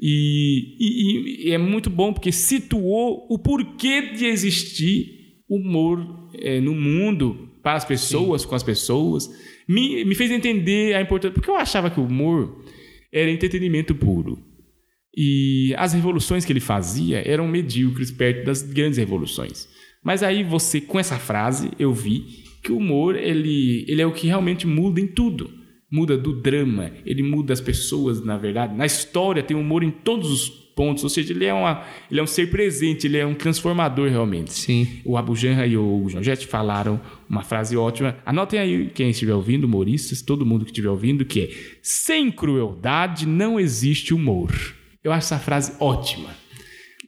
E, 0.00 0.76
e- 0.78 1.48
e 1.48 1.50
é 1.52 1.58
muito 1.58 1.90
bom 1.90 2.12
porque 2.12 2.30
situou 2.32 3.26
o 3.28 3.38
porquê 3.38 4.12
de 4.12 4.26
existir 4.26 5.42
humor 5.48 6.28
eh, 6.34 6.60
no 6.60 6.74
mundo, 6.74 7.48
para 7.62 7.74
as 7.76 7.84
pessoas, 7.84 8.44
com 8.44 8.54
as 8.54 8.62
pessoas. 8.62 9.28
Me, 9.68 10.04
me 10.04 10.14
fez 10.14 10.30
entender 10.30 10.94
a 10.94 11.00
importância. 11.02 11.34
Porque 11.34 11.50
eu 11.50 11.56
achava 11.56 11.90
que 11.90 11.98
o 12.00 12.04
humor 12.04 12.64
era 13.12 13.30
entretenimento 13.30 13.94
puro. 13.94 14.38
E 15.16 15.74
as 15.76 15.92
revoluções 15.92 16.44
que 16.44 16.52
ele 16.52 16.60
fazia 16.60 17.18
eram 17.28 17.48
medíocres 17.48 18.10
perto 18.10 18.44
das 18.46 18.62
grandes 18.62 18.98
revoluções. 18.98 19.68
Mas 20.04 20.22
aí 20.22 20.44
você, 20.44 20.80
com 20.80 20.98
essa 20.98 21.18
frase, 21.18 21.70
eu 21.78 21.92
vi 21.92 22.44
que 22.62 22.70
o 22.70 22.76
humor, 22.78 23.16
ele, 23.16 23.84
ele 23.88 24.00
é 24.00 24.06
o 24.06 24.12
que 24.12 24.26
realmente 24.28 24.66
muda 24.66 25.00
em 25.00 25.08
tudo. 25.08 25.50
Muda 25.90 26.18
do 26.18 26.34
drama, 26.34 26.90
ele 27.06 27.22
muda 27.22 27.52
as 27.52 27.60
pessoas, 27.60 28.22
na 28.22 28.36
verdade. 28.36 28.74
Na 28.74 28.84
história 28.84 29.42
tem 29.42 29.56
humor 29.56 29.82
em 29.82 29.90
todos 29.90 30.30
os 30.30 30.48
pontos, 30.78 31.02
ou 31.02 31.10
seja, 31.10 31.32
ele 31.32 31.44
é, 31.44 31.52
uma, 31.52 31.82
ele 32.08 32.20
é 32.20 32.22
um 32.22 32.26
ser 32.26 32.50
presente, 32.50 33.08
ele 33.08 33.16
é 33.16 33.26
um 33.26 33.34
transformador 33.34 34.08
realmente. 34.08 34.52
Sim. 34.52 34.86
O 35.04 35.16
Abu 35.16 35.34
Janra 35.34 35.66
e 35.66 35.76
o 35.76 36.08
João 36.08 36.22
Jett 36.22 36.46
falaram 36.46 37.00
uma 37.28 37.42
frase 37.42 37.76
ótima. 37.76 38.16
Anotem 38.24 38.60
aí 38.60 38.90
quem 38.94 39.10
estiver 39.10 39.34
ouvindo, 39.34 39.64
humoristas, 39.64 40.22
todo 40.22 40.46
mundo 40.46 40.64
que 40.64 40.70
estiver 40.70 40.88
ouvindo, 40.88 41.24
que 41.24 41.40
é 41.40 41.50
sem 41.82 42.30
crueldade 42.30 43.26
não 43.26 43.58
existe 43.58 44.14
humor. 44.14 44.52
Eu 45.02 45.10
acho 45.10 45.26
essa 45.34 45.38
frase 45.38 45.72
ótima. 45.80 46.28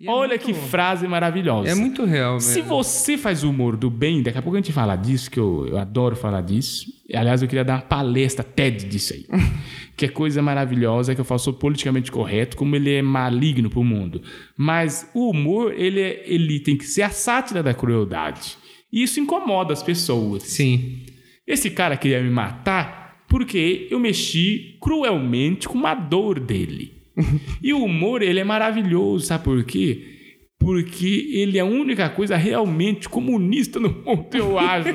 E 0.01 0.09
é 0.09 0.11
Olha 0.11 0.39
que 0.39 0.55
frase 0.55 1.07
maravilhosa. 1.07 1.69
É 1.69 1.75
muito 1.75 2.05
real 2.07 2.35
mesmo. 2.35 2.51
Se 2.53 2.63
você 2.63 3.19
faz 3.19 3.45
humor 3.45 3.77
do 3.77 3.91
bem, 3.91 4.23
daqui 4.23 4.39
a 4.39 4.43
pouco 4.43 4.57
a 4.57 4.61
gente 4.61 4.73
fala 4.73 4.97
disso, 4.97 5.31
que 5.31 5.39
eu, 5.39 5.67
eu 5.69 5.77
adoro 5.77 6.17
falar 6.17 6.41
disso. 6.41 6.87
Aliás, 7.13 7.43
eu 7.43 7.49
queria 7.49 7.65
dar 7.65 7.75
uma 7.75 7.83
palestra 7.83 8.43
TED 8.43 8.87
disso 8.87 9.13
aí. 9.13 9.27
que 9.95 10.07
é 10.07 10.09
coisa 10.09 10.41
maravilhosa, 10.41 11.15
que 11.15 11.21
eu 11.21 11.25
falo, 11.25 11.39
sou 11.39 11.53
politicamente 11.53 12.11
correto, 12.11 12.57
como 12.57 12.75
ele 12.75 12.95
é 12.95 13.03
maligno 13.03 13.69
pro 13.69 13.85
mundo. 13.85 14.23
Mas 14.57 15.07
o 15.13 15.29
humor, 15.29 15.75
ele, 15.77 16.01
é- 16.01 16.23
ele 16.25 16.61
tem 16.61 16.79
que 16.79 16.87
ser 16.87 17.03
a 17.03 17.11
sátira 17.11 17.63
da 17.63 17.75
crueldade. 17.75 18.57
E 18.91 19.03
isso 19.03 19.21
incomoda 19.21 19.75
as 19.75 19.83
pessoas. 19.83 20.45
Sim. 20.45 21.01
Esse 21.47 21.69
cara 21.69 21.97
queria 21.99 22.23
me 22.23 22.31
matar 22.31 23.23
porque 23.29 23.87
eu 23.91 24.01
mexi 24.01 24.79
cruelmente 24.81 25.69
com 25.69 25.77
uma 25.77 25.95
dor 25.95 26.41
dele. 26.41 27.00
e 27.62 27.72
o 27.72 27.85
humor, 27.85 28.22
ele 28.22 28.40
é 28.40 28.44
maravilhoso, 28.44 29.26
sabe 29.26 29.44
por 29.44 29.64
quê? 29.64 30.18
Porque 30.59 31.30
ele 31.33 31.56
é 31.56 31.62
a 31.62 31.64
única 31.64 32.09
coisa 32.11 32.37
realmente 32.37 33.09
comunista 33.09 33.80
no 33.80 33.88
mundo, 34.04 34.28
eu 34.35 34.59
acho. 34.59 34.88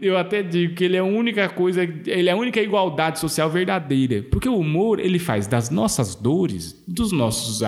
eu, 0.00 0.16
até 0.16 0.42
digo 0.42 0.74
que 0.74 0.84
ele 0.84 0.96
é 0.96 1.00
a 1.00 1.04
única 1.04 1.48
coisa, 1.48 1.82
ele 1.82 2.28
é 2.28 2.32
a 2.32 2.36
única 2.36 2.60
igualdade 2.60 3.18
social 3.18 3.50
verdadeira. 3.50 4.22
Porque 4.30 4.48
o 4.48 4.56
humor, 4.56 4.98
ele 4.98 5.18
faz 5.18 5.46
das 5.46 5.68
nossas 5.68 6.14
dores, 6.14 6.84
dos 6.88 7.12
nossos, 7.12 7.60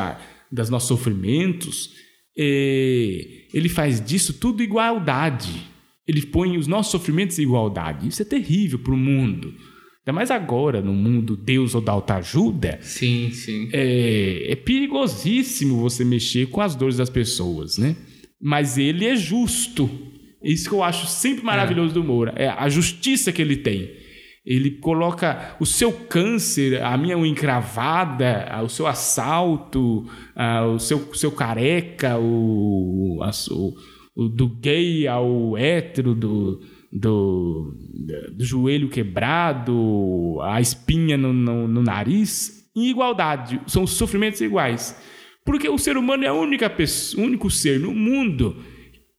das 0.50 0.70
nossos 0.70 0.88
sofrimentos, 0.88 1.94
eh, 2.36 3.46
ele 3.52 3.68
faz 3.68 4.00
disso 4.00 4.34
tudo 4.34 4.62
igualdade. 4.62 5.68
Ele 6.08 6.22
põe 6.22 6.56
os 6.56 6.66
nossos 6.66 6.90
sofrimentos 6.90 7.38
em 7.38 7.42
igualdade. 7.42 8.08
Isso 8.08 8.22
é 8.22 8.24
terrível 8.24 8.78
para 8.78 8.94
o 8.94 8.96
mundo. 8.96 9.54
Ainda 10.06 10.14
mais 10.14 10.30
agora, 10.30 10.80
no 10.80 10.94
mundo 10.94 11.36
Deus 11.36 11.74
ou 11.74 11.80
da 11.80 11.92
autoajuda, 11.92 12.78
Sim, 12.80 13.30
sim. 13.32 13.68
é, 13.72 14.52
é 14.52 14.56
perigosíssimo 14.56 15.76
você 15.78 16.04
mexer 16.04 16.46
com 16.48 16.60
as 16.60 16.74
dores 16.74 16.96
das 16.96 17.10
pessoas, 17.10 17.76
né? 17.76 17.94
Mas 18.40 18.78
ele 18.78 19.04
é 19.06 19.14
justo. 19.14 19.90
Isso 20.42 20.70
que 20.70 20.74
eu 20.74 20.82
acho 20.82 21.06
sempre 21.06 21.44
maravilhoso 21.44 21.92
do 21.92 22.02
Moura. 22.02 22.32
É 22.36 22.48
a 22.48 22.66
justiça 22.70 23.30
que 23.30 23.42
ele 23.42 23.56
tem. 23.56 23.90
Ele 24.46 24.70
coloca 24.70 25.54
o 25.60 25.66
seu 25.66 25.92
câncer, 25.92 26.82
a 26.82 26.96
minha 26.96 27.14
encravada, 27.26 28.48
o 28.64 28.68
seu 28.70 28.86
assalto, 28.86 30.06
o 30.74 30.78
seu, 30.78 31.14
seu 31.14 31.30
careca, 31.30 32.18
o, 32.18 33.20
a 33.22 33.32
su- 33.32 33.74
o 34.16 34.28
do 34.28 34.48
gay 34.48 35.06
ao 35.06 35.56
hétero, 35.58 36.14
do, 36.14 36.62
do, 36.92 37.74
do 38.32 38.44
joelho 38.44 38.88
quebrado, 38.88 40.38
a 40.42 40.60
espinha 40.60 41.16
no, 41.16 41.32
no, 41.32 41.68
no 41.68 41.82
nariz, 41.82 42.68
em 42.76 42.88
igualdade. 42.90 43.60
São 43.66 43.86
sofrimentos 43.86 44.40
iguais. 44.40 44.96
Porque 45.44 45.68
o 45.68 45.78
ser 45.78 45.96
humano 45.96 46.24
é 46.24 46.28
a 46.28 46.34
única 46.34 46.68
pessoa, 46.68 47.22
o 47.22 47.26
único 47.26 47.50
ser 47.50 47.80
no 47.80 47.94
mundo 47.94 48.56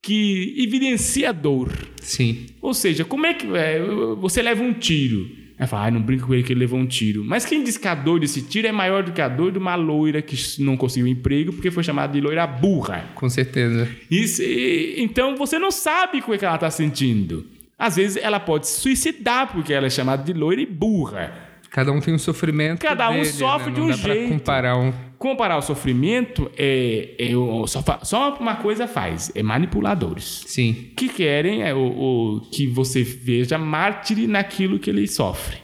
que 0.03 0.55
evidencia 0.57 1.31
dor. 1.31 1.71
Sim. 2.01 2.45
Ou 2.61 2.73
seja, 2.73 3.05
como 3.05 3.25
é 3.25 3.33
que 3.33 3.47
é, 3.55 3.79
você 4.19 4.41
leva 4.41 4.63
um 4.63 4.73
tiro? 4.73 5.39
Aí 5.59 5.67
fala, 5.67 5.87
ah, 5.87 5.91
não 5.91 6.01
brinca 6.01 6.25
com 6.25 6.33
ele 6.33 6.41
que 6.41 6.51
ele 6.53 6.61
levou 6.61 6.79
um 6.79 6.87
tiro. 6.87 7.23
Mas 7.23 7.45
quem 7.45 7.63
diz 7.63 7.77
que 7.77 7.87
a 7.87 7.93
dor 7.93 8.19
desse 8.19 8.41
tiro 8.41 8.67
é 8.67 8.71
maior 8.71 9.03
do 9.03 9.11
que 9.11 9.21
a 9.21 9.27
dor 9.29 9.51
de 9.51 9.59
uma 9.59 9.75
loira 9.75 10.19
que 10.19 10.35
não 10.59 10.75
conseguiu 10.75 11.05
emprego 11.07 11.53
porque 11.53 11.69
foi 11.69 11.83
chamada 11.83 12.11
de 12.13 12.19
loira 12.19 12.47
burra? 12.47 13.05
Com 13.13 13.29
certeza. 13.29 13.87
Isso, 14.09 14.41
e- 14.41 14.95
então 14.97 15.35
você 15.35 15.59
não 15.59 15.69
sabe 15.69 16.17
o 16.19 16.23
que 16.37 16.43
ela 16.45 16.55
está 16.55 16.71
sentindo. 16.71 17.45
Às 17.81 17.95
vezes 17.95 18.17
ela 18.21 18.39
pode 18.39 18.67
se 18.67 18.79
suicidar 18.79 19.51
porque 19.51 19.73
ela 19.73 19.87
é 19.87 19.89
chamada 19.89 20.23
de 20.23 20.33
loira 20.33 20.61
e 20.61 20.65
burra. 20.65 21.33
Cada 21.71 21.91
um 21.91 21.99
tem 22.01 22.13
um 22.13 22.17
sofrimento. 22.19 22.79
Cada 22.81 23.09
um 23.09 23.13
dele, 23.13 23.25
sofre 23.25 23.69
né? 23.69 23.75
de 23.75 23.81
um 23.81 23.87
dá 23.87 23.93
jeito. 23.93 24.29
comparar 24.33 24.77
um 24.77 24.93
comparar 25.17 25.57
o 25.57 25.61
sofrimento 25.61 26.51
é, 26.57 27.15
é 27.19 27.35
o- 27.37 27.65
só, 27.67 27.83
só 28.03 28.35
uma 28.39 28.55
coisa 28.55 28.87
faz, 28.87 29.31
é 29.35 29.41
manipuladores. 29.43 30.43
Sim. 30.47 30.91
Que 30.97 31.07
querem 31.07 31.61
é, 31.63 31.73
o, 31.73 31.77
o- 31.79 32.41
que 32.51 32.65
você 32.67 33.03
veja 33.03 33.57
mártire 33.57 34.25
naquilo 34.27 34.79
que 34.79 34.89
ele 34.89 35.07
sofre. 35.07 35.57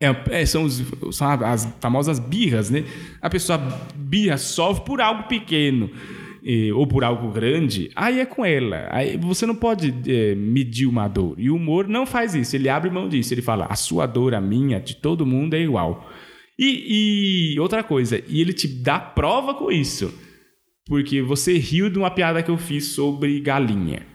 É, 0.00 0.40
é, 0.42 0.46
são, 0.46 0.64
os- 0.64 0.82
são 1.12 1.28
as 1.44 1.68
famosas 1.80 2.18
birras, 2.18 2.70
né? 2.70 2.84
A 3.20 3.28
pessoa 3.28 3.58
birra, 3.94 4.36
sofre 4.38 4.84
por 4.84 5.00
algo 5.00 5.24
pequeno 5.24 5.90
ou 6.74 6.86
por 6.86 7.04
algo 7.04 7.30
grande, 7.30 7.90
aí 7.94 8.20
é 8.20 8.26
com 8.26 8.44
ela. 8.44 8.88
Aí 8.90 9.16
você 9.16 9.46
não 9.46 9.54
pode 9.54 9.94
eh, 10.06 10.34
medir 10.34 10.86
uma 10.86 11.06
dor. 11.06 11.34
E 11.38 11.48
o 11.48 11.56
humor 11.56 11.86
não 11.86 12.04
faz 12.04 12.34
isso, 12.34 12.56
ele 12.56 12.68
abre 12.68 12.90
mão 12.90 13.08
disso. 13.08 13.32
Ele 13.32 13.42
fala, 13.42 13.66
a 13.68 13.76
sua 13.76 14.06
dor, 14.06 14.34
a 14.34 14.40
minha, 14.40 14.80
de 14.80 14.96
todo 14.96 15.26
mundo 15.26 15.54
é 15.54 15.60
igual. 15.60 16.10
E, 16.58 17.54
e 17.54 17.60
outra 17.60 17.82
coisa, 17.82 18.22
e 18.28 18.40
ele 18.40 18.52
te 18.52 18.66
dá 18.66 18.98
prova 18.98 19.54
com 19.54 19.70
isso. 19.70 20.12
Porque 20.86 21.22
você 21.22 21.56
riu 21.58 21.88
de 21.88 21.98
uma 21.98 22.10
piada 22.10 22.42
que 22.42 22.50
eu 22.50 22.58
fiz 22.58 22.86
sobre 22.86 23.40
galinha. 23.40 24.06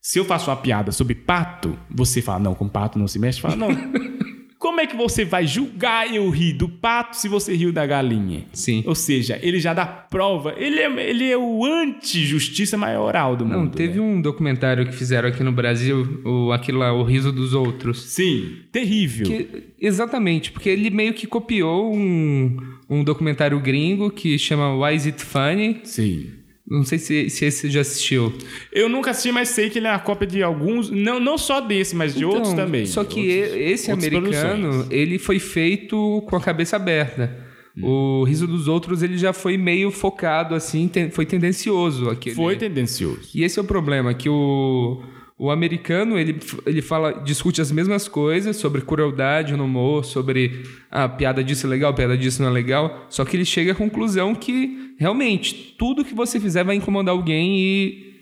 Se 0.00 0.18
eu 0.18 0.24
faço 0.24 0.50
uma 0.50 0.56
piada 0.56 0.92
sobre 0.92 1.14
pato, 1.14 1.78
você 1.90 2.20
fala, 2.20 2.38
não, 2.38 2.54
com 2.54 2.68
pato 2.68 2.98
não 2.98 3.06
se 3.06 3.18
mexe. 3.18 3.40
Fala, 3.40 3.56
não. 3.56 3.68
Como 4.64 4.80
é 4.80 4.86
que 4.86 4.96
você 4.96 5.26
vai 5.26 5.46
julgar 5.46 6.10
eu 6.14 6.30
rir 6.30 6.54
do 6.54 6.66
pato 6.66 7.18
se 7.18 7.28
você 7.28 7.54
riu 7.54 7.70
da 7.70 7.84
galinha? 7.84 8.46
Sim. 8.50 8.82
Ou 8.86 8.94
seja, 8.94 9.38
ele 9.42 9.60
já 9.60 9.74
dá 9.74 9.84
prova. 9.84 10.54
Ele 10.56 10.80
é, 10.80 11.10
ele 11.10 11.30
é 11.30 11.36
o 11.36 11.66
anti-justiça 11.66 12.74
maioral 12.78 13.36
do 13.36 13.44
mundo. 13.44 13.58
Não, 13.58 13.68
teve 13.68 13.96
né? 13.96 14.00
um 14.00 14.22
documentário 14.22 14.86
que 14.86 14.92
fizeram 14.94 15.28
aqui 15.28 15.44
no 15.44 15.52
Brasil, 15.52 16.22
o, 16.24 16.50
aquilo 16.50 16.78
lá, 16.78 16.94
O 16.94 17.02
Riso 17.02 17.30
dos 17.30 17.52
Outros. 17.52 18.04
Sim, 18.04 18.60
terrível. 18.72 19.26
Que- 19.26 19.64
exatamente, 19.78 20.50
porque 20.50 20.70
ele 20.70 20.88
meio 20.88 21.12
que 21.12 21.26
copiou 21.26 21.94
um, 21.94 22.56
um 22.88 23.04
documentário 23.04 23.60
gringo 23.60 24.10
que 24.10 24.38
chama 24.38 24.74
Why 24.74 24.96
Is 24.96 25.04
It 25.04 25.22
Funny? 25.22 25.82
Sim. 25.84 26.30
Não 26.66 26.82
sei 26.82 26.98
se, 26.98 27.28
se 27.28 27.44
esse 27.44 27.60
você 27.62 27.70
já 27.70 27.82
assistiu. 27.82 28.32
Eu 28.72 28.88
nunca 28.88 29.10
assisti, 29.10 29.30
mas 29.30 29.50
sei 29.50 29.68
que 29.68 29.78
ele 29.78 29.86
é 29.86 29.90
uma 29.90 29.98
cópia 29.98 30.26
de 30.26 30.42
alguns. 30.42 30.90
Não, 30.90 31.20
não 31.20 31.36
só 31.36 31.60
desse, 31.60 31.94
mas 31.94 32.14
de 32.14 32.24
outros 32.24 32.52
Então, 32.52 32.64
também. 32.64 32.86
Só 32.86 33.04
que 33.04 33.20
Outros- 33.42 33.56
esse 33.60 33.90
outras 33.90 34.08
americano, 34.14 34.68
produções. 34.70 34.90
ele 34.90 35.18
foi 35.18 35.38
feito 35.38 36.24
com 36.26 36.36
a 36.36 36.40
cabeça 36.40 36.76
aberta. 36.76 37.44
Hum. 37.76 37.84
O 37.84 38.24
Riso 38.24 38.46
dos 38.46 38.66
Outros, 38.66 39.02
ele 39.02 39.18
já 39.18 39.32
foi 39.34 39.58
meio 39.58 39.90
focado, 39.90 40.54
assim, 40.54 40.88
ten- 40.88 41.10
foi 41.10 41.26
tendencioso. 41.26 42.08
Aquele. 42.08 42.34
Foi 42.34 42.56
tendencioso. 42.56 43.20
E 43.34 43.42
esse 43.44 43.58
é 43.58 43.62
o 43.62 43.64
problema, 43.66 44.14
que 44.14 44.28
o, 44.30 45.02
o 45.36 45.50
americano, 45.50 46.18
ele, 46.18 46.38
ele 46.64 46.80
fala, 46.80 47.22
discute 47.24 47.60
as 47.60 47.72
mesmas 47.72 48.06
coisas 48.06 48.56
sobre 48.56 48.82
crueldade 48.82 49.56
no 49.56 49.64
humor, 49.64 50.04
sobre 50.04 50.62
a 50.90 51.08
piada 51.08 51.42
disso 51.42 51.66
é 51.66 51.70
legal, 51.70 51.92
piada 51.92 52.16
disso 52.16 52.40
não 52.40 52.48
é 52.48 52.52
legal, 52.52 53.06
só 53.10 53.24
que 53.24 53.36
ele 53.36 53.44
chega 53.44 53.72
à 53.72 53.74
conclusão 53.74 54.34
que 54.34 54.94
realmente 54.98 55.74
tudo 55.76 56.04
que 56.04 56.14
você 56.14 56.38
fizer 56.38 56.62
vai 56.62 56.76
incomodar 56.76 57.12
alguém 57.12 57.58
e 57.58 58.14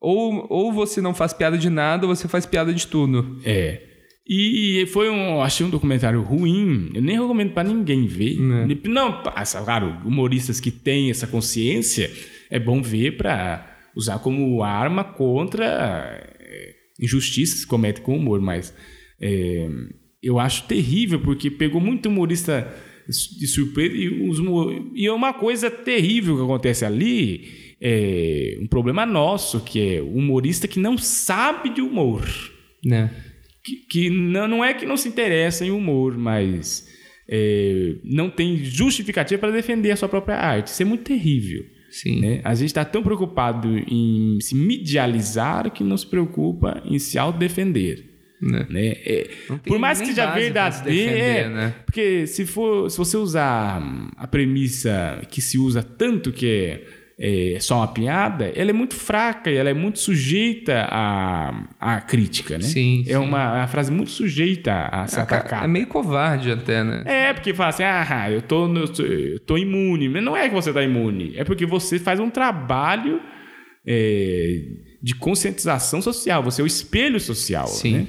ou, 0.00 0.46
ou 0.48 0.72
você 0.72 1.00
não 1.00 1.12
faz 1.12 1.32
piada 1.32 1.58
de 1.58 1.68
nada 1.68 2.06
ou 2.06 2.14
você 2.14 2.26
faz 2.26 2.46
piada 2.46 2.72
de 2.72 2.86
tudo. 2.86 3.38
É. 3.44 3.82
E 4.26 4.86
foi 4.92 5.10
um. 5.10 5.42
Achei 5.42 5.66
um 5.66 5.70
documentário 5.70 6.22
ruim. 6.22 6.90
Eu 6.94 7.02
nem 7.02 7.20
recomendo 7.20 7.52
pra 7.52 7.64
ninguém 7.64 8.06
ver. 8.06 8.38
Não, 8.84 9.22
passa, 9.22 9.60
claro, 9.60 9.96
humoristas 10.04 10.60
que 10.60 10.70
têm 10.70 11.10
essa 11.10 11.26
consciência, 11.26 12.10
é 12.48 12.58
bom 12.58 12.80
ver 12.80 13.16
pra 13.16 13.66
usar 13.94 14.20
como 14.20 14.62
arma 14.62 15.02
contra 15.02 16.29
injustiças 17.00 17.64
que 17.64 17.66
cometem 17.66 18.02
com 18.02 18.16
humor, 18.16 18.40
mas 18.40 18.74
é, 19.20 19.68
eu 20.22 20.38
acho 20.38 20.66
terrível 20.66 21.20
porque 21.20 21.50
pegou 21.50 21.80
muito 21.80 22.08
humorista 22.08 22.72
de 23.08 23.46
surpresa 23.46 23.94
e, 23.94 24.28
os 24.28 24.38
e 24.94 25.06
é 25.06 25.12
uma 25.12 25.32
coisa 25.32 25.70
terrível 25.70 26.36
que 26.36 26.42
acontece 26.42 26.84
ali 26.84 27.74
é 27.80 28.58
um 28.60 28.66
problema 28.66 29.06
nosso 29.06 29.60
que 29.60 29.96
é 29.96 30.00
o 30.00 30.12
humorista 30.12 30.68
que 30.68 30.78
não 30.78 30.98
sabe 30.98 31.70
de 31.70 31.80
humor 31.80 32.28
Né? 32.84 33.10
que, 33.62 33.76
que 33.76 34.10
não, 34.10 34.48
não 34.48 34.64
é 34.64 34.74
que 34.74 34.86
não 34.86 34.96
se 34.96 35.08
interessa 35.08 35.64
em 35.64 35.70
humor, 35.70 36.16
mas 36.16 36.88
é, 37.28 37.96
não 38.04 38.30
tem 38.30 38.64
justificativa 38.64 39.38
para 39.38 39.52
defender 39.52 39.90
a 39.90 39.96
sua 39.96 40.08
própria 40.08 40.36
arte. 40.36 40.68
Isso 40.68 40.82
é 40.82 40.84
muito 40.84 41.04
terrível. 41.04 41.64
Sim. 41.90 42.20
Né? 42.20 42.40
A 42.44 42.54
gente 42.54 42.68
está 42.68 42.84
tão 42.84 43.02
preocupado 43.02 43.76
em 43.76 44.38
se 44.40 44.54
medializar 44.54 45.70
que 45.70 45.82
não 45.82 45.96
se 45.96 46.06
preocupa 46.06 46.80
em 46.84 46.98
se 46.98 47.18
autodefender. 47.18 48.04
Né? 48.40 48.66
Né? 48.70 48.96
É, 49.04 49.30
por 49.66 49.78
mais 49.78 50.00
que 50.00 50.06
se 50.06 50.14
verdadeiro, 50.14 50.84
defender, 50.84 51.44
é, 51.44 51.48
né? 51.48 51.74
porque 51.84 52.26
se 52.26 52.46
for, 52.46 52.90
se 52.90 52.96
você 52.96 53.16
usar 53.18 53.82
a 54.16 54.26
premissa 54.26 55.20
que 55.30 55.42
se 55.42 55.58
usa 55.58 55.82
tanto 55.82 56.32
que 56.32 56.46
é, 56.46 56.86
é 57.22 57.58
só 57.60 57.76
uma 57.76 57.88
piada, 57.88 58.50
ela 58.56 58.70
é 58.70 58.72
muito 58.72 58.94
fraca 58.94 59.50
e 59.50 59.54
ela 59.56 59.68
é 59.68 59.74
muito 59.74 59.98
sujeita 59.98 60.86
à, 60.90 61.64
à 61.78 62.00
crítica, 62.00 62.56
né? 62.56 62.64
Sim, 62.64 63.02
É 63.06 63.10
sim. 63.10 63.16
uma, 63.16 63.56
uma 63.58 63.66
frase 63.66 63.92
muito 63.92 64.10
sujeita 64.10 64.72
a 64.90 65.06
ser 65.06 65.20
atacada. 65.20 65.64
É 65.64 65.68
meio 65.68 65.86
covarde 65.86 66.50
até, 66.50 66.82
né? 66.82 67.02
É, 67.04 67.32
porque 67.34 67.52
fala 67.52 67.68
assim, 67.68 67.82
ah, 67.82 68.30
eu 68.30 68.40
tô, 68.40 68.66
no- 68.66 68.84
eu 69.04 69.38
tô 69.40 69.58
imune. 69.58 70.08
Mas 70.08 70.24
não 70.24 70.34
é 70.34 70.48
que 70.48 70.54
você 70.54 70.72
tá 70.72 70.82
imune, 70.82 71.34
é 71.36 71.44
porque 71.44 71.66
você 71.66 71.98
faz 71.98 72.18
um 72.18 72.30
trabalho 72.30 73.20
é, 73.86 74.62
de 75.02 75.14
conscientização 75.14 76.00
social. 76.00 76.42
Você 76.42 76.62
é 76.62 76.64
o 76.64 76.66
espelho 76.66 77.20
social, 77.20 77.66
Sim. 77.66 77.92
né? 77.98 78.06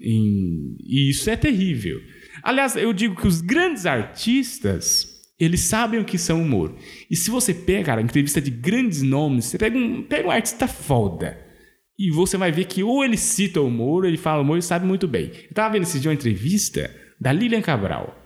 E, 0.00 0.76
e 0.86 1.10
isso 1.10 1.28
é 1.28 1.34
terrível. 1.34 2.00
Aliás, 2.42 2.76
eu 2.76 2.92
digo 2.92 3.16
que 3.20 3.26
os 3.26 3.40
grandes 3.40 3.84
artistas, 3.86 5.13
eles 5.38 5.60
sabem 5.60 6.00
o 6.00 6.04
que 6.04 6.18
são 6.18 6.42
humor. 6.42 6.74
E 7.10 7.16
se 7.16 7.30
você 7.30 7.52
pega, 7.52 7.86
cara, 7.86 8.02
entrevista 8.02 8.40
de 8.40 8.50
grandes 8.50 9.02
nomes, 9.02 9.46
você 9.46 9.58
pega 9.58 9.76
um, 9.76 10.02
pega 10.02 10.28
um 10.28 10.30
artista 10.30 10.68
foda. 10.68 11.38
E 11.98 12.10
você 12.10 12.36
vai 12.36 12.50
ver 12.50 12.66
que 12.66 12.82
ou 12.82 13.04
ele 13.04 13.16
cita 13.16 13.60
o 13.60 13.66
humor, 13.66 14.02
ou 14.02 14.08
ele 14.08 14.16
fala 14.16 14.42
humor, 14.42 14.54
ele 14.54 14.62
sabe 14.62 14.86
muito 14.86 15.06
bem. 15.06 15.30
Eu 15.48 15.54
tava 15.54 15.72
vendo 15.72 15.82
esse 15.82 16.00
dia 16.00 16.10
uma 16.10 16.14
entrevista 16.14 16.90
da 17.20 17.32
Lilian 17.32 17.62
Cabral. 17.62 18.20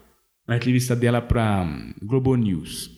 Uma 0.47 0.57
entrevista 0.57 0.97
dela 0.97 1.21
pra 1.21 1.63
hum, 1.63 1.95
Globo 2.03 2.35
News. 2.35 2.91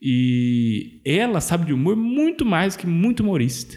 E 0.00 1.00
ela 1.04 1.40
sabe 1.40 1.66
de 1.66 1.72
humor 1.72 1.96
muito 1.96 2.44
mais 2.44 2.76
que 2.76 2.86
muito 2.86 3.20
humorista. 3.20 3.76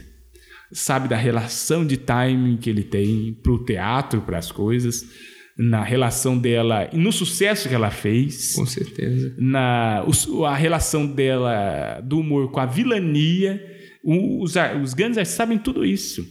Sabe 0.72 1.08
da 1.08 1.16
relação 1.16 1.86
de 1.86 1.98
timing 1.98 2.58
que 2.58 2.70
ele 2.70 2.84
tem 2.84 3.34
pro 3.44 3.64
teatro, 3.64 4.22
para 4.22 4.40
as 4.40 4.52
coisas, 4.52 5.06
na 5.58 5.82
relação 5.84 6.38
dela 6.38 6.90
e 6.92 6.98
no 6.98 7.12
sucesso 7.12 7.70
que 7.70 7.76
ela 7.76 7.90
fez 7.90 8.56
Com 8.56 8.66
certeza. 8.66 9.34
na 9.38 10.04
os- 10.06 10.28
a 10.44 10.54
relação 10.56 11.08
dela 11.08 12.02
do 12.02 12.20
humor 12.20 12.52
com 12.52 12.60
a 12.60 12.66
vilania. 12.66 13.62
O- 14.04 14.44
Os, 14.44 14.54
os 14.84 14.94
grandes 14.94 15.18
artistas 15.18 15.38
sabem 15.38 15.58
tudo 15.58 15.86
isso. 15.86 16.24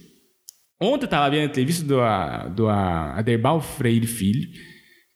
Ontem 0.79 1.03
eu 1.03 1.07
estava 1.07 1.29
vendo 1.29 1.41
a 1.41 1.45
entrevista 1.45 1.83
do, 1.83 1.97
do 2.55 2.67
Aderbal 2.69 3.61
Freire 3.61 4.05
Filho, 4.07 4.47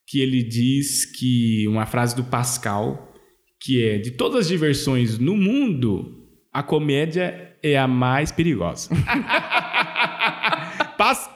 que 0.07 0.19
ele 0.19 0.41
diz 0.43 1.05
que 1.05 1.67
uma 1.67 1.85
frase 1.85 2.15
do 2.15 2.23
Pascal, 2.23 3.13
que 3.61 3.83
é 3.83 3.97
de 3.97 4.11
todas 4.11 4.39
as 4.41 4.47
diversões 4.47 5.19
no 5.19 5.37
mundo, 5.37 6.17
a 6.51 6.63
comédia 6.63 7.55
é 7.61 7.77
a 7.77 7.87
mais 7.87 8.31
perigosa. 8.31 8.89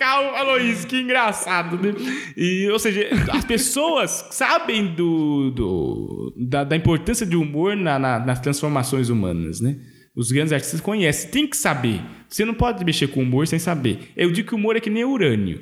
Pascal 0.03 0.35
Aloysio, 0.35 0.87
que 0.89 0.97
engraçado, 0.99 1.77
né? 1.81 1.93
E, 2.35 2.67
ou 2.69 2.77
seja, 2.77 3.07
as 3.31 3.45
pessoas 3.45 4.27
sabem 4.31 4.87
do, 4.93 5.49
do- 5.51 6.33
da, 6.37 6.65
da 6.65 6.75
importância 6.75 7.25
de 7.25 7.37
humor 7.37 7.73
na- 7.77 7.97
na- 7.97 8.19
nas 8.19 8.41
transformações 8.41 9.07
humanas, 9.07 9.61
né? 9.61 9.77
Os 10.13 10.29
grandes 10.29 10.51
artistas 10.51 10.81
conhecem, 10.81 11.29
tem 11.31 11.47
que 11.47 11.55
saber. 11.55 12.01
Você 12.27 12.43
não 12.43 12.53
pode 12.53 12.83
mexer 12.83 13.07
com 13.07 13.21
humor 13.23 13.47
sem 13.47 13.57
saber. 13.57 14.09
Eu 14.17 14.29
digo 14.31 14.49
que 14.49 14.53
o 14.53 14.57
humor 14.57 14.75
é 14.75 14.81
que 14.81 14.89
nem 14.89 15.05
urânio. 15.05 15.61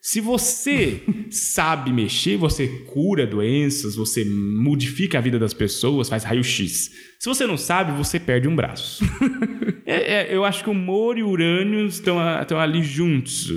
Se 0.00 0.20
você 0.20 1.02
sabe 1.28 1.92
mexer, 1.92 2.36
você 2.36 2.68
cura 2.92 3.26
doenças, 3.26 3.96
você 3.96 4.24
modifica 4.24 5.18
a 5.18 5.20
vida 5.20 5.36
das 5.38 5.52
pessoas, 5.52 6.08
faz 6.08 6.22
raio-x. 6.22 6.90
Se 7.18 7.28
você 7.28 7.44
não 7.44 7.56
sabe, 7.58 7.90
você 7.98 8.20
perde 8.20 8.46
um 8.46 8.54
braço. 8.54 9.02
É, 9.92 10.28
é, 10.30 10.36
eu 10.36 10.44
acho 10.44 10.62
que 10.62 10.68
o 10.68 10.72
humor 10.72 11.18
e 11.18 11.22
o 11.24 11.28
urânio 11.28 11.84
estão, 11.84 12.16
estão 12.40 12.60
ali 12.60 12.80
juntos. 12.80 13.50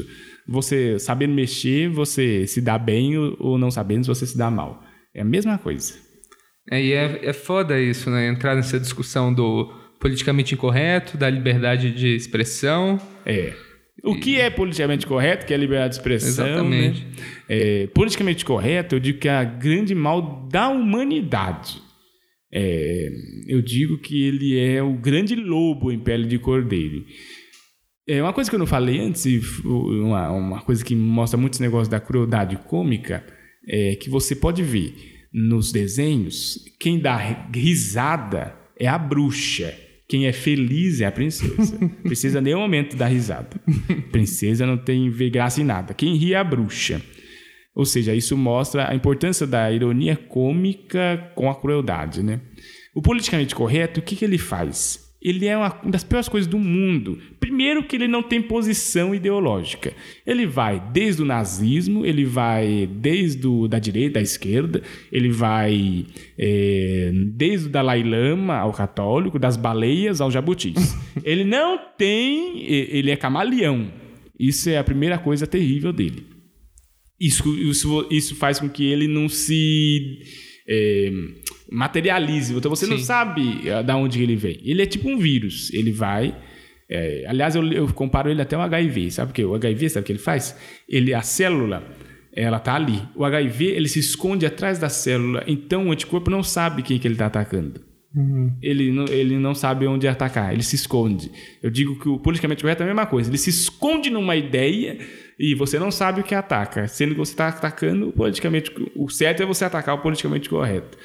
Você 0.47 0.99
sabendo 0.99 1.33
mexer, 1.33 1.89
você 1.89 2.45
se 2.47 2.61
dá 2.61 2.77
bem, 2.77 3.17
ou, 3.17 3.57
não 3.57 3.71
sabendo, 3.71 4.05
você 4.05 4.25
se 4.25 4.37
dá 4.37 4.51
mal. 4.51 4.83
É 5.13 5.21
a 5.21 5.25
mesma 5.25 5.57
coisa. 5.57 5.93
É, 6.69 6.81
e 6.81 6.93
é, 6.93 7.25
é 7.25 7.33
foda 7.33 7.79
isso, 7.79 8.09
né? 8.09 8.27
Entrar 8.27 8.55
nessa 8.55 8.79
discussão 8.79 9.33
do 9.33 9.71
politicamente 9.99 10.53
incorreto, 10.53 11.17
da 11.17 11.29
liberdade 11.29 11.91
de 11.91 12.15
expressão. 12.15 12.99
É. 13.25 13.53
O 14.03 14.15
que 14.19 14.39
é 14.39 14.49
politicamente 14.49 15.07
correto, 15.07 15.45
que 15.45 15.53
é 15.53 15.55
a 15.55 15.59
liberdade 15.59 15.93
de 15.93 15.99
expressão. 15.99 16.45
Exatamente. 16.45 17.05
Né? 17.05 17.11
É, 17.47 17.87
politicamente 17.87 18.43
correto, 18.43 18.95
eu 18.95 18.99
digo 18.99 19.19
que 19.19 19.29
é 19.29 19.31
a 19.31 19.43
grande 19.45 19.95
mal 19.95 20.47
da 20.51 20.67
humanidade. 20.67 21.81
É, 22.51 23.09
eu 23.47 23.61
digo 23.61 23.97
que 23.97 24.27
ele 24.27 24.59
é 24.59 24.83
o 24.83 24.93
grande 24.93 25.35
lobo 25.35 25.91
em 25.91 25.99
pele 25.99 26.27
de 26.27 26.37
cordeiro. 26.37 27.05
É 28.07 28.21
uma 28.21 28.33
coisa 28.33 28.49
que 28.49 28.55
eu 28.55 28.59
não 28.59 28.65
falei 28.65 28.99
antes, 28.99 29.25
uma, 29.63 30.29
uma 30.31 30.61
coisa 30.61 30.83
que 30.83 30.95
mostra 30.95 31.39
muitos 31.39 31.59
negócios 31.59 31.87
da 31.87 31.99
crueldade 31.99 32.57
cômica, 32.67 33.23
é 33.67 33.95
que 33.95 34.09
você 34.09 34.35
pode 34.35 34.61
ver. 34.61 34.93
nos 35.33 35.71
desenhos, 35.71 36.59
quem 36.79 36.99
dá 36.99 37.17
risada 37.51 38.55
é 38.79 38.87
a 38.87 38.97
bruxa. 38.97 39.73
Quem 40.07 40.27
é 40.27 40.33
feliz 40.33 41.01
é 41.01 41.05
a 41.05 41.11
princesa. 41.11 41.79
Princesa, 42.03 42.39
em 42.39 42.43
nenhum 42.43 42.59
momento 42.59 42.95
dá 42.95 43.07
risada. 43.07 43.59
Princesa 44.11 44.65
não 44.65 44.77
tem 44.77 45.09
ver 45.09 45.31
graça 45.31 45.59
em 45.59 45.63
nada. 45.63 45.93
Quem 45.93 46.15
ri 46.15 46.33
é 46.33 46.37
a 46.37 46.43
bruxa. 46.43 47.01
Ou 47.73 47.85
seja, 47.85 48.13
isso 48.13 48.37
mostra 48.37 48.91
a 48.91 48.93
importância 48.93 49.47
da 49.47 49.71
ironia 49.71 50.15
cômica 50.15 51.31
com 51.35 51.49
a 51.49 51.55
crueldade, 51.55 52.21
né? 52.21 52.41
O 52.93 53.01
politicamente 53.01 53.55
correto, 53.55 53.99
o 53.99 54.03
que, 54.03 54.15
que 54.15 54.23
ele 54.23 54.37
faz? 54.37 55.02
Ele 55.23 55.45
é 55.45 55.55
uma 55.55 55.69
das 55.85 56.03
piores 56.03 56.27
coisas 56.27 56.45
do 56.45 56.59
mundo. 56.59 57.17
Primeiro 57.39 57.81
que 57.83 57.95
ele 57.95 58.09
não 58.09 58.21
tem 58.21 58.41
posição 58.41 59.15
ideológica. 59.15 59.93
Ele 60.27 60.45
vai 60.45 60.83
desde 60.91 61.21
o 61.21 61.25
nazismo, 61.25 62.05
ele 62.05 62.25
vai 62.25 62.89
desde 62.91 63.47
o, 63.47 63.67
da 63.67 63.79
direita 63.79 64.19
à 64.19 64.21
esquerda, 64.21 64.83
ele 65.09 65.29
vai 65.29 66.05
é, 66.37 67.11
desde 67.35 67.67
o 67.67 67.69
Dalai 67.69 68.03
Lama 68.03 68.57
ao 68.57 68.73
católico, 68.73 69.39
das 69.39 69.55
baleias 69.55 70.19
aos 70.19 70.33
jabutis. 70.33 70.93
ele 71.23 71.45
não 71.45 71.79
tem... 71.97 72.61
Ele 72.65 73.09
é 73.09 73.15
camaleão. 73.15 73.89
Isso 74.37 74.69
é 74.69 74.77
a 74.77 74.83
primeira 74.83 75.17
coisa 75.17 75.47
terrível 75.47 75.93
dele. 75.93 76.25
Isso, 77.17 77.47
isso, 77.57 78.07
isso 78.11 78.35
faz 78.35 78.59
com 78.59 78.67
que 78.67 78.83
ele 78.83 79.07
não 79.07 79.29
se 79.29 80.19
é, 80.67 81.11
materialize. 81.71 82.53
Então 82.53 82.69
você 82.69 82.85
Sim. 82.85 82.91
não 82.91 82.99
sabe 82.99 83.67
eh, 83.67 83.83
da 83.83 83.95
onde 83.95 84.21
ele 84.21 84.35
vem. 84.35 84.59
Ele 84.63 84.81
é 84.81 84.85
tipo 84.85 85.09
um 85.09 85.17
vírus. 85.17 85.71
Ele 85.73 85.91
vai. 85.91 86.35
É, 86.89 87.25
aliás, 87.27 87.55
eu, 87.55 87.63
eu, 87.71 87.87
comparo 87.87 88.29
ele 88.29 88.41
até 88.41 88.55
ao 88.55 88.61
HIV. 88.61 89.11
Sabe 89.11 89.31
o 89.31 89.33
que? 89.33 89.43
O 89.43 89.55
HIV, 89.55 89.89
sabe 89.89 90.03
o 90.03 90.05
que 90.05 90.11
ele 90.11 90.19
faz? 90.19 90.55
Ele, 90.87 91.13
a 91.13 91.21
célula, 91.21 91.83
ela 92.35 92.59
tá 92.59 92.75
ali. 92.75 93.01
O 93.15 93.23
HIV, 93.23 93.65
ele 93.65 93.87
se 93.87 93.99
esconde 93.99 94.45
atrás 94.45 94.77
da 94.79 94.89
célula. 94.89 95.43
Então 95.47 95.87
o 95.87 95.91
anticorpo 95.91 96.29
não 96.29 96.43
sabe 96.43 96.83
quem 96.83 96.99
que 96.99 97.07
ele 97.07 97.15
está 97.15 97.27
atacando. 97.27 97.81
Uhum. 98.15 98.55
Ele, 98.61 98.91
não, 98.91 99.05
ele 99.05 99.37
não 99.39 99.55
sabe 99.55 99.87
onde 99.87 100.07
atacar, 100.07 100.53
ele 100.53 100.61
se 100.61 100.75
esconde. 100.75 101.31
Eu 101.63 101.71
digo 101.71 101.97
que 101.97 102.07
o 102.07 102.19
politicamente 102.19 102.61
correto 102.61 102.83
é 102.83 102.85
a 102.85 102.87
mesma 102.87 103.07
coisa. 103.07 103.29
Ele 103.29 103.39
se 103.39 103.49
esconde 103.49 104.11
numa 104.11 104.35
ideia 104.35 104.99
e 105.39 105.55
você 105.55 105.79
não 105.79 105.89
sabe 105.89 106.21
o 106.21 106.23
que 106.23 106.35
ataca, 106.35 106.87
sendo 106.87 107.13
que 107.13 107.17
você 107.17 107.33
está 107.33 107.47
atacando 107.47 108.09
o 108.09 108.13
politicamente. 108.13 108.71
O 108.95 109.09
certo 109.09 109.41
é 109.41 109.45
você 109.45 109.65
atacar 109.65 109.95
o 109.95 110.01
politicamente 110.01 110.47
correto. 110.47 110.95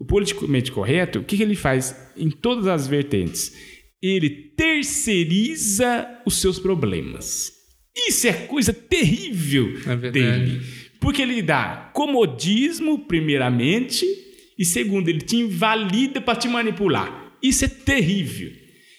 O 0.00 0.04
politicamente 0.06 0.72
correto, 0.72 1.18
o 1.18 1.24
que, 1.24 1.36
que 1.36 1.42
ele 1.42 1.54
faz 1.54 1.94
em 2.16 2.30
todas 2.30 2.66
as 2.66 2.88
vertentes? 2.88 3.54
Ele 4.02 4.30
terceiriza 4.30 6.08
os 6.24 6.40
seus 6.40 6.58
problemas. 6.58 7.52
Isso 8.08 8.26
é 8.26 8.32
coisa 8.32 8.72
terrível 8.72 9.68
é 9.86 10.10
dele. 10.10 10.62
Porque 10.98 11.20
ele 11.20 11.42
dá 11.42 11.90
comodismo, 11.94 13.00
primeiramente, 13.06 14.06
e 14.58 14.64
segundo, 14.64 15.08
ele 15.08 15.20
te 15.20 15.36
invalida 15.36 16.20
para 16.20 16.38
te 16.38 16.48
manipular. 16.48 17.34
Isso 17.42 17.66
é 17.66 17.68
terrível. 17.68 18.52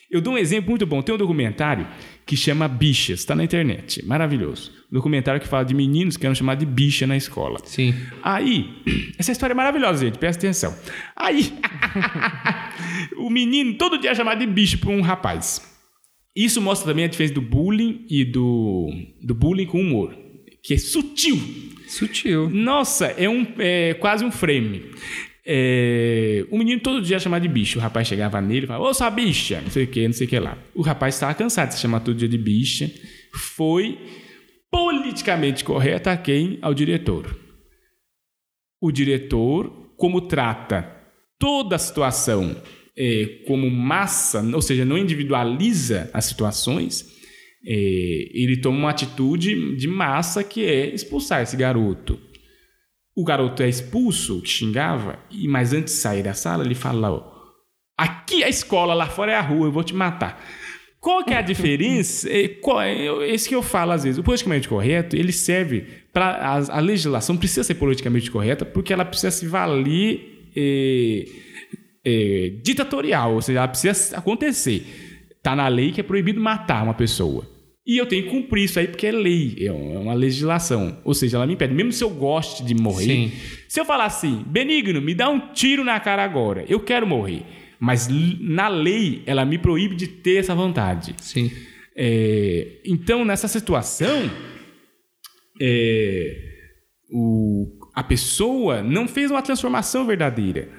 Eu 0.09 0.21
dou 0.21 0.33
um 0.33 0.37
exemplo 0.37 0.69
muito 0.69 0.85
bom. 0.85 1.01
Tem 1.01 1.15
um 1.15 1.17
documentário 1.17 1.87
que 2.25 2.37
chama 2.37 2.67
Bichas, 2.67 3.19
está 3.19 3.35
na 3.35 3.43
internet, 3.43 4.05
maravilhoso. 4.05 4.71
Um 4.91 4.95
documentário 4.95 5.39
que 5.39 5.47
fala 5.47 5.63
de 5.63 5.73
meninos 5.73 6.17
que 6.17 6.25
eram 6.25 6.35
chamados 6.35 6.65
de 6.65 6.69
bicha 6.69 7.07
na 7.07 7.15
escola. 7.15 7.59
Sim. 7.63 7.95
Aí, 8.21 8.69
essa 9.17 9.31
história 9.31 9.53
é 9.53 9.55
maravilhosa, 9.55 10.03
gente, 10.05 10.17
presta 10.17 10.45
atenção. 10.45 10.75
Aí, 11.15 11.53
o 13.17 13.29
menino 13.29 13.75
todo 13.75 13.97
dia 13.97 14.11
é 14.11 14.15
chamado 14.15 14.39
de 14.39 14.45
bicho 14.45 14.79
por 14.79 14.89
um 14.89 15.01
rapaz. 15.01 15.61
Isso 16.35 16.61
mostra 16.61 16.91
também 16.91 17.05
a 17.05 17.07
diferença 17.07 17.33
do 17.33 17.41
bullying 17.41 18.05
e 18.09 18.25
do, 18.25 18.89
do 19.21 19.33
bullying 19.33 19.65
com 19.65 19.79
humor, 19.79 20.13
que 20.61 20.73
é 20.73 20.77
sutil. 20.77 21.39
Sutil. 21.87 22.49
Nossa, 22.49 23.07
é, 23.07 23.29
um, 23.29 23.47
é 23.59 23.93
quase 23.93 24.25
um 24.25 24.31
frame. 24.31 24.91
É, 25.45 26.45
o 26.51 26.57
menino 26.57 26.79
todo 26.79 27.01
dia 27.01 27.19
chamava 27.19 27.41
de 27.41 27.47
bicho. 27.47 27.79
O 27.79 27.81
rapaz 27.81 28.07
chegava 28.07 28.39
nele 28.39 28.65
e 28.65 28.67
falava, 28.67 28.85
ô, 28.85 28.93
sua 28.93 29.09
bicha, 29.09 29.59
não 29.61 29.69
sei 29.69 29.85
o 29.85 29.87
que, 29.87 30.05
não 30.05 30.13
sei 30.13 30.27
o 30.27 30.29
que 30.29 30.39
lá. 30.39 30.57
O 30.75 30.81
rapaz 30.81 31.15
estava 31.15 31.33
cansado 31.33 31.69
de 31.69 31.75
se 31.75 31.81
chamar 31.81 32.01
todo 32.01 32.15
dia 32.15 32.27
de 32.27 32.37
bicha. 32.37 32.91
Foi 33.33 33.97
politicamente 34.71 35.63
correto 35.63 36.09
a 36.09 36.17
quem? 36.17 36.57
Ao 36.61 36.73
diretor. 36.73 37.37
O 38.81 38.91
diretor, 38.91 39.93
como 39.97 40.21
trata 40.21 40.97
toda 41.37 41.75
a 41.75 41.79
situação 41.79 42.55
é, 42.97 43.43
como 43.47 43.69
massa, 43.69 44.41
ou 44.41 44.61
seja, 44.61 44.85
não 44.85 44.97
individualiza 44.97 46.09
as 46.13 46.25
situações, 46.25 47.05
é, 47.65 47.73
ele 48.33 48.57
toma 48.57 48.77
uma 48.77 48.89
atitude 48.89 49.75
de 49.75 49.87
massa 49.87 50.43
que 50.43 50.65
é 50.65 50.93
expulsar 50.93 51.41
esse 51.41 51.55
garoto. 51.55 52.19
O 53.15 53.23
garoto 53.23 53.61
é 53.61 53.69
expulso, 53.69 54.41
que 54.41 54.49
xingava, 54.49 55.19
e 55.29 55.47
mas 55.47 55.73
antes 55.73 55.93
de 55.93 55.99
sair 55.99 56.23
da 56.23 56.33
sala, 56.33 56.63
ele 56.63 56.75
fala: 56.75 57.11
ó, 57.11 57.31
aqui 57.97 58.41
é 58.41 58.45
a 58.45 58.49
escola, 58.49 58.93
lá 58.93 59.07
fora 59.07 59.33
é 59.33 59.35
a 59.35 59.41
rua, 59.41 59.67
eu 59.67 59.71
vou 59.71 59.83
te 59.83 59.93
matar. 59.93 60.41
Qual 61.01 61.25
que 61.25 61.33
é 61.33 61.37
a 61.37 61.41
diferença? 61.43 62.29
É, 62.29 62.45
é, 62.45 63.33
esse 63.33 63.49
que 63.49 63.55
eu 63.55 63.63
falo 63.63 63.91
às 63.91 64.03
vezes. 64.03 64.19
O 64.19 64.23
politicamente 64.23 64.69
correto, 64.69 65.15
ele 65.15 65.31
serve 65.33 65.85
para 66.13 66.27
a, 66.27 66.77
a, 66.77 66.79
legislação 66.79 67.35
precisa 67.35 67.63
ser 67.63 67.75
politicamente 67.75 68.29
correta 68.29 68.63
porque 68.63 68.93
ela 68.93 69.03
precisa 69.03 69.31
se 69.31 69.47
valer 69.47 70.51
é, 70.55 71.25
é, 72.05 72.53
ditatorial, 72.63 73.33
ou 73.33 73.41
seja, 73.41 73.59
ela 73.59 73.67
precisa 73.67 74.15
acontecer. 74.15 74.85
Tá 75.41 75.55
na 75.55 75.67
lei 75.67 75.91
que 75.91 75.99
é 75.99 76.03
proibido 76.03 76.39
matar 76.39 76.83
uma 76.83 76.93
pessoa. 76.93 77.49
E 77.83 77.97
eu 77.97 78.05
tenho 78.05 78.23
que 78.23 78.29
cumprir 78.29 78.65
isso 78.65 78.79
aí 78.79 78.87
porque 78.87 79.07
é 79.07 79.11
lei, 79.11 79.55
é, 79.59 79.65
é 79.65 79.71
uma 79.71 80.13
legislação. 80.13 80.99
Ou 81.03 81.15
seja, 81.15 81.37
ela 81.37 81.47
me 81.47 81.53
impede. 81.53 81.73
Mesmo 81.73 81.91
se 81.91 82.03
eu 82.03 82.11
goste 82.11 82.63
de 82.63 82.75
morrer, 82.75 83.05
Sim. 83.05 83.31
se 83.67 83.79
eu 83.79 83.85
falar 83.85 84.05
assim, 84.05 84.43
Benigno, 84.45 85.01
me 85.01 85.15
dá 85.15 85.29
um 85.29 85.51
tiro 85.51 85.83
na 85.83 85.99
cara 85.99 86.23
agora, 86.23 86.63
eu 86.69 86.79
quero 86.79 87.07
morrer. 87.07 87.43
Mas 87.83 88.07
na 88.39 88.67
lei, 88.67 89.23
ela 89.25 89.43
me 89.43 89.57
proíbe 89.57 89.95
de 89.95 90.05
ter 90.05 90.35
essa 90.35 90.53
vontade. 90.53 91.15
Sim. 91.19 91.51
É, 91.95 92.79
então, 92.85 93.25
nessa 93.25 93.47
situação, 93.47 94.29
é, 95.59 96.59
o, 97.11 97.67
a 97.95 98.03
pessoa 98.03 98.83
não 98.83 99.07
fez 99.07 99.31
uma 99.31 99.41
transformação 99.41 100.05
verdadeira. 100.05 100.69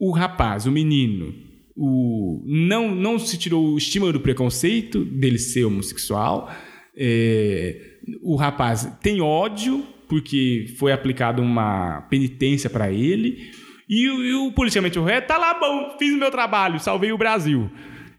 O 0.00 0.10
rapaz, 0.10 0.66
o 0.66 0.72
menino, 0.72 1.32
o, 1.76 2.42
não, 2.44 2.92
não 2.92 3.20
se 3.20 3.38
tirou 3.38 3.74
o 3.74 3.78
estímulo 3.78 4.12
do 4.12 4.20
preconceito 4.20 5.04
dele 5.04 5.38
ser 5.38 5.64
homossexual. 5.64 6.52
É, 6.96 7.98
o 8.20 8.34
rapaz 8.34 8.98
tem 9.00 9.20
ódio 9.20 9.86
porque 10.08 10.74
foi 10.76 10.90
aplicada 10.90 11.40
uma 11.40 12.00
penitência 12.10 12.68
para 12.68 12.90
ele. 12.90 13.52
E, 13.88 14.04
e, 14.04 14.34
o 14.34 14.52
politicamente 14.52 14.98
correto 14.98 15.28
tá 15.28 15.38
lá 15.38 15.54
bom, 15.54 15.96
fiz 15.98 16.12
o 16.12 16.18
meu 16.18 16.30
trabalho, 16.30 16.78
salvei 16.78 17.10
o 17.10 17.18
Brasil. 17.18 17.70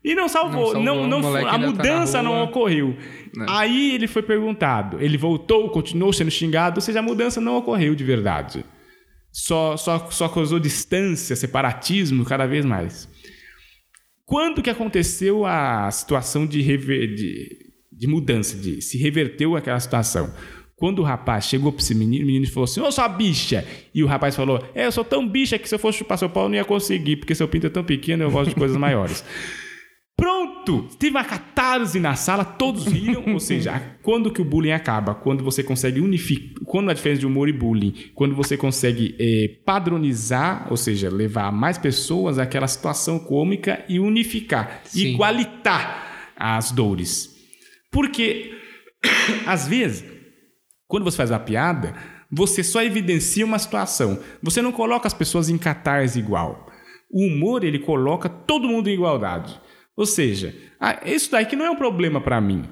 E 0.03 0.15
não 0.15 0.29
salvou, 0.29 0.73
não, 0.75 1.07
não, 1.07 1.21
não 1.21 1.35
a 1.35 1.51
tá 1.51 1.57
mudança 1.57 2.13
tá 2.13 2.23
não 2.23 2.43
ocorreu. 2.43 2.95
Não. 3.35 3.45
Né. 3.45 3.47
Aí 3.49 3.93
ele 3.93 4.07
foi 4.07 4.23
perguntado, 4.23 4.97
ele 5.01 5.17
voltou, 5.17 5.69
continuou 5.69 6.13
sendo 6.13 6.31
xingado, 6.31 6.77
ou 6.77 6.81
seja, 6.81 6.99
a 6.99 7.03
mudança 7.03 7.39
não 7.39 7.57
ocorreu 7.57 7.93
de 7.93 8.03
verdade. 8.03 8.65
Só, 9.31 9.77
só, 9.77 10.09
só 10.09 10.27
causou 10.27 10.59
distância, 10.59 11.35
separatismo 11.35 12.25
cada 12.25 12.47
vez 12.47 12.65
mais. 12.65 13.07
Quando 14.25 14.61
que 14.61 14.69
aconteceu 14.69 15.45
a 15.45 15.89
situação 15.91 16.45
de, 16.45 16.61
rever, 16.61 17.13
de, 17.13 17.71
de 17.91 18.07
mudança, 18.07 18.55
de 18.55 18.81
se 18.81 18.97
reverteu 18.97 19.55
aquela 19.55 19.79
situação? 19.79 20.33
Quando 20.79 20.99
o 20.99 21.03
rapaz 21.03 21.45
chegou 21.45 21.73
para 21.73 21.81
esse 21.81 21.93
menino, 21.93 22.23
o 22.23 22.27
menino 22.27 22.47
falou 22.47 22.63
assim: 22.63 22.79
Ô, 22.79 22.89
sua 22.89 23.09
bicha! 23.09 23.65
E 23.93 24.01
o 24.01 24.07
rapaz 24.07 24.33
falou: 24.33 24.63
É, 24.73 24.85
eu 24.85 24.91
sou 24.93 25.03
tão 25.03 25.27
bicha 25.27 25.59
que 25.59 25.67
se 25.67 25.75
eu 25.75 25.79
fosse 25.79 25.97
chupar 25.97 26.17
seu 26.17 26.29
pau 26.29 26.43
eu 26.43 26.49
não 26.49 26.55
ia 26.55 26.63
conseguir, 26.63 27.17
porque 27.17 27.35
seu 27.35 27.49
pinto 27.49 27.67
é 27.67 27.69
tão 27.69 27.83
pequeno 27.83 28.23
eu 28.23 28.31
gosto 28.31 28.49
de 28.49 28.55
coisas 28.55 28.77
maiores. 28.77 29.23
Pronto! 30.15 30.87
Teve 30.97 31.11
uma 31.11 31.23
catarse 31.23 31.99
na 31.99 32.15
sala, 32.15 32.43
todos 32.43 32.85
riram. 32.87 33.23
ou 33.33 33.39
seja, 33.39 33.81
quando 34.01 34.31
que 34.31 34.41
o 34.41 34.45
bullying 34.45 34.71
acaba? 34.71 35.15
Quando 35.15 35.43
você 35.43 35.63
consegue 35.63 35.99
unificar. 36.01 36.63
Quando 36.65 36.89
a 36.89 36.93
diferença 36.93 37.21
de 37.21 37.27
humor 37.27 37.47
e 37.47 37.53
bullying? 37.53 37.93
Quando 38.13 38.35
você 38.35 38.57
consegue 38.57 39.15
é, 39.17 39.49
padronizar, 39.65 40.67
ou 40.69 40.77
seja, 40.77 41.09
levar 41.09 41.51
mais 41.51 41.77
pessoas 41.77 42.37
àquela 42.37 42.67
situação 42.67 43.17
cômica 43.17 43.83
e 43.87 43.99
unificar, 43.99 44.81
Sim. 44.83 45.13
igualitar 45.13 46.33
as 46.35 46.71
dores. 46.71 47.35
Porque, 47.89 48.51
às 49.47 49.67
vezes, 49.67 50.18
quando 50.89 51.03
você 51.03 51.17
faz 51.17 51.29
uma 51.29 51.39
piada, 51.39 51.93
você 52.31 52.63
só 52.63 52.81
evidencia 52.81 53.45
uma 53.45 53.59
situação. 53.59 54.19
Você 54.41 54.59
não 54.59 54.71
coloca 54.71 55.07
as 55.07 55.13
pessoas 55.13 55.47
em 55.47 55.57
catarse 55.57 56.17
igual. 56.17 56.67
O 57.11 57.27
humor, 57.27 57.63
ele 57.63 57.77
coloca 57.77 58.27
todo 58.27 58.67
mundo 58.67 58.89
em 58.89 58.93
igualdade. 58.93 59.61
Ou 59.95 60.07
seja, 60.07 60.55
ah, 60.79 60.99
isso 61.05 61.29
daí 61.29 61.45
que 61.45 61.55
não 61.55 61.65
é 61.65 61.69
um 61.69 61.75
problema 61.75 62.19
para 62.19 62.41
mim. 62.41 62.65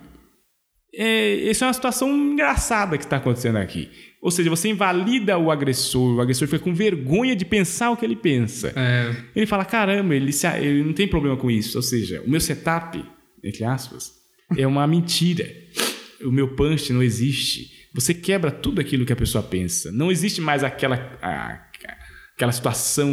É, 0.95 1.47
essa 1.47 1.65
é 1.65 1.67
uma 1.67 1.73
situação 1.73 2.09
engraçada 2.09 2.97
que 2.97 3.03
está 3.03 3.17
acontecendo 3.17 3.57
aqui. 3.57 3.87
Ou 4.19 4.31
seja, 4.31 4.49
você 4.49 4.67
invalida 4.67 5.37
o 5.37 5.51
agressor, 5.51 6.15
o 6.15 6.21
agressor 6.21 6.47
fica 6.47 6.63
com 6.63 6.73
vergonha 6.73 7.35
de 7.35 7.45
pensar 7.45 7.91
o 7.91 7.97
que 7.97 8.03
ele 8.03 8.15
pensa. 8.15 8.73
É. 8.75 9.15
Ele 9.35 9.45
fala: 9.45 9.63
caramba, 9.63 10.15
ele, 10.15 10.33
se, 10.33 10.47
ele 10.47 10.81
não 10.81 10.93
tem 10.93 11.07
problema 11.07 11.37
com 11.37 11.51
isso. 11.51 11.77
Ou 11.77 11.83
seja, 11.83 12.23
o 12.25 12.29
meu 12.29 12.41
setup, 12.41 12.99
entre 13.43 13.63
aspas, 13.63 14.11
é 14.57 14.65
uma 14.65 14.87
mentira. 14.87 15.47
O 16.23 16.31
meu 16.31 16.55
punch 16.55 16.91
não 16.91 17.03
existe. 17.03 17.76
Você 17.99 18.13
quebra 18.13 18.51
tudo 18.51 18.79
aquilo 18.81 19.05
que 19.05 19.13
a 19.13 19.15
pessoa 19.15 19.43
pensa. 19.43 19.91
Não 19.91 20.11
existe 20.11 20.39
mais 20.41 20.63
aquela. 20.63 20.95
A, 21.21 21.59
aquela 22.35 22.51
situação 22.51 23.09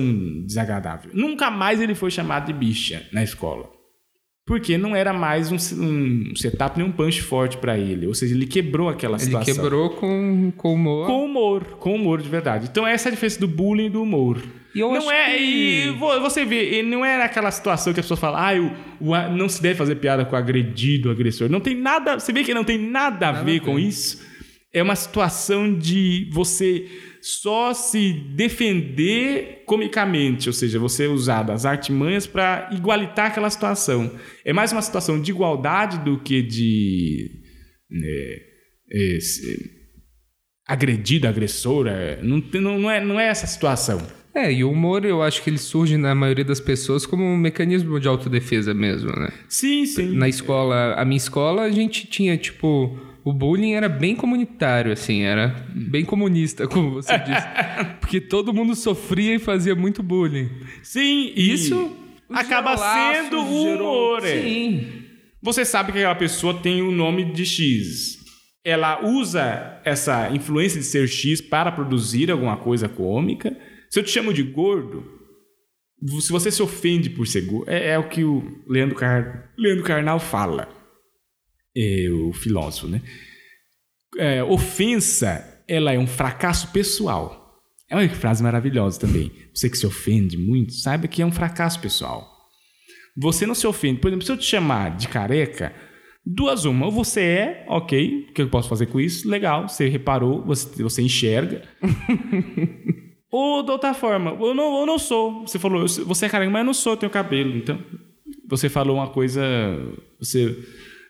desagradável. 0.46 1.10
Nunca 1.14 1.50
mais 1.50 1.80
ele 1.80 1.94
foi 1.94 2.10
chamado 2.10 2.46
de 2.46 2.52
bicha 2.52 3.06
na 3.12 3.22
escola. 3.22 3.70
Porque 4.46 4.76
não 4.76 4.94
era 4.94 5.10
mais 5.14 5.50
um, 5.50 5.56
um 5.82 6.36
setup 6.36 6.76
nem 6.78 6.86
um 6.86 6.92
punch 6.92 7.22
forte 7.22 7.56
pra 7.56 7.78
ele. 7.78 8.06
Ou 8.06 8.12
seja, 8.12 8.34
ele 8.34 8.46
quebrou 8.46 8.90
aquela 8.90 9.16
Ele 9.16 9.24
situação. 9.24 9.54
quebrou 9.54 9.88
com, 9.90 10.52
com 10.54 10.74
humor. 10.74 11.06
Com 11.06 11.24
humor, 11.24 11.64
com 11.78 11.94
humor 11.94 12.20
de 12.20 12.28
verdade. 12.28 12.68
Então 12.70 12.86
essa 12.86 13.08
é 13.08 13.10
a 13.10 13.12
diferença 13.14 13.40
do 13.40 13.48
bullying 13.48 13.86
e 13.86 13.90
do 13.90 14.02
humor. 14.02 14.38
E 14.74 14.80
eu 14.80 14.92
não 14.92 15.10
é, 15.10 15.38
que- 15.38 15.42
e 15.42 15.90
vo- 15.92 16.20
você 16.20 16.44
vê, 16.44 16.56
ele 16.56 16.90
não 16.90 17.02
é 17.02 17.22
aquela 17.22 17.50
situação 17.50 17.94
que 17.94 18.00
a 18.00 18.02
pessoa 18.02 18.18
fala, 18.18 18.50
ah, 18.50 18.60
o, 19.00 19.12
o 19.12 19.28
não 19.34 19.48
se 19.48 19.62
deve 19.62 19.76
fazer 19.76 19.94
piada 19.94 20.26
com 20.26 20.34
o 20.36 20.38
agredido, 20.38 21.08
o 21.08 21.12
agressor. 21.12 21.48
Não 21.48 21.60
tem 21.60 21.74
nada, 21.74 22.18
você 22.20 22.30
vê 22.30 22.44
que 22.44 22.52
não 22.52 22.64
tem 22.64 22.76
nada 22.76 23.28
a 23.28 23.32
Nada 23.32 23.44
ver 23.44 23.60
com 23.60 23.78
isso. 23.78 24.20
É 24.74 24.82
uma 24.82 24.96
situação 24.96 25.72
de 25.78 26.28
você 26.32 26.86
só 27.22 27.72
se 27.72 28.12
defender 28.34 29.62
comicamente, 29.64 30.48
ou 30.48 30.52
seja, 30.52 30.78
você 30.78 31.06
usar 31.06 31.42
das 31.44 31.64
artimanhas 31.64 32.26
para 32.26 32.68
igualitar 32.72 33.26
aquela 33.30 33.48
situação. 33.48 34.10
É 34.44 34.52
mais 34.52 34.72
uma 34.72 34.82
situação 34.82 35.18
de 35.20 35.30
igualdade 35.30 35.98
do 36.04 36.18
que 36.18 36.42
de 36.42 37.30
né, 37.88 38.36
esse- 38.90 39.70
agredido, 40.66 41.28
agressor. 41.28 41.86
é, 41.86 42.18
Não, 42.22 42.42
não, 42.54 42.78
não, 42.78 42.90
é, 42.90 43.04
não 43.04 43.20
é 43.20 43.28
essa 43.28 43.46
situação. 43.46 44.02
É, 44.34 44.52
e 44.52 44.64
o 44.64 44.70
humor 44.72 45.04
eu 45.04 45.22
acho 45.22 45.42
que 45.42 45.48
ele 45.50 45.58
surge 45.58 45.96
na 45.96 46.12
maioria 46.14 46.44
das 46.44 46.58
pessoas 46.60 47.06
como 47.06 47.22
um 47.22 47.36
mecanismo 47.36 48.00
de 48.00 48.08
autodefesa 48.08 48.74
mesmo, 48.74 49.10
né? 49.12 49.32
Sim, 49.48 49.86
sim. 49.86 50.16
Na 50.16 50.28
escola, 50.28 50.94
a 50.94 51.04
minha 51.04 51.16
escola, 51.18 51.62
a 51.62 51.70
gente 51.70 52.06
tinha, 52.08 52.36
tipo, 52.36 52.98
o 53.24 53.32
bullying 53.32 53.72
era 53.72 53.88
bem 53.88 54.14
comunitário, 54.14 54.92
assim, 54.92 55.22
era 55.22 55.66
bem 55.74 56.04
comunista, 56.04 56.66
como 56.68 56.92
você 56.92 57.18
disse. 57.18 57.46
Porque 58.00 58.20
todo 58.20 58.52
mundo 58.52 58.74
sofria 58.74 59.34
e 59.34 59.38
fazia 59.38 59.74
muito 59.74 60.02
bullying. 60.02 60.50
Sim, 60.82 61.32
Isso 61.34 61.96
acaba 62.30 62.76
sendo 62.76 63.38
o 63.38 63.74
humor. 63.74 64.22
Sim. 64.22 65.04
Você 65.42 65.64
sabe 65.64 65.92
que 65.92 65.98
aquela 65.98 66.14
pessoa 66.14 66.54
tem 66.54 66.82
o 66.82 66.90
nome 66.90 67.32
de 67.32 67.46
X. 67.46 68.18
Ela 68.62 69.04
usa 69.04 69.80
essa 69.84 70.30
influência 70.30 70.80
de 70.80 70.86
ser 70.86 71.06
X 71.06 71.40
para 71.40 71.72
produzir 71.72 72.30
alguma 72.30 72.56
coisa 72.56 72.88
cômica. 72.88 73.56
Se 73.90 74.00
eu 74.00 74.04
te 74.04 74.10
chamo 74.10 74.32
de 74.32 74.42
gordo, 74.42 75.04
se 76.20 76.32
você 76.32 76.50
se 76.50 76.62
ofende 76.62 77.10
por 77.10 77.26
ser 77.26 77.42
gordo, 77.42 77.70
é, 77.70 77.90
é 77.90 77.98
o 77.98 78.08
que 78.08 78.24
o 78.24 78.42
Leandro, 78.66 78.96
Car... 78.96 79.50
Leandro 79.56 79.84
Carnal 79.84 80.18
fala. 80.18 80.68
É, 81.76 82.08
o 82.10 82.32
filósofo, 82.32 82.86
né? 82.86 83.02
É, 84.16 84.42
ofensa, 84.44 85.62
ela 85.66 85.92
é 85.92 85.98
um 85.98 86.06
fracasso 86.06 86.70
pessoal. 86.72 87.44
É 87.88 87.96
uma 87.96 88.08
frase 88.08 88.42
maravilhosa 88.42 88.98
também. 89.00 89.30
Você 89.52 89.68
que 89.68 89.76
se 89.76 89.86
ofende 89.86 90.36
muito, 90.36 90.72
saiba 90.72 91.08
que 91.08 91.22
é 91.22 91.26
um 91.26 91.32
fracasso 91.32 91.80
pessoal. 91.80 92.28
Você 93.16 93.46
não 93.46 93.54
se 93.54 93.66
ofende. 93.66 94.00
Por 94.00 94.08
exemplo, 94.08 94.24
se 94.24 94.32
eu 94.32 94.36
te 94.36 94.44
chamar 94.44 94.96
de 94.96 95.08
careca, 95.08 95.74
duas 96.24 96.64
uma. 96.64 96.86
Ou 96.86 96.92
você 96.92 97.20
é, 97.20 97.66
ok, 97.68 98.26
o 98.30 98.32
que 98.32 98.42
eu 98.42 98.48
posso 98.48 98.68
fazer 98.68 98.86
com 98.86 99.00
isso? 99.00 99.28
Legal, 99.28 99.68
você 99.68 99.88
reparou, 99.88 100.44
você, 100.44 100.82
você 100.82 101.02
enxerga. 101.02 101.62
ou 103.30 103.62
de 103.62 103.70
outra 103.70 103.94
forma, 103.94 104.30
eu 104.30 104.54
não, 104.54 104.80
eu 104.80 104.86
não 104.86 104.98
sou. 104.98 105.46
Você 105.46 105.58
falou, 105.58 105.86
você 105.86 106.26
é 106.26 106.28
careca, 106.28 106.50
mas 106.50 106.60
eu 106.60 106.66
não 106.66 106.74
sou, 106.74 106.94
eu 106.94 106.96
tenho 106.96 107.10
cabelo. 107.12 107.56
Então, 107.56 107.78
você 108.48 108.68
falou 108.68 108.96
uma 108.96 109.08
coisa. 109.08 109.42
Você 110.18 110.56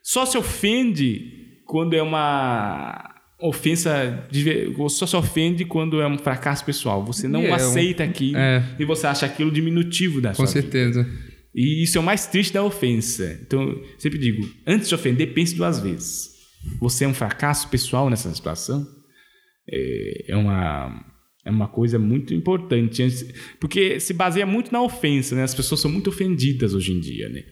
só 0.04 0.26
se 0.26 0.36
ofende 0.36 1.62
quando 1.64 1.96
é 1.96 2.02
uma 2.02 3.10
ofensa. 3.40 4.28
de 4.30 4.74
Só 4.90 5.06
se 5.06 5.16
ofende 5.16 5.64
quando 5.64 6.00
é 6.02 6.06
um 6.06 6.18
fracasso 6.18 6.62
pessoal. 6.62 7.02
Você 7.06 7.26
não 7.26 7.40
é 7.40 7.52
aceita 7.52 8.04
aquilo 8.04 8.36
é. 8.36 8.62
e 8.78 8.84
você 8.84 9.06
acha 9.06 9.24
aquilo 9.24 9.50
diminutivo 9.50 10.20
da 10.20 10.28
Com 10.28 10.46
sua 10.46 10.46
vida. 10.46 10.60
certeza. 10.60 11.08
E 11.54 11.82
isso 11.82 11.96
é 11.96 12.00
o 12.00 12.04
mais 12.04 12.26
triste 12.26 12.52
da 12.52 12.62
ofensa. 12.62 13.40
Então, 13.40 13.62
eu 13.62 13.84
sempre 13.96 14.18
digo, 14.18 14.46
antes 14.66 14.88
de 14.88 14.94
ofender, 14.94 15.32
pense 15.32 15.56
duas 15.56 15.80
vezes. 15.80 16.34
Você 16.80 17.04
é 17.04 17.08
um 17.08 17.14
fracasso 17.14 17.68
pessoal 17.70 18.10
nessa 18.10 18.32
situação? 18.34 18.86
É, 19.70 20.32
é 20.32 20.36
uma, 20.36 21.02
é 21.46 21.50
uma 21.50 21.68
coisa 21.68 21.98
muito 21.98 22.34
importante. 22.34 23.02
Porque 23.58 23.98
se 24.00 24.12
baseia 24.12 24.44
muito 24.44 24.70
na 24.70 24.82
ofensa, 24.82 25.34
né? 25.34 25.44
As 25.44 25.54
pessoas 25.54 25.80
são 25.80 25.90
muito 25.90 26.10
ofendidas 26.10 26.74
hoje 26.74 26.92
em 26.92 27.00
dia, 27.00 27.30
né? 27.30 27.42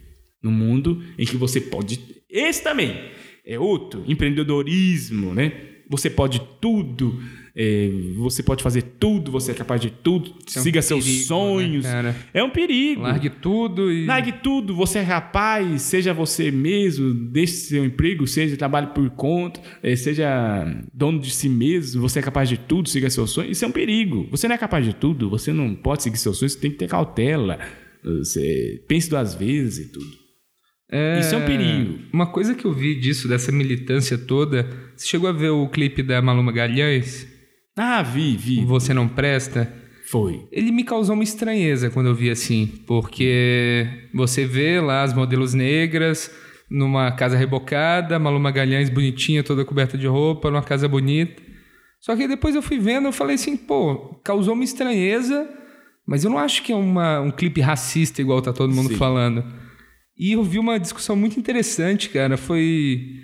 No 0.42 0.50
mundo 0.50 1.02
em 1.18 1.24
que 1.24 1.36
você 1.36 1.60
pode... 1.60 2.00
Esse 2.28 2.62
também 2.62 2.96
é 3.44 3.58
outro. 3.58 4.02
Empreendedorismo, 4.06 5.34
né? 5.34 5.52
Você 5.88 6.08
pode 6.08 6.40
tudo. 6.60 7.20
é, 7.54 7.90
você 8.16 8.42
pode 8.42 8.62
fazer 8.62 8.82
tudo. 8.98 9.30
Você 9.32 9.50
é 9.50 9.54
capaz 9.54 9.78
de 9.80 9.90
tudo. 9.90 10.30
É 10.54 10.58
um 10.58 10.62
Siga 10.62 10.80
seus 10.80 11.04
perigo, 11.04 11.20
né, 11.20 11.26
sonhos. 11.26 11.84
cara? 11.84 12.16
é 12.32 12.42
um 12.42 12.48
perigo. 12.48 13.02
Largue 13.02 13.28
tudo 13.28 13.92
e. 13.92 14.06
Largue 14.06 14.32
tudo, 14.32 14.74
você 14.74 15.00
é 15.00 15.02
rapaz, 15.02 15.82
seja 15.82 16.14
você 16.14 16.50
mesmo, 16.50 17.12
deixe 17.12 17.52
seu 17.52 17.84
emprego, 17.84 18.26
seja 18.26 18.56
trabalhe 18.56 18.86
por 18.88 19.10
conta, 19.10 19.60
eh, 19.82 19.96
seja 19.96 20.64
dono 20.94 21.20
de 21.20 21.30
si 21.30 21.48
mesmo, 21.48 22.00
você 22.00 22.20
é 22.20 22.22
capaz 22.22 22.48
de 22.48 22.56
tudo, 22.56 22.88
siga 22.88 23.10
seus 23.10 23.30
sonhos. 23.30 23.50
Isso 23.52 23.64
é 23.64 23.68
um 23.68 23.72
perigo. 23.72 24.26
Você 24.30 24.48
não 24.48 24.54
é 24.54 24.58
capaz 24.58 24.86
de 24.86 24.94
tudo, 24.94 25.28
você 25.28 25.52
não 25.52 25.74
pode 25.74 26.04
seguir 26.04 26.16
seus 26.16 26.38
sonhos, 26.38 26.52
você 26.54 26.58
tem 26.58 26.70
que 26.70 26.78
ter 26.78 26.88
cautela. 26.88 27.58
Você 28.02 28.82
pense 28.88 29.10
duas 29.10 29.34
vezes 29.34 29.86
e 29.88 29.92
tudo. 29.92 30.21
Isso 31.18 31.34
é 31.34 31.38
um 31.38 31.44
perigo. 31.46 31.98
Uma 32.12 32.26
coisa 32.26 32.54
que 32.54 32.66
eu 32.66 32.72
vi 32.72 32.94
disso, 33.00 33.26
dessa 33.26 33.50
militância 33.50 34.18
toda. 34.18 34.68
Você 34.94 35.06
chegou 35.06 35.28
a 35.28 35.32
ver 35.32 35.48
o 35.48 35.66
clipe 35.68 36.02
da 36.02 36.20
Maluma 36.20 36.52
Galhães? 36.52 37.26
Ah, 37.76 38.02
vi, 38.02 38.36
vi. 38.36 38.64
Você 38.64 38.92
não 38.92 39.08
presta? 39.08 39.72
Foi. 40.10 40.46
Ele 40.52 40.70
me 40.70 40.84
causou 40.84 41.14
uma 41.14 41.24
estranheza 41.24 41.88
quando 41.88 42.08
eu 42.08 42.14
vi 42.14 42.28
assim, 42.28 42.66
porque 42.86 43.86
você 44.12 44.44
vê 44.44 44.78
lá 44.78 45.02
as 45.02 45.14
modelos 45.14 45.54
negras 45.54 46.30
numa 46.70 47.10
casa 47.12 47.36
rebocada, 47.36 48.18
Maluma 48.18 48.50
Galhães 48.50 48.90
bonitinha, 48.90 49.42
toda 49.42 49.64
coberta 49.64 49.96
de 49.96 50.06
roupa, 50.06 50.50
numa 50.50 50.62
casa 50.62 50.86
bonita. 50.86 51.42
Só 52.00 52.14
que 52.14 52.28
depois 52.28 52.54
eu 52.54 52.60
fui 52.60 52.78
vendo, 52.78 53.08
eu 53.08 53.12
falei 53.12 53.36
assim, 53.36 53.56
pô, 53.56 54.20
causou 54.22 54.52
uma 54.52 54.64
estranheza, 54.64 55.48
mas 56.06 56.24
eu 56.24 56.30
não 56.30 56.38
acho 56.38 56.62
que 56.62 56.72
é 56.72 56.76
uma, 56.76 57.20
um 57.20 57.30
clipe 57.30 57.60
racista 57.60 58.20
igual 58.20 58.42
tá 58.42 58.52
todo 58.52 58.74
mundo 58.74 58.88
Sim. 58.88 58.96
falando. 58.96 59.44
E 60.18 60.32
eu 60.32 60.42
vi 60.42 60.58
uma 60.58 60.78
discussão 60.78 61.16
muito 61.16 61.38
interessante, 61.38 62.08
cara, 62.08 62.36
foi... 62.36 63.20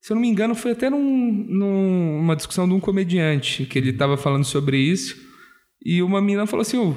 Se 0.00 0.12
eu 0.12 0.14
não 0.14 0.20
me 0.22 0.28
engano, 0.28 0.54
foi 0.54 0.70
até 0.72 0.88
num, 0.88 1.00
num- 1.48 2.18
uma 2.20 2.36
discussão 2.36 2.68
de 2.68 2.74
um 2.74 2.80
comediante 2.80 3.64
que 3.64 3.76
ele 3.78 3.92
tava 3.92 4.16
falando 4.16 4.44
sobre 4.44 4.78
isso. 4.78 5.16
E 5.84 6.00
uma 6.00 6.20
menina 6.20 6.46
falou 6.46 6.62
assim: 6.62 6.78
"Ô, 6.78 6.94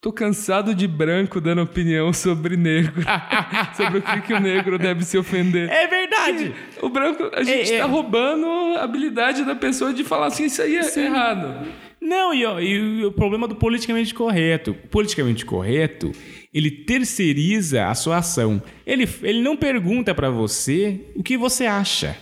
tô 0.00 0.12
cansado 0.12 0.72
de 0.72 0.86
branco 0.86 1.40
dando 1.40 1.62
opinião 1.62 2.12
sobre 2.12 2.56
negro. 2.56 3.02
sobre 3.76 3.98
o 3.98 4.02
que, 4.02 4.20
que 4.20 4.32
o 4.34 4.38
negro 4.40 4.78
deve 4.78 5.04
se 5.04 5.18
ofender. 5.18 5.68
É 5.68 5.88
verdade! 5.88 6.54
O 6.80 6.88
branco, 6.88 7.28
a 7.34 7.42
gente 7.42 7.72
É, 7.72 7.76
é. 7.76 7.78
tá 7.80 7.86
roubando 7.86 8.46
a 8.76 8.84
habilidade 8.84 9.44
da 9.44 9.56
pessoa 9.56 9.92
de 9.92 10.04
falar 10.04 10.26
assim: 10.26 10.44
isso 10.44 10.62
aí 10.62 10.76
é 10.76 10.98
errado. 11.00 11.66
Não, 12.00 12.32
e, 12.32 12.44
ó, 12.46 12.60
e 12.60 13.04
o 13.04 13.10
problema 13.10 13.48
do 13.48 13.56
politicamente 13.56 14.14
correto. 14.14 14.70
O 14.70 14.74
politicamente 14.88 15.44
correto, 15.44 16.12
ele 16.52 16.70
terceiriza 16.70 17.86
a 17.86 17.94
sua 17.94 18.18
ação. 18.18 18.62
Ele, 18.86 19.08
ele 19.22 19.40
não 19.42 19.56
pergunta 19.56 20.14
pra 20.14 20.30
você 20.30 21.00
o 21.14 21.22
que 21.22 21.36
você 21.36 21.66
acha. 21.66 22.16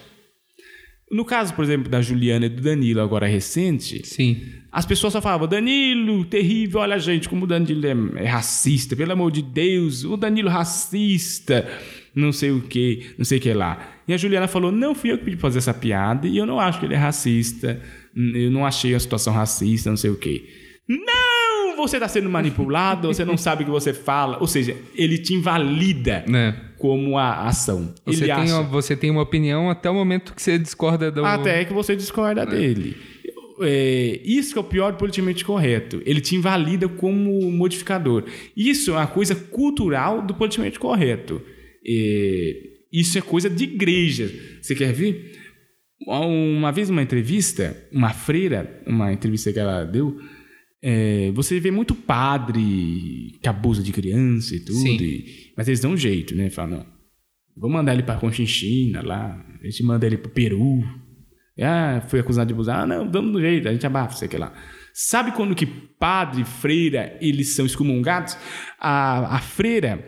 No 1.11 1.25
caso, 1.25 1.55
por 1.55 1.65
exemplo, 1.65 1.89
da 1.89 2.03
Juliana 2.03 2.47
e 2.47 2.49
do 2.49 2.61
Danilo, 2.61 3.01
agora 3.01 3.29
recente, 3.29 4.05
Sim. 4.05 4.43
as 4.73 4.85
pessoas 4.85 5.13
só 5.13 5.23
falavam, 5.23 5.47
Danilo, 5.47 6.25
terrível, 6.25 6.81
olha 6.81 6.99
gente, 6.99 7.29
como 7.29 7.45
o 7.45 7.47
Danilo 7.47 7.87
é, 7.87 8.25
é 8.25 8.27
racista, 8.27 8.97
pelo 8.97 9.13
amor 9.13 9.31
de 9.31 9.41
Deus, 9.41 10.05
o 10.05 10.17
Danilo 10.17 10.49
racista, 10.49 11.65
não 12.13 12.33
sei 12.33 12.51
o 12.51 12.61
que, 12.61 13.15
não 13.17 13.25
sei 13.25 13.39
o 13.39 13.41
que 13.41 13.53
lá. 13.53 14.01
E 14.09 14.15
a 14.15 14.17
Juliana 14.17 14.49
falou, 14.49 14.73
não 14.73 14.97
fui 14.97 15.13
eu 15.13 15.19
que 15.19 15.27
pedi 15.27 15.37
fazer 15.37 15.59
essa 15.59 15.73
piada 15.73 16.27
e 16.27 16.37
eu 16.37 16.45
não 16.45 16.59
acho 16.59 16.81
que 16.81 16.87
ele 16.87 16.95
é 16.95 16.99
racista, 16.99 17.81
eu 18.17 18.51
não 18.51 18.67
achei 18.67 18.93
a 18.93 18.99
situação 18.99 19.33
racista, 19.33 19.89
não 19.89 19.97
sei 19.97 20.11
o 20.11 20.17
que. 20.17 20.45
Não! 20.89 21.56
Você 21.77 21.97
está 21.97 22.09
sendo 22.09 22.29
manipulado, 22.29 23.09
você 23.09 23.25
não 23.25 23.37
sabe 23.37 23.63
o 23.63 23.67
que 23.67 23.71
você 23.71 23.93
fala. 23.93 24.39
Ou 24.41 24.47
seja, 24.47 24.77
ele 24.95 25.19
te 25.19 25.35
invalida 25.35 26.25
Né? 26.27 26.55
como 26.79 27.19
a 27.19 27.47
ação. 27.47 27.95
Você, 28.05 28.25
ele 28.25 28.33
tem, 28.33 28.45
acha... 28.45 28.63
você 28.63 28.97
tem 28.97 29.11
uma 29.11 29.23
opinião 29.23 29.71
até 29.71 29.89
o 29.91 29.95
momento 29.95 30.35
que 30.35 30.43
você 30.43 30.59
discorda 30.59 31.11
do. 31.11 31.25
Até 31.25 31.65
que 31.65 31.73
você 31.73 31.95
discorda 31.97 32.45
dele. 32.45 32.97
É, 33.61 34.21
isso 34.23 34.53
que 34.53 34.59
é 34.59 34.61
o 34.61 34.65
pior 34.65 34.93
do 34.93 34.99
politicamente 34.99 35.45
correto. 35.45 36.03
Ele 36.05 36.21
te 36.21 36.37
invalida 36.37 36.89
como 36.89 37.51
modificador. 37.51 38.25
Isso 38.57 38.91
é 38.91 38.95
uma 38.95 39.07
coisa 39.07 39.35
cultural 39.35 40.21
do 40.21 40.35
politicamente 40.35 40.79
correto. 40.79 41.41
É, 41.87 42.57
isso 42.93 43.17
é 43.17 43.21
coisa 43.21 43.49
de 43.49 43.65
igreja. 43.65 44.31
Você 44.61 44.75
quer 44.75 44.93
ver? 44.93 45.33
Uma 46.07 46.71
vez 46.71 46.91
numa 46.91 47.03
entrevista, 47.03 47.77
uma 47.91 48.11
freira, 48.11 48.83
uma 48.87 49.13
entrevista 49.13 49.53
que 49.53 49.59
ela 49.59 49.85
deu, 49.85 50.21
é, 50.89 51.33
você 51.33 51.59
vê 51.59 51.71
muito 51.73 51.95
padre 51.95 53.37
que 53.43 53.49
abusa 53.49 53.83
de 53.83 53.93
criança 53.93 54.55
e 54.55 54.61
tudo, 54.61 54.79
e- 55.03 55.53
mas 55.57 55.67
eles 55.67 55.81
dão 55.81 55.93
um 55.93 55.97
jeito, 55.97 56.35
né? 56.37 56.49
Falam, 56.51 56.79
não, 56.79 56.87
vamos 57.57 57.77
mandar 57.77 57.93
ele 57.93 58.03
pra 58.05 58.17
Conchinchina 58.17 59.03
lá, 59.03 59.45
a 59.61 59.65
gente 59.67 59.83
manda 59.83 60.07
ele 60.07 60.17
pro 60.17 60.31
Peru. 60.31 60.83
Ah, 61.61 62.03
foi 62.09 62.21
acusado 62.21 62.49
de 62.49 62.53
abusar. 62.55 62.83
Ah, 62.83 62.87
não, 62.87 63.07
damos 63.11 63.35
um 63.35 63.41
jeito, 63.41 63.67
a 63.69 63.73
gente 63.73 63.87
abafa, 63.87 64.15
sei 64.17 64.29
que 64.29 64.37
lá. 64.37 64.53
Sabe 64.93 65.33
quando 65.33 65.55
que 65.55 65.65
padre 65.67 66.43
e 66.43 66.45
freira 66.45 67.17
eles 67.21 67.49
são 67.55 67.65
excomungados? 67.67 68.37
A, 68.79 69.37
a 69.37 69.39
freira 69.41 70.05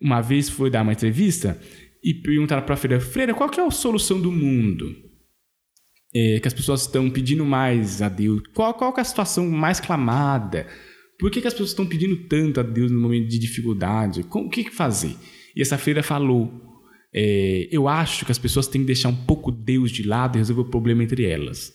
uma 0.00 0.20
vez 0.20 0.48
foi 0.48 0.70
dar 0.70 0.82
uma 0.82 0.92
entrevista 0.92 1.60
e 2.02 2.14
perguntaram 2.14 2.62
para 2.62 2.74
a 2.74 2.76
freira: 2.76 3.00
Freira, 3.00 3.34
qual 3.34 3.48
que 3.50 3.60
é 3.60 3.66
a 3.66 3.70
solução 3.70 4.20
do 4.20 4.30
mundo? 4.32 4.94
É, 6.14 6.40
que 6.40 6.48
as 6.48 6.52
pessoas 6.52 6.82
estão 6.82 7.08
pedindo 7.08 7.44
mais 7.44 8.02
a 8.02 8.08
Deus. 8.08 8.42
Qual, 8.52 8.74
qual 8.74 8.94
é 8.96 9.00
a 9.00 9.04
situação 9.04 9.48
mais 9.48 9.80
clamada? 9.80 10.66
Por 11.18 11.30
que, 11.30 11.40
que 11.40 11.46
as 11.46 11.54
pessoas 11.54 11.70
estão 11.70 11.86
pedindo 11.86 12.16
tanto 12.28 12.60
a 12.60 12.62
Deus 12.62 12.90
no 12.90 13.00
momento 13.00 13.28
de 13.28 13.38
dificuldade? 13.38 14.26
o 14.28 14.48
que, 14.50 14.64
que 14.64 14.74
fazer? 14.74 15.16
E 15.54 15.62
essa 15.62 15.78
freira 15.78 16.02
falou: 16.02 16.52
é, 17.14 17.68
Eu 17.70 17.88
acho 17.88 18.24
que 18.24 18.32
as 18.32 18.38
pessoas 18.38 18.66
têm 18.66 18.82
que 18.82 18.88
deixar 18.88 19.08
um 19.08 19.24
pouco 19.24 19.50
Deus 19.50 19.90
de 19.90 20.02
lado 20.02 20.36
e 20.36 20.38
resolver 20.38 20.62
o 20.62 20.70
problema 20.70 21.02
entre 21.02 21.24
elas. 21.24 21.72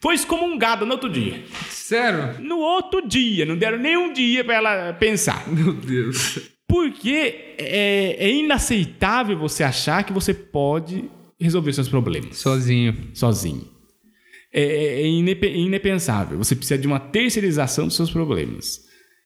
Foi 0.00 0.14
excomungada 0.14 0.84
no 0.84 0.92
outro 0.92 1.08
dia. 1.08 1.42
Sério? 1.70 2.42
No 2.42 2.58
outro 2.58 3.08
dia, 3.08 3.46
não 3.46 3.56
deram 3.56 3.78
nem 3.78 3.96
um 3.96 4.12
dia 4.12 4.44
para 4.44 4.54
ela 4.54 4.92
pensar. 4.92 5.48
Meu 5.50 5.72
Deus. 5.72 6.40
Porque 6.68 7.54
é, 7.56 8.16
é 8.18 8.30
inaceitável 8.30 9.38
você 9.38 9.62
achar 9.62 10.04
que 10.04 10.12
você 10.12 10.34
pode 10.34 11.08
resolver 11.44 11.72
seus 11.72 11.88
problemas 11.88 12.36
Sozinho. 12.38 12.96
sozinho. 13.14 13.68
É, 14.52 14.62
é, 14.62 15.02
é 15.02 15.06
inepe- 15.06 15.48
é 15.48 15.56
inepensável. 15.56 16.38
Você 16.38 16.54
precisa 16.56 16.78
de 16.78 16.86
uma 16.86 16.98
terceirização 17.00 17.86
dos 17.86 17.96
seus 17.96 18.10
problemas. 18.10 18.80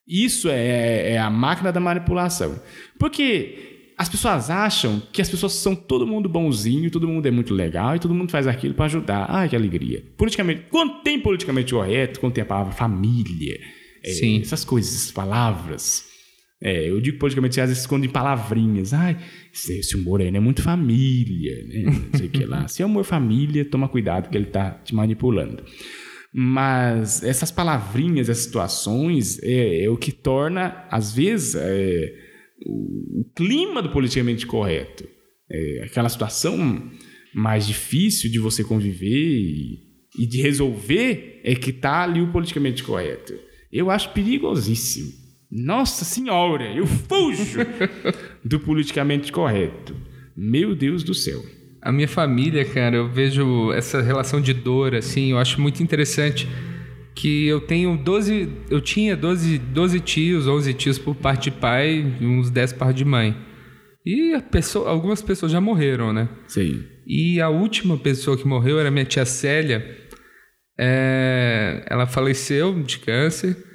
Isso 0.07 0.49
é, 0.49 1.12
é 1.12 1.19
a 1.19 1.29
máquina 1.31 1.71
da 1.71 1.79
manipulação. 1.81 2.59
Porque 2.99 3.93
as 3.99 4.09
pessoas 4.09 4.49
acham 4.49 5.03
que 5.12 5.21
as 5.21 5.29
pessoas 5.29 5.53
são 5.53 5.75
todo 5.75 6.07
mundo 6.07 6.29
bonzinho, 6.29 6.91
todo 6.91 7.07
mundo 7.07 7.27
é 7.27 7.31
muito 7.31 7.53
legal 7.53 7.95
e 7.95 7.99
todo 7.99 8.14
mundo 8.14 8.31
faz 8.31 8.47
aquilo 8.47 8.73
para 8.73 8.87
ajudar. 8.87 9.27
Ai, 9.29 9.49
que 9.49 9.57
alegria. 9.57 10.03
Politicamente, 10.16 10.62
quando 10.71 11.03
tem 11.03 11.21
politicamente 11.21 11.75
correto, 11.75 12.21
quando 12.21 12.33
tem 12.33 12.43
a 12.43 12.47
palavra 12.47 12.73
família, 12.73 13.59
é, 14.03 14.11
Sim. 14.12 14.41
essas 14.41 14.64
coisas, 14.64 14.95
essas 14.95 15.11
palavras. 15.12 16.05
É, 16.61 16.91
eu 16.91 17.01
digo 17.01 17.19
politicamente, 17.19 17.61
às 17.61 17.69
vezes 17.69 17.83
escondem 17.83 18.11
palavrinhas. 18.11 18.93
Ai, 18.93 19.17
esse, 19.53 19.97
humor 19.97 20.21
aí 20.21 20.31
não 20.31 20.39
é 20.39 20.41
muito 20.41 20.63
família, 20.63 21.65
né? 21.67 21.83
Não 21.83 22.19
sei 22.19 22.27
o 22.27 22.31
que 22.31 22.45
lá. 22.45 22.67
Se 22.69 22.83
é 22.83 22.87
humor 22.87 23.05
família, 23.05 23.65
toma 23.65 23.89
cuidado 23.89 24.29
que 24.29 24.37
ele 24.37 24.47
tá 24.47 24.71
te 24.71 24.95
manipulando. 24.95 25.63
Mas 26.33 27.23
essas 27.23 27.51
palavrinhas, 27.51 28.29
essas 28.29 28.45
situações, 28.45 29.41
é, 29.43 29.85
é 29.85 29.91
o 29.91 29.97
que 29.97 30.13
torna, 30.13 30.85
às 30.91 31.13
vezes, 31.13 31.55
é, 31.55 32.13
o, 32.67 33.21
o 33.21 33.33
clima 33.37 33.81
do 33.81 33.91
politicamente 33.91 34.47
correto. 34.47 35.09
É, 35.51 35.85
aquela 35.85 36.09
situação 36.09 36.91
mais 37.33 37.67
difícil 37.67 38.31
de 38.31 38.39
você 38.39 38.65
conviver 38.65 39.07
e, 39.09 39.79
e 40.19 40.27
de 40.27 40.43
resolver 40.43 41.41
é 41.45 41.55
que 41.55 41.73
tá 41.73 42.03
ali 42.03 42.21
o 42.21 42.33
politicamente 42.33 42.83
correto. 42.83 43.33
Eu 43.73 43.91
acho 43.91 44.13
perigosíssimo. 44.13 45.13
Nossa 45.51 46.05
senhora, 46.05 46.64
eu 46.74 46.86
fujo 46.86 47.61
do 48.44 48.61
politicamente 48.61 49.32
correto. 49.32 49.96
Meu 50.36 50.74
Deus 50.74 51.03
do 51.03 51.14
céu. 51.14 51.42
A 51.80 51.90
minha 51.90 52.09
família, 52.09 52.64
cara, 52.64 52.96
eu 52.96 53.09
vejo 53.09 53.72
essa 53.72 54.03
relação 54.03 54.40
de 54.40 54.53
dor, 54.53 54.94
assim, 54.94 55.30
eu 55.30 55.38
acho 55.38 55.61
muito 55.61 55.82
interessante 55.82 56.46
que 57.14 57.46
eu 57.46 57.61
tenho 57.61 57.96
12, 57.96 58.49
eu 58.70 58.80
tinha 58.80 59.16
12, 59.16 59.59
12 59.59 60.01
tios, 60.01 60.46
11 60.46 60.74
tios 60.74 60.99
por 60.99 61.14
parte 61.16 61.51
de 61.51 61.57
pai 61.57 62.14
e 62.20 62.26
uns 62.26 62.51
10 62.51 62.74
por 62.74 62.78
parte 62.80 62.96
de 62.99 63.05
mãe. 63.05 63.36
E 64.05 64.38
pessoa, 64.51 64.88
algumas 64.88 65.22
pessoas 65.22 65.51
já 65.51 65.61
morreram, 65.61 66.12
né? 66.12 66.28
Sim. 66.46 66.84
E 67.07 67.40
a 67.40 67.49
última 67.49 67.96
pessoa 67.96 68.36
que 68.36 68.46
morreu 68.46 68.78
era 68.78 68.90
minha 68.90 69.05
tia 69.05 69.24
Célia. 69.24 69.96
É, 70.78 71.84
ela 71.88 72.07
faleceu 72.07 72.80
de 72.82 72.99
câncer 72.99 73.68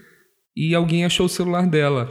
e 0.55 0.73
alguém 0.75 1.05
achou 1.05 1.25
o 1.25 1.29
celular 1.29 1.67
dela. 1.67 2.09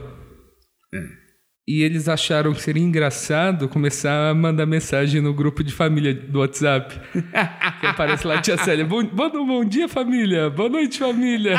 E 1.67 1.83
eles 1.83 2.09
acharam 2.09 2.53
que 2.53 2.61
seria 2.61 2.83
engraçado 2.83 3.69
começar 3.69 4.31
a 4.31 4.35
mandar 4.35 4.67
mensagem 4.67 5.21
no 5.21 5.33
grupo 5.33 5.63
de 5.63 5.73
família 5.73 6.13
do 6.13 6.41
WhatsApp. 6.41 7.01
que 7.81 7.87
aparece 7.87 8.27
lá, 8.27 8.43
tia 8.43 8.57
Célia. 8.57 8.85
Bom, 8.85 9.05
bom, 9.05 9.31
bom 9.47 9.65
dia, 9.65 9.89
família. 9.89 10.51
Boa 10.51 10.69
noite, 10.69 10.99
família. 10.99 11.57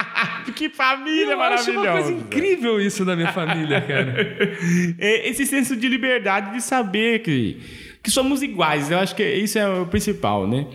que 0.56 0.70
família 0.70 1.32
Eu 1.32 1.40
acho 1.42 1.70
uma 1.70 1.82
maravilhosa. 1.82 2.12
coisa 2.12 2.12
incrível 2.12 2.80
isso 2.80 3.04
da 3.04 3.14
minha 3.14 3.30
família, 3.32 3.80
cara. 3.82 4.14
É 4.98 5.28
esse 5.28 5.44
senso 5.44 5.76
de 5.76 5.86
liberdade 5.86 6.52
de 6.54 6.62
saber 6.62 7.20
que, 7.20 7.60
que 8.02 8.10
somos 8.10 8.42
iguais. 8.42 8.90
Eu 8.90 8.98
acho 8.98 9.14
que 9.14 9.22
isso 9.22 9.58
é 9.58 9.68
o 9.68 9.86
principal, 9.86 10.48
né? 10.48 10.66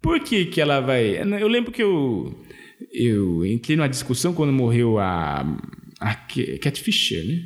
Por 0.00 0.18
que, 0.20 0.46
que 0.46 0.62
ela 0.62 0.80
vai. 0.80 1.18
Eu 1.40 1.48
lembro 1.48 1.70
que 1.70 1.82
eu, 1.82 2.43
eu 2.92 3.44
entrei 3.44 3.76
numa 3.76 3.88
discussão 3.88 4.32
quando 4.32 4.52
morreu 4.52 4.98
a, 4.98 5.44
a 6.00 6.14
Cat 6.14 6.80
Fisher, 6.80 7.24
né? 7.26 7.40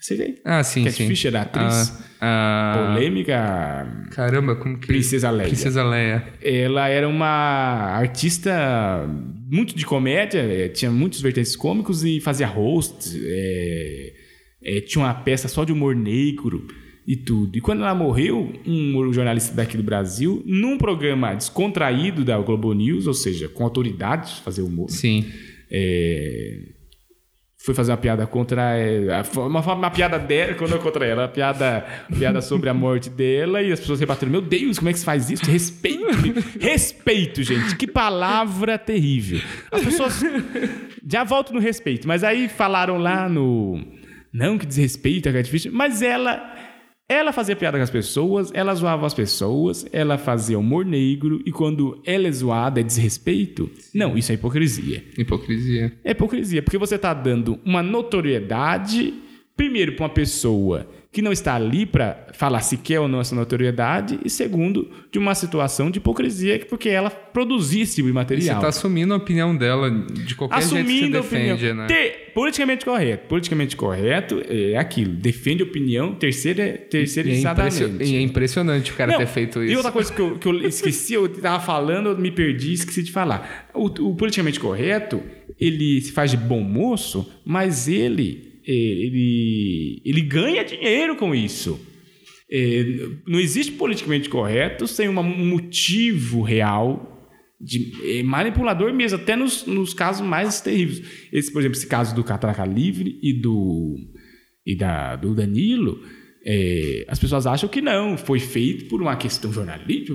Você? 0.00 0.34
Ah, 0.44 0.62
sim, 0.62 0.84
Cat 0.84 0.96
sim. 0.96 1.08
Fisher, 1.08 1.34
a 1.34 1.42
atriz 1.42 1.98
Ah, 2.20 2.74
ah, 2.74 2.94
polêmica, 2.94 4.08
caramba, 4.10 4.54
como 4.56 4.78
que... 4.78 4.86
Princesa 4.86 5.30
Leia. 5.30 5.48
Princesa 5.48 5.82
Leia. 5.82 6.24
Ela 6.42 6.88
era 6.88 7.08
uma 7.08 7.26
artista 7.96 9.08
muito 9.50 9.74
de 9.74 9.86
comédia, 9.86 10.40
eh, 10.40 10.68
tinha 10.68 10.90
muitos 10.90 11.20
vertentes 11.22 11.56
cômicos 11.56 12.04
e 12.04 12.20
fazia 12.20 12.46
host, 12.46 13.18
eh, 13.24 14.12
eh, 14.62 14.80
tinha 14.82 15.04
uma 15.04 15.14
peça 15.14 15.48
só 15.48 15.64
de 15.64 15.72
humor 15.72 15.94
negro 15.96 16.66
e 17.06 17.16
tudo. 17.16 17.56
E 17.56 17.60
quando 17.60 17.82
ela 17.82 17.94
morreu, 17.94 18.52
um 18.66 19.12
jornalista 19.12 19.54
daqui 19.54 19.76
do 19.76 19.82
Brasil, 19.82 20.42
num 20.46 20.78
programa 20.78 21.34
descontraído 21.34 22.24
da 22.24 22.38
Globo 22.38 22.72
News, 22.72 23.06
ou 23.06 23.14
seja, 23.14 23.48
com 23.48 23.64
autoridade 23.64 24.36
de 24.36 24.40
fazer 24.40 24.62
humor, 24.62 24.90
Sim. 24.90 25.24
é, 25.70 26.60
foi 27.64 27.74
fazer 27.74 27.92
uma 27.92 27.96
piada 27.96 28.26
contra 28.26 28.76
ela. 28.76 29.24
Uma, 29.36 29.60
uma 29.60 29.90
piada 29.90 30.18
dela, 30.18 30.52
quando 30.52 30.72
não 30.72 30.78
contra 30.78 31.06
ela, 31.06 31.22
uma 31.22 31.28
piada, 31.28 31.82
piada 32.18 32.42
sobre 32.42 32.68
a 32.68 32.74
morte 32.74 33.08
dela, 33.08 33.62
e 33.62 33.72
as 33.72 33.80
pessoas 33.80 34.00
rebatendo: 34.00 34.32
Meu 34.32 34.42
Deus, 34.42 34.78
como 34.78 34.90
é 34.90 34.92
que 34.92 34.98
se 34.98 35.04
faz 35.04 35.30
isso? 35.30 35.46
Respeito. 35.46 36.04
respeito, 36.60 37.42
gente. 37.42 37.74
Que 37.76 37.86
palavra 37.86 38.78
terrível. 38.78 39.40
As 39.72 39.82
pessoas. 39.82 40.22
Já 41.06 41.24
volto 41.24 41.54
no 41.54 41.58
respeito, 41.58 42.06
mas 42.06 42.22
aí 42.22 42.50
falaram 42.50 42.98
lá 42.98 43.30
no. 43.30 43.82
Não 44.30 44.58
que 44.58 44.66
desrespeita, 44.66 45.32
que 45.32 45.38
é 45.38 45.42
difícil, 45.42 45.72
mas 45.72 46.02
ela. 46.02 46.52
Ela 47.06 47.32
fazia 47.32 47.54
piada 47.54 47.76
com 47.76 47.84
as 47.84 47.90
pessoas, 47.90 48.50
ela 48.54 48.74
zoava 48.74 49.06
as 49.06 49.12
pessoas, 49.12 49.86
ela 49.92 50.16
fazia 50.16 50.58
humor 50.58 50.86
negro, 50.86 51.42
e 51.44 51.52
quando 51.52 52.00
ela 52.06 52.26
é 52.26 52.32
zoada, 52.32 52.80
é 52.80 52.82
desrespeito? 52.82 53.70
Não, 53.94 54.16
isso 54.16 54.32
é 54.32 54.36
hipocrisia. 54.36 55.04
Hipocrisia. 55.18 55.92
É 56.02 56.12
hipocrisia, 56.12 56.62
porque 56.62 56.78
você 56.78 56.94
está 56.94 57.12
dando 57.12 57.60
uma 57.62 57.82
notoriedade, 57.82 59.12
primeiro, 59.54 59.96
para 59.96 60.04
uma 60.04 60.14
pessoa 60.14 60.88
que 61.14 61.22
não 61.22 61.32
está 61.32 61.54
ali 61.54 61.86
para 61.86 62.26
falar 62.34 62.60
se 62.60 62.76
quer 62.76 62.98
ou 63.00 63.06
não 63.06 63.20
essa 63.20 63.34
notoriedade, 63.36 64.18
e 64.24 64.28
segundo, 64.28 64.90
de 65.12 65.18
uma 65.18 65.34
situação 65.34 65.88
de 65.90 65.98
hipocrisia, 65.98 66.58
porque 66.68 66.88
ela 66.88 67.08
produzia 67.08 67.84
esse 67.84 67.94
tipo 67.94 68.06
de 68.06 68.10
E 68.10 68.12
você 68.12 68.18
material. 68.18 68.60
tá 68.60 68.68
assumindo 68.68 69.14
a 69.14 69.16
opinião 69.16 69.56
dela 69.56 69.88
de 69.90 70.34
qualquer 70.34 70.60
jeito 70.60 70.74
que 70.74 70.80
Assumindo 70.80 71.10
você 71.12 71.16
a 71.16 71.20
opinião. 71.20 71.56
defende, 71.56 71.72
né? 71.74 71.86
Ter- 71.86 72.32
politicamente 72.34 72.84
correto. 72.84 73.28
Politicamente 73.28 73.76
correto 73.76 74.42
é 74.48 74.76
aquilo. 74.76 75.12
Defende 75.14 75.62
opinião 75.62 76.14
terceira, 76.16 76.62
E 76.64 76.68
é, 76.68 76.72
terceirizadamente. 76.72 78.02
e 78.04 78.16
é 78.16 78.20
impressionante 78.20 78.90
o 78.90 78.94
cara 78.94 79.12
Não, 79.12 79.18
ter 79.18 79.26
feito 79.28 79.62
E 79.62 79.66
isso. 79.68 79.76
outra 79.76 79.92
coisa 79.92 80.12
que 80.12 80.20
eu, 80.20 80.36
que 80.38 80.48
eu 80.48 80.66
esqueci, 80.66 81.14
eu 81.14 81.28
tava 81.28 81.62
falando, 81.64 82.08
eu 82.10 82.18
me 82.18 82.32
perdi, 82.32 82.72
esqueci 82.72 83.02
de 83.04 83.12
falar. 83.12 83.68
O, 83.72 83.86
o 83.86 84.16
politicamente 84.16 84.58
correto, 84.58 85.22
ele 85.60 86.00
se 86.00 86.10
faz 86.10 86.32
de 86.32 86.36
bom 86.36 86.60
moço, 86.60 87.30
mas 87.44 87.86
ele, 87.86 88.53
ele, 88.72 90.02
ele 90.04 90.20
ganha 90.22 90.64
dinheiro 90.64 91.16
com 91.16 91.34
isso. 91.34 91.80
Eh, 92.50 93.08
não 93.26 93.40
existe 93.40 93.72
politicamente 93.72 94.28
correto 94.28 94.86
sem 94.86 95.08
um 95.08 95.22
motivo 95.22 96.42
real 96.42 97.10
de 97.60 97.92
eh, 98.04 98.22
manipulador 98.22 98.92
mesmo, 98.92 99.18
até 99.18 99.34
nos, 99.34 99.66
nos 99.66 99.94
casos 99.94 100.26
mais 100.26 100.60
terríveis. 100.60 101.02
Esse, 101.32 101.52
por 101.52 101.60
exemplo, 101.60 101.76
esse 101.76 101.86
caso 101.86 102.14
do 102.14 102.22
Catraca 102.22 102.64
Livre 102.64 103.18
e 103.22 103.32
do 103.32 103.96
e 104.66 104.74
da, 104.74 105.16
do 105.16 105.34
Danilo, 105.34 106.00
é, 106.46 107.04
as 107.08 107.18
pessoas 107.18 107.46
acham 107.46 107.68
que 107.68 107.80
não, 107.80 108.16
foi 108.16 108.38
feito 108.38 108.86
por 108.86 109.00
uma 109.00 109.16
questão 109.16 109.52
jornalística, 109.52 110.12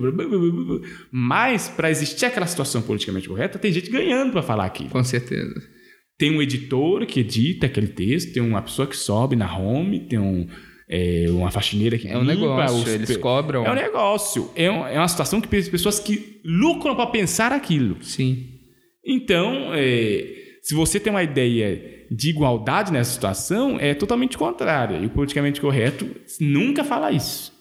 mas 1.11 1.67
para 1.67 1.89
existir 1.89 2.25
aquela 2.25 2.47
situação 2.47 2.81
politicamente 2.81 3.27
correta, 3.27 3.59
tem 3.59 3.71
gente 3.71 3.89
ganhando 3.89 4.31
para 4.31 4.43
falar 4.43 4.65
aquilo. 4.65 4.89
Com 4.89 5.03
certeza. 5.03 5.61
Tem 6.19 6.35
um 6.35 6.41
editor 6.41 7.05
que 7.05 7.21
edita 7.21 7.65
aquele 7.65 7.87
texto, 7.87 8.33
tem 8.33 8.43
uma 8.43 8.61
pessoa 8.61 8.85
que 8.85 8.95
sobe 8.97 9.37
na 9.37 9.57
home, 9.57 10.01
tem 10.01 10.19
um, 10.19 10.45
é, 10.89 11.25
uma 11.29 11.49
faxineira 11.49 11.97
que 11.97 12.09
É 12.09 12.17
um 12.17 12.21
limpa 12.23 12.33
negócio, 12.35 12.77
os 12.81 12.87
eles 12.87 13.15
cobram. 13.15 13.65
É 13.65 13.71
um 13.71 13.75
negócio, 13.75 14.51
é, 14.53 14.69
um- 14.69 14.85
é 14.85 14.97
uma 14.99 15.07
situação 15.07 15.39
que 15.39 15.47
pessoas 15.47 15.97
que 15.97 16.41
lucram 16.43 16.93
para 16.93 17.07
pensar 17.07 17.53
aquilo. 17.53 17.97
Sim. 18.03 18.47
Então, 19.05 19.71
é, 19.73 20.25
se 20.61 20.75
você 20.75 20.99
tem 20.99 21.11
uma 21.11 21.23
ideia 21.23 22.05
de 22.11 22.29
igualdade 22.31 22.91
nessa 22.91 23.13
situação, 23.13 23.77
é 23.79 23.93
totalmente 23.93 24.37
contrária. 24.37 24.97
E 24.97 25.05
o 25.05 25.09
politicamente 25.09 25.61
correto 25.61 26.05
nunca 26.41 26.83
fala 26.83 27.13
isso. 27.13 27.53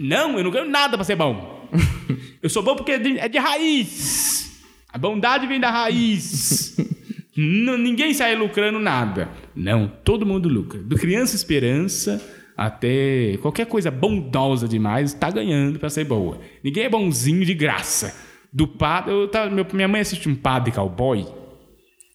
Não, 0.00 0.36
eu 0.36 0.42
não 0.42 0.50
ganho 0.50 0.68
nada 0.68 0.96
para 0.96 1.04
ser 1.04 1.14
bom. 1.14 1.68
eu 2.42 2.50
sou 2.50 2.60
bom 2.62 2.74
porque 2.74 2.90
é 2.92 2.98
de, 2.98 3.18
é 3.20 3.28
de 3.28 3.38
raiz. 3.38 4.50
A 4.88 4.98
bondade 4.98 5.46
vem 5.46 5.60
da 5.60 5.70
raiz. 5.70 6.74
Não, 7.36 7.76
ninguém 7.76 8.14
sai 8.14 8.36
lucrando 8.36 8.78
nada. 8.78 9.28
Não, 9.56 9.88
todo 10.04 10.24
mundo 10.26 10.48
lucra. 10.48 10.80
Do 10.80 10.96
Criança 10.96 11.34
Esperança 11.34 12.22
até 12.56 13.36
qualquer 13.42 13.66
coisa 13.66 13.90
bondosa 13.90 14.68
demais 14.68 15.12
está 15.12 15.30
ganhando 15.30 15.78
para 15.78 15.90
ser 15.90 16.04
boa. 16.04 16.40
Ninguém 16.62 16.84
é 16.84 16.88
bonzinho 16.88 17.44
de 17.44 17.52
graça. 17.54 18.14
Do 18.52 18.68
padre, 18.68 19.12
eu 19.12 19.26
tava- 19.26 19.50
meu- 19.50 19.66
minha 19.72 19.88
mãe 19.88 20.00
assiste 20.00 20.28
um 20.28 20.34
padre 20.36 20.70
cowboy 20.70 21.26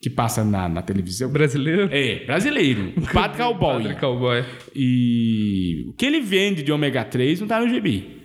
que 0.01 0.09
passa 0.09 0.45
na, 0.45 0.69
na 0.69 0.81
televisão. 0.81 1.29
Brasileiro? 1.29 1.89
É, 1.91 2.23
brasileiro. 2.25 2.93
Um 2.97 3.01
padre 3.01 3.37
cowboy. 3.37 3.83
Padre 3.83 3.95
cowboy. 3.99 4.45
E 4.73 5.83
o 5.89 5.93
que 5.93 6.05
ele 6.05 6.21
vende 6.21 6.63
de 6.63 6.71
ômega 6.71 7.03
3 7.03 7.41
não 7.41 7.47
tá 7.49 7.59
no 7.59 7.67
gibi. 7.67 8.17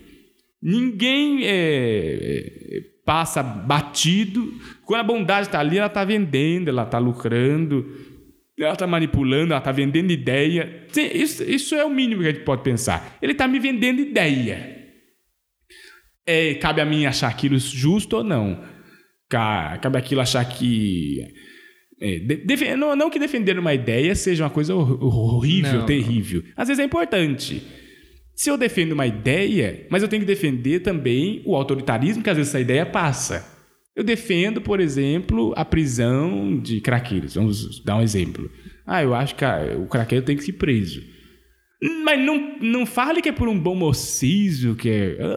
Ninguém 0.63 1.45
é, 1.45 1.51
é, 1.51 2.81
passa 3.05 3.43
batido. 3.43 4.55
Quando 4.87 5.01
a 5.01 5.05
bondade 5.05 5.47
está 5.49 5.61
ali, 5.61 5.79
ela 5.79 5.87
está 5.87 6.05
vendendo, 6.05 6.69
ela 6.69 6.83
está 6.85 6.99
lucrando, 6.99 7.87
ela 8.59 8.73
está 8.75 8.87
manipulando, 8.87 9.53
ela 9.53 9.59
está 9.59 9.73
vendendo 9.73 10.11
ideia. 10.13 10.87
Isso, 10.97 11.43
isso 11.43 11.75
é 11.75 11.85
o 11.85 11.91
mínimo 11.91 12.23
que 12.23 12.29
a 12.29 12.33
gente 12.33 12.45
pode 12.45 12.63
pensar. 12.63 13.17
Ele 13.23 13.33
está 13.33 13.49
me 13.49 13.59
vendendo 13.59 14.01
ideia. 14.01 14.73
É, 16.27 16.55
cabe 16.55 16.81
a 16.81 16.85
mim 16.85 17.05
achar 17.07 17.29
aquilo 17.29 17.59
justo 17.59 18.17
ou 18.17 18.25
não. 18.25 18.63
Ca- 19.29 19.79
Cabe 19.79 19.99
aquilo 19.99 20.21
achar 20.21 20.45
que. 20.45 21.21
é, 22.01 22.77
não, 22.77 22.95
não 22.97 23.11
que 23.11 23.19
defender 23.19 23.59
uma 23.59 23.75
ideia 23.75 24.15
seja 24.15 24.45
uma 24.45 24.51
coisa 24.51 24.75
hor- 24.75 25.03
horrível, 25.03 25.81
Não. 25.81 25.87
terrível. 25.87 26.43
Às 26.57 26.69
vezes 26.69 26.81
é 26.81 26.85
importante. 26.85 27.63
Se 28.35 28.51
eu 28.51 28.57
defendo 28.57 28.93
uma 28.93 29.07
ideia, 29.07 29.87
mas 29.91 30.03
eu 30.03 30.09
tenho 30.09 30.21
que 30.23 30.27
defender 30.27 30.81
também 30.81 31.43
o 31.47 31.55
autoritarismo 31.55 32.23
que 32.23 32.31
às 32.31 32.37
vezes 32.37 32.51
essa 32.53 32.61
ideia 32.61 32.85
passa. 32.85 33.54
Eu 33.97 34.03
defendo, 34.03 34.61
por 34.61 34.81
exemplo, 34.81 35.53
a 35.57 35.65
prisão 35.65 36.59
de 36.59 36.81
craqueiros. 36.81 37.35
Vamos 37.35 37.83
dar 37.85 37.97
um 37.97 38.03
exemplo. 38.03 38.51
Ah, 38.85 39.03
eu 39.03 39.15
acho 39.15 39.37
que 39.37 39.45
o 39.79 39.87
craqueiro 39.87 40.25
tem 40.25 40.37
que 40.37 40.43
ser 40.43 40.55
preso. 40.55 41.01
Mas 42.03 42.21
não, 42.21 42.59
não 42.61 42.87
fale 42.87 43.23
que 43.23 43.29
é 43.29 43.33
por 43.33 43.49
um 43.49 43.59
bom 43.59 43.75
mocismo, 43.75 44.75
que 44.75 44.91
é. 44.91 45.17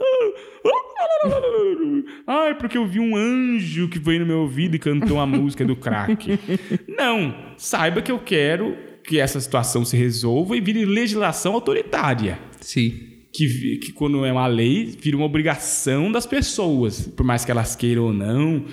Ai, 2.25 2.55
porque 2.55 2.77
eu 2.77 2.87
vi 2.87 2.99
um 2.99 3.15
anjo 3.15 3.89
que 3.89 3.99
veio 3.99 4.21
no 4.21 4.25
meu 4.25 4.39
ouvido 4.39 4.75
e 4.75 4.79
cantou 4.79 5.19
a 5.19 5.25
música 5.25 5.65
do 5.65 5.75
crack. 5.75 6.39
Não. 6.87 7.53
Saiba 7.57 8.01
que 8.01 8.11
eu 8.11 8.19
quero 8.19 8.75
que 9.03 9.19
essa 9.19 9.39
situação 9.39 9.85
se 9.85 9.95
resolva 9.95 10.57
e 10.57 10.61
vire 10.61 10.83
legislação 10.85 11.53
autoritária. 11.53 12.39
Sim. 12.59 13.16
Que, 13.37 13.77
que 13.77 13.91
quando 13.91 14.25
é 14.25 14.31
uma 14.31 14.47
lei, 14.47 14.85
vira 14.99 15.15
uma 15.15 15.25
obrigação 15.27 16.11
das 16.11 16.25
pessoas, 16.25 17.07
por 17.07 17.23
mais 17.23 17.45
que 17.45 17.51
elas 17.51 17.75
queiram 17.75 18.05
ou 18.05 18.13
não. 18.13 18.65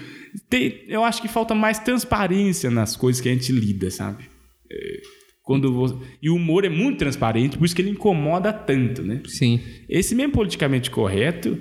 Tem- 0.49 0.81
eu 0.89 1.05
acho 1.05 1.21
que 1.21 1.29
falta 1.29 1.55
mais 1.55 1.79
transparência 1.79 2.71
nas 2.71 2.97
coisas 2.97 3.21
que 3.21 3.29
a 3.29 3.33
gente 3.33 3.53
lida, 3.53 3.91
sabe? 3.91 4.25
É, 4.73 5.01
quando 5.43 5.71
vo- 5.73 6.03
E 6.23 6.31
o 6.31 6.37
humor 6.37 6.65
é 6.65 6.71
muito 6.71 6.99
transparente, 6.99 7.59
por 7.59 7.65
isso 7.67 7.77
que 7.77 7.83
ele 7.83 7.91
incomoda 7.91 8.53
tanto, 8.53 9.03
né? 9.03 9.21
Sim. 9.27 9.61
Esse 9.89 10.15
mesmo 10.15 10.33
politicamente 10.33 10.91
correto, 10.91 11.59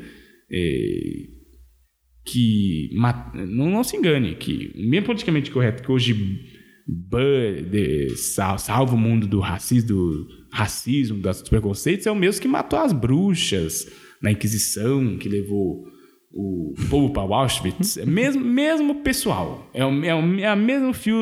é, 0.49 1.27
que 2.25 2.89
não, 3.49 3.69
não 3.69 3.83
se 3.83 3.97
engane, 3.97 4.35
que 4.35 4.71
o 4.75 4.89
mesmo 4.89 5.07
politicamente 5.07 5.51
correto 5.51 5.83
que 5.83 5.91
hoje 5.91 6.13
de- 7.69 8.15
sal- 8.15 8.57
salva 8.57 8.95
o 8.95 8.97
mundo 8.97 9.27
do 9.27 9.39
racismo, 9.39 9.87
do 9.89 10.27
racismo, 10.53 11.17
dos 11.17 11.41
preconceitos, 11.41 12.05
é 12.05 12.11
o 12.11 12.15
mesmo 12.15 12.39
que 12.39 12.47
matou 12.47 12.77
as 12.77 12.93
bruxas 12.93 13.91
na 14.21 14.31
Inquisição, 14.31 15.17
que 15.17 15.27
levou 15.27 15.83
o 16.31 16.73
povo 16.89 17.11
para 17.11 17.23
Auschwitz. 17.23 17.97
É 17.97 18.05
mesmo, 18.05 18.43
mesmo 18.43 18.95
pessoal. 19.03 19.69
É 19.73 19.83
o, 19.83 20.05
é 20.05 20.15
o 20.15 20.39
é 20.39 20.53
o 20.53 20.57
mesmo 20.57 20.93
fio 20.93 21.19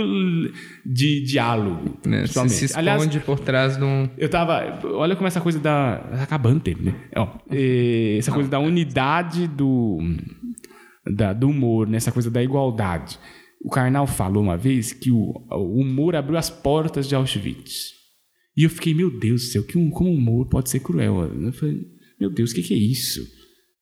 de 0.85 1.21
diálogo. 1.21 1.97
Você 2.01 2.09
principalmente. 2.09 2.53
se 2.53 2.65
esconde 2.65 2.89
Aliás, 2.89 3.23
por 3.23 3.39
trás 3.39 3.77
de 3.77 3.83
um. 3.83 4.09
eu 4.17 4.29
tava. 4.29 4.79
Olha 4.83 5.15
como 5.15 5.27
essa 5.27 5.41
coisa 5.41 5.59
da. 5.59 5.97
Tá 5.97 6.23
acabando 6.23 6.57
o 6.57 6.61
tempo, 6.61 6.83
né? 6.83 6.95
Ó, 7.15 7.27
é, 7.49 8.17
essa 8.17 8.31
coisa 8.31 8.49
da 8.49 8.59
unidade 8.59 9.47
do. 9.47 9.99
Da, 11.05 11.33
do 11.33 11.49
humor, 11.49 11.87
né? 11.87 11.97
essa 11.97 12.11
coisa 12.11 12.29
da 12.29 12.43
igualdade. 12.43 13.17
O 13.63 13.69
Karnal 13.69 14.07
falou 14.07 14.43
uma 14.43 14.57
vez 14.57 14.93
que 14.93 15.11
o, 15.11 15.33
o 15.49 15.79
humor 15.79 16.15
abriu 16.15 16.37
as 16.37 16.49
portas 16.49 17.07
de 17.07 17.15
Auschwitz. 17.15 18.00
E 18.55 18.63
eu 18.63 18.69
fiquei, 18.69 18.93
meu 18.93 19.09
Deus 19.09 19.41
do 19.43 19.47
céu, 19.47 19.63
que 19.63 19.77
um, 19.77 19.89
como 19.89 20.09
o 20.09 20.15
humor 20.15 20.47
pode 20.49 20.69
ser 20.69 20.79
cruel? 20.79 21.23
Eu 21.41 21.53
falei, 21.53 21.85
meu 22.19 22.29
Deus, 22.29 22.51
o 22.51 22.55
que, 22.55 22.61
que 22.63 22.73
é 22.73 22.77
isso? 22.77 23.25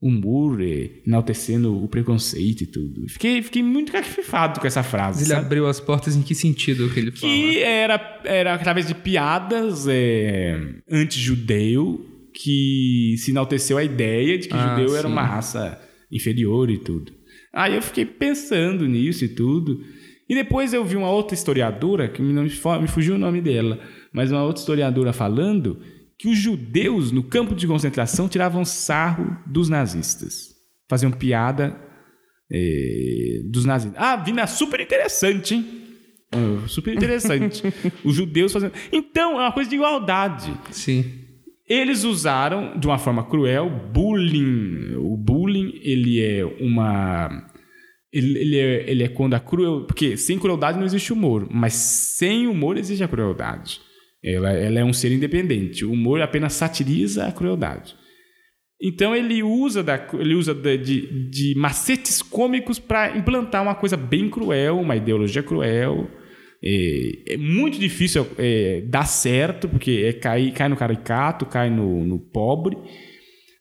Humor 0.02 0.62
é, 0.62 0.92
enaltecendo 1.06 1.84
o 1.84 1.88
preconceito 1.88 2.62
e 2.64 2.68
tudo. 2.68 3.06
Fiquei, 3.10 3.42
fiquei 3.42 3.62
muito 3.62 3.92
cacifado 3.92 4.60
com 4.60 4.68
essa 4.68 4.82
frase. 4.82 5.24
Ele 5.24 5.30
sabe? 5.30 5.46
abriu 5.46 5.68
as 5.68 5.80
portas 5.80 6.16
em 6.16 6.22
que 6.22 6.34
sentido 6.34 6.90
que 6.90 7.00
ele 7.00 7.12
fala? 7.12 7.34
Que 7.34 7.60
era, 7.60 8.22
era 8.24 8.54
através 8.54 8.88
de 8.88 8.96
piadas 8.96 9.88
é, 9.90 10.58
anti-judeu 10.90 12.06
que 12.34 13.16
se 13.18 13.32
enalteceu 13.32 13.78
a 13.78 13.84
ideia 13.84 14.38
de 14.38 14.48
que 14.48 14.54
Ah, 14.54 14.78
judeu 14.78 14.96
era 14.96 15.08
sim. 15.08 15.12
uma 15.14 15.24
raça 15.26 15.82
inferior 16.10 16.70
e 16.70 16.78
tudo. 16.78 17.12
Aí 17.52 17.76
eu 17.76 17.82
fiquei 17.82 18.06
pensando 18.06 18.88
nisso 18.88 19.26
e 19.26 19.28
tudo. 19.28 19.84
E 20.30 20.36
depois 20.36 20.74
eu 20.74 20.86
vi 20.86 20.96
uma 20.96 21.10
outra 21.10 21.34
historiadora, 21.34 22.08
que 22.08 22.22
me, 22.22 22.50
fugiu 22.88 23.16
o 23.16 23.18
nome 23.18 23.42
dela, 23.42 23.80
mas 24.14 24.32
uma 24.32 24.44
outra 24.44 24.60
historiadora 24.60 25.12
falando 25.12 25.82
que 26.18 26.28
os 26.28 26.38
judeus 26.38 27.12
no 27.12 27.24
campo 27.24 27.56
de 27.56 27.66
concentração 27.66 28.28
tiravam 28.28 28.64
sarro 28.64 29.36
dos 29.48 29.70
nazistas. 29.70 30.50
Faziam 30.88 31.12
piada 31.12 31.76
é, 32.52 33.42
dos 33.46 33.66
nazistas. 33.66 34.00
Ah, 34.00 34.16
Vina, 34.18 34.46
super 34.46 34.80
interessante, 34.80 35.56
hein? 35.56 35.80
Ah, 36.32 36.68
super 36.68 36.94
interessante. 36.94 37.64
Os 38.06 38.16
judeus 38.16 38.54
fazendo. 38.54 38.74
Então, 38.92 39.40
é 39.40 39.46
uma 39.46 39.52
coisa 39.52 39.70
de 39.70 39.76
igualdade. 39.76 40.54
Sim. 40.72 41.06
Eles 41.68 42.04
usaram 42.04 42.78
de 42.80 42.88
uma 42.88 42.98
forma 42.98 43.24
cruel 43.24 43.70
bullying. 43.70 44.96
O 44.98 45.16
bullying, 45.18 45.80
ele 45.84 46.24
é 46.24 46.46
uma. 46.46 47.49
Ele, 48.12 48.40
ele 48.40 48.58
é, 48.58 48.90
ele 48.90 49.04
é 49.04 49.08
quando 49.08 49.34
a 49.36 49.40
cruel. 49.40 49.86
Porque 49.86 50.18
sem 50.18 50.40
crueldade 50.40 50.78
não 50.78 50.86
existe 50.86 51.14
humor, 51.14 51.48
mas 51.52 51.74
sem 51.74 52.48
humor 52.48 52.78
existe 52.78 53.04
a 53.04 53.08
crueldade. 53.08 53.80
Ela, 54.24 54.52
ela 54.52 54.80
é 54.80 54.84
um 54.84 54.94
ser 54.94 55.12
independente. 55.12 55.86
O 55.86 55.92
humor 55.92 56.22
apenas 56.22 56.54
satiriza 56.54 57.26
a 57.26 57.32
crueldade. 57.32 57.96
Então 58.82 59.16
ele 59.16 59.44
usa, 59.44 59.84
da, 59.84 60.08
ele 60.14 60.34
usa 60.36 60.54
da- 60.54 60.76
de, 60.76 61.30
de 61.30 61.54
macetes 61.58 62.22
cômicos 62.22 62.80
para 62.80 63.18
implantar 63.18 63.62
uma 63.62 63.76
coisa 63.76 63.98
bem 63.98 64.30
cruel, 64.30 64.80
uma 64.80 64.96
ideologia 64.96 65.44
cruel. 65.44 66.10
É, 66.64 67.34
é 67.34 67.38
muito 67.38 67.78
difícil 67.80 68.26
é, 68.38 68.82
dar 68.88 69.06
certo, 69.06 69.68
porque 69.70 70.04
é 70.06 70.14
cair, 70.14 70.52
cai 70.54 70.68
no 70.70 70.76
caricato, 70.78 71.46
cai 71.46 71.70
no, 71.70 72.06
no 72.06 72.20
pobre. 72.20 72.78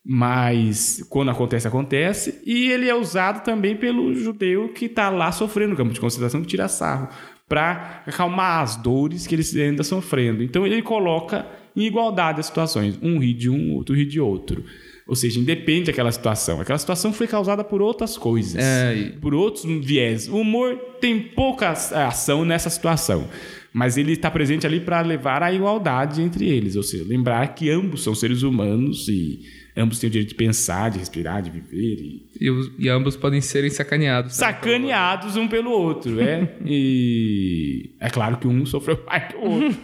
Mas 0.05 1.05
quando 1.09 1.29
acontece, 1.29 1.67
acontece. 1.67 2.41
E 2.45 2.69
ele 2.71 2.87
é 2.87 2.95
usado 2.95 3.43
também 3.43 3.75
pelo 3.75 4.13
judeu 4.13 4.69
que 4.69 4.85
está 4.85 5.09
lá 5.09 5.31
sofrendo 5.31 5.71
no 5.71 5.77
campo 5.77 5.93
de 5.93 5.99
concentração, 5.99 6.41
que 6.41 6.47
tira 6.47 6.67
sarro, 6.67 7.09
para 7.47 8.03
acalmar 8.05 8.61
as 8.61 8.75
dores 8.75 9.27
que 9.27 9.35
eles 9.35 9.55
ainda 9.55 9.83
sofrendo. 9.83 10.41
Então 10.43 10.65
ele 10.65 10.81
coloca 10.81 11.45
em 11.75 11.85
igualdade 11.85 12.39
as 12.39 12.45
situações. 12.45 12.97
Um 13.01 13.19
ri 13.19 13.33
de 13.33 13.49
um, 13.49 13.75
outro 13.75 13.95
ri 13.95 14.05
de 14.05 14.19
outro. 14.19 14.63
Ou 15.07 15.15
seja, 15.15 15.39
independe 15.39 15.87
daquela 15.87 16.11
situação. 16.11 16.61
Aquela 16.61 16.77
situação 16.77 17.11
foi 17.11 17.25
causada 17.25 17.63
por 17.63 17.81
outras 17.81 18.15
coisas, 18.15 18.55
É, 18.63 19.13
por 19.19 19.33
outros 19.33 19.65
viés. 19.83 20.27
O 20.27 20.37
humor 20.37 20.75
tem 21.01 21.19
pouca 21.19 21.71
ação 21.71 22.45
nessa 22.45 22.69
situação. 22.69 23.27
Mas 23.73 23.97
ele 23.97 24.13
está 24.13 24.29
presente 24.29 24.67
ali 24.67 24.79
para 24.79 25.01
levar 25.01 25.41
à 25.41 25.51
igualdade 25.51 26.21
entre 26.21 26.47
eles. 26.47 26.75
Ou 26.75 26.83
seja, 26.83 27.03
lembrar 27.07 27.47
que 27.55 27.71
ambos 27.71 28.03
são 28.03 28.13
seres 28.13 28.43
humanos 28.43 29.07
e 29.07 29.41
ambos 29.79 29.99
têm 29.99 30.07
o 30.07 30.11
direito 30.11 30.29
de 30.29 30.35
pensar, 30.35 30.89
de 30.91 30.99
respirar, 30.99 31.41
de 31.41 31.49
viver. 31.49 31.95
E 32.01 32.27
E, 32.39 32.49
os- 32.49 32.71
e 32.77 32.89
ambos 32.89 33.15
podem 33.15 33.41
serem 33.41 33.69
sacaneados. 33.69 34.31
né? 34.31 34.45
sacaneados 34.47 35.35
um 35.37 35.47
pelo 35.47 35.71
outro, 35.71 36.19
é? 36.19 36.55
E 36.65 37.91
é 37.99 38.09
claro 38.09 38.37
que 38.37 38.47
um 38.47 38.65
sofreu 38.65 38.97
mais 39.05 39.27
que 39.29 39.35
o 39.35 39.41
outro. 39.41 39.79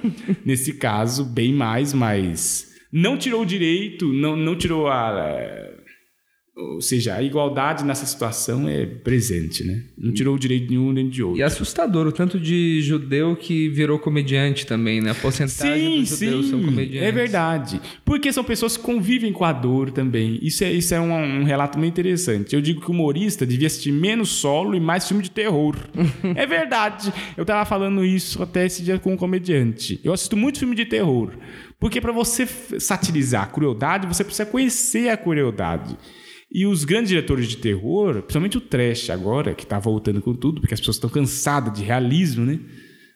Nesse 0.46 0.74
caso, 0.74 1.24
bem 1.26 1.54
mais, 1.54 1.94
mas 1.94 2.74
não 2.92 3.18
tirou 3.18 3.42
o 3.42 3.46
direito, 3.46 4.12
não, 4.14 4.36
não 4.36 4.56
tirou 4.56 4.88
a. 4.88 5.74
Ou 6.56 6.80
seja, 6.80 7.16
a 7.16 7.22
igualdade 7.22 7.84
nessa 7.84 8.06
situação 8.06 8.70
é 8.70 8.86
presente, 8.86 9.62
né? 9.62 9.84
Não 9.98 10.14
tirou 10.14 10.36
o 10.36 10.40
direito 10.40 10.68
de 10.70 10.78
um 10.78 10.94
nem 10.94 11.10
de 11.10 11.22
outro. 11.22 11.38
E 11.38 11.42
é 11.42 11.46
assustador 11.46 12.08
o 12.08 12.14
tanto 12.14 12.40
de 12.40 12.82
judeu 12.82 13.36
que 13.36 13.68
virou 13.68 14.00
comediante 14.00 14.66
também, 14.66 15.02
né? 15.02 15.12
A 15.12 15.16
porcentagem 15.16 15.96
Sim, 15.96 16.00
dos 16.00 16.10
judeus 16.10 16.46
sim, 16.46 16.52
são 16.52 16.64
comediantes. 16.64 17.10
é 17.10 17.12
verdade. 17.12 17.82
Porque 18.06 18.32
são 18.32 18.42
pessoas 18.42 18.78
que 18.78 18.84
convivem 18.84 19.34
com 19.34 19.44
a 19.44 19.52
dor 19.52 19.92
também. 19.92 20.40
Isso 20.42 20.64
é, 20.64 20.72
isso 20.72 20.96
é 20.96 21.02
um, 21.02 21.42
um 21.42 21.44
relato 21.44 21.78
muito 21.78 21.92
interessante. 21.92 22.56
Eu 22.56 22.62
digo 22.62 22.80
que 22.80 22.88
o 22.88 22.94
humorista 22.94 23.46
devia 23.46 23.68
assistir 23.68 23.92
menos 23.92 24.30
solo 24.30 24.76
e 24.76 24.80
mais 24.80 25.06
filme 25.06 25.24
de 25.24 25.32
terror. 25.32 25.76
é 26.36 26.46
verdade. 26.46 27.12
Eu 27.36 27.44
tava 27.44 27.66
falando 27.66 28.06
isso 28.06 28.42
até 28.42 28.66
esse 28.66 28.82
dia 28.82 28.98
com 28.98 29.12
um 29.12 29.18
comediante. 29.18 30.00
Eu 30.02 30.14
assisto 30.14 30.38
muito 30.38 30.60
filme 30.60 30.74
de 30.76 30.86
terror. 30.86 31.34
Porque 31.78 32.00
para 32.00 32.14
você 32.14 32.48
satirizar 32.80 33.44
a 33.44 33.48
crueldade, 33.48 34.08
você 34.08 34.24
precisa 34.24 34.46
conhecer 34.46 35.10
a 35.10 35.18
crueldade. 35.18 35.98
E 36.58 36.66
os 36.66 36.86
grandes 36.86 37.10
diretores 37.10 37.50
de 37.50 37.58
terror, 37.58 38.22
principalmente 38.22 38.58
o 38.58 38.62
trash 38.62 39.10
agora, 39.10 39.54
que 39.54 39.68
tá 39.68 39.78
voltando 39.78 40.22
com 40.22 40.34
tudo, 40.34 40.62
porque 40.62 40.74
as 40.74 40.80
pessoas 40.80 40.96
estão 40.96 41.10
cansadas 41.10 41.78
de 41.78 41.84
realismo, 41.84 42.46
né? 42.46 42.62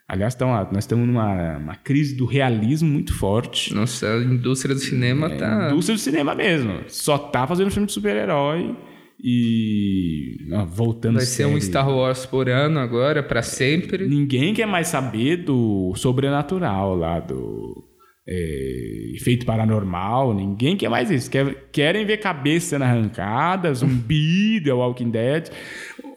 Aliás, 0.06 0.36
tão, 0.36 0.50
nós 0.50 0.80
estamos 0.80 1.08
numa 1.08 1.58
uma 1.58 1.76
crise 1.76 2.18
do 2.18 2.26
realismo 2.26 2.90
muito 2.90 3.14
forte. 3.14 3.74
Nossa, 3.74 4.14
a 4.14 4.22
indústria 4.22 4.76
do 4.76 4.82
cinema 4.82 5.28
É, 5.28 5.38
tá. 5.38 5.70
Indústria 5.72 5.96
do 5.96 6.02
cinema 6.02 6.36
mesmo. 6.36 6.82
Só 6.90 7.18
tá 7.18 7.48
fazendo 7.48 7.72
filme 7.72 7.88
de 7.88 7.94
super-herói 7.94 8.76
e. 9.24 10.36
ah, 10.52 10.66
voltando 10.66 11.16
Vai 11.16 11.26
ser 11.26 11.46
um 11.46 11.52
série. 11.52 11.62
Star 11.62 11.90
Wars 11.90 12.26
por 12.26 12.50
ano 12.50 12.78
agora, 12.78 13.24
pra 13.24 13.42
sempre. 13.42 14.06
Ninguém 14.06 14.54
quer 14.54 14.66
mais 14.66 14.90
saber 14.90 15.38
do 15.38 15.94
sobrenatural 15.96 16.94
lá, 16.94 17.22
do 17.22 17.89
é, 18.32 19.12
efeito 19.16 19.44
paranormal. 19.44 20.36
Ninguém 20.36 20.78
quer 20.78 20.88
mais 20.88 21.10
isso. 21.10 21.32
Quer, 21.32 21.56
querem 21.72 22.06
ver 22.06 22.18
cabeça 22.18 22.78
na 22.78 22.86
arrancada, 22.86 23.74
zumbi, 23.74 24.62
The 24.64 24.72
Walking 24.72 25.10
Dead. 25.10 25.50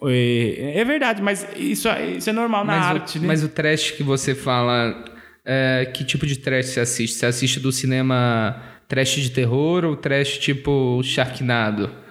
É, 0.03 0.79
é 0.79 0.85
verdade, 0.85 1.23
mas 1.23 1.47
isso, 1.57 1.89
isso 2.15 2.29
é 2.29 2.33
normal 2.33 2.63
na 2.63 2.75
Mas, 2.75 2.85
arte, 2.85 3.17
o, 3.17 3.21
né? 3.21 3.27
mas 3.27 3.43
o 3.43 3.49
trash 3.49 3.91
que 3.91 4.03
você 4.03 4.35
fala, 4.35 5.03
é, 5.43 5.89
que 5.91 6.03
tipo 6.03 6.27
de 6.27 6.37
trash 6.37 6.67
você 6.67 6.81
assiste? 6.81 7.15
Você 7.15 7.25
assiste 7.25 7.59
do 7.59 7.71
cinema 7.71 8.61
trash 8.87 9.15
de 9.15 9.31
terror 9.31 9.83
ou 9.83 9.95
trash 9.95 10.37
tipo 10.37 11.01
Sharknado? 11.03 12.02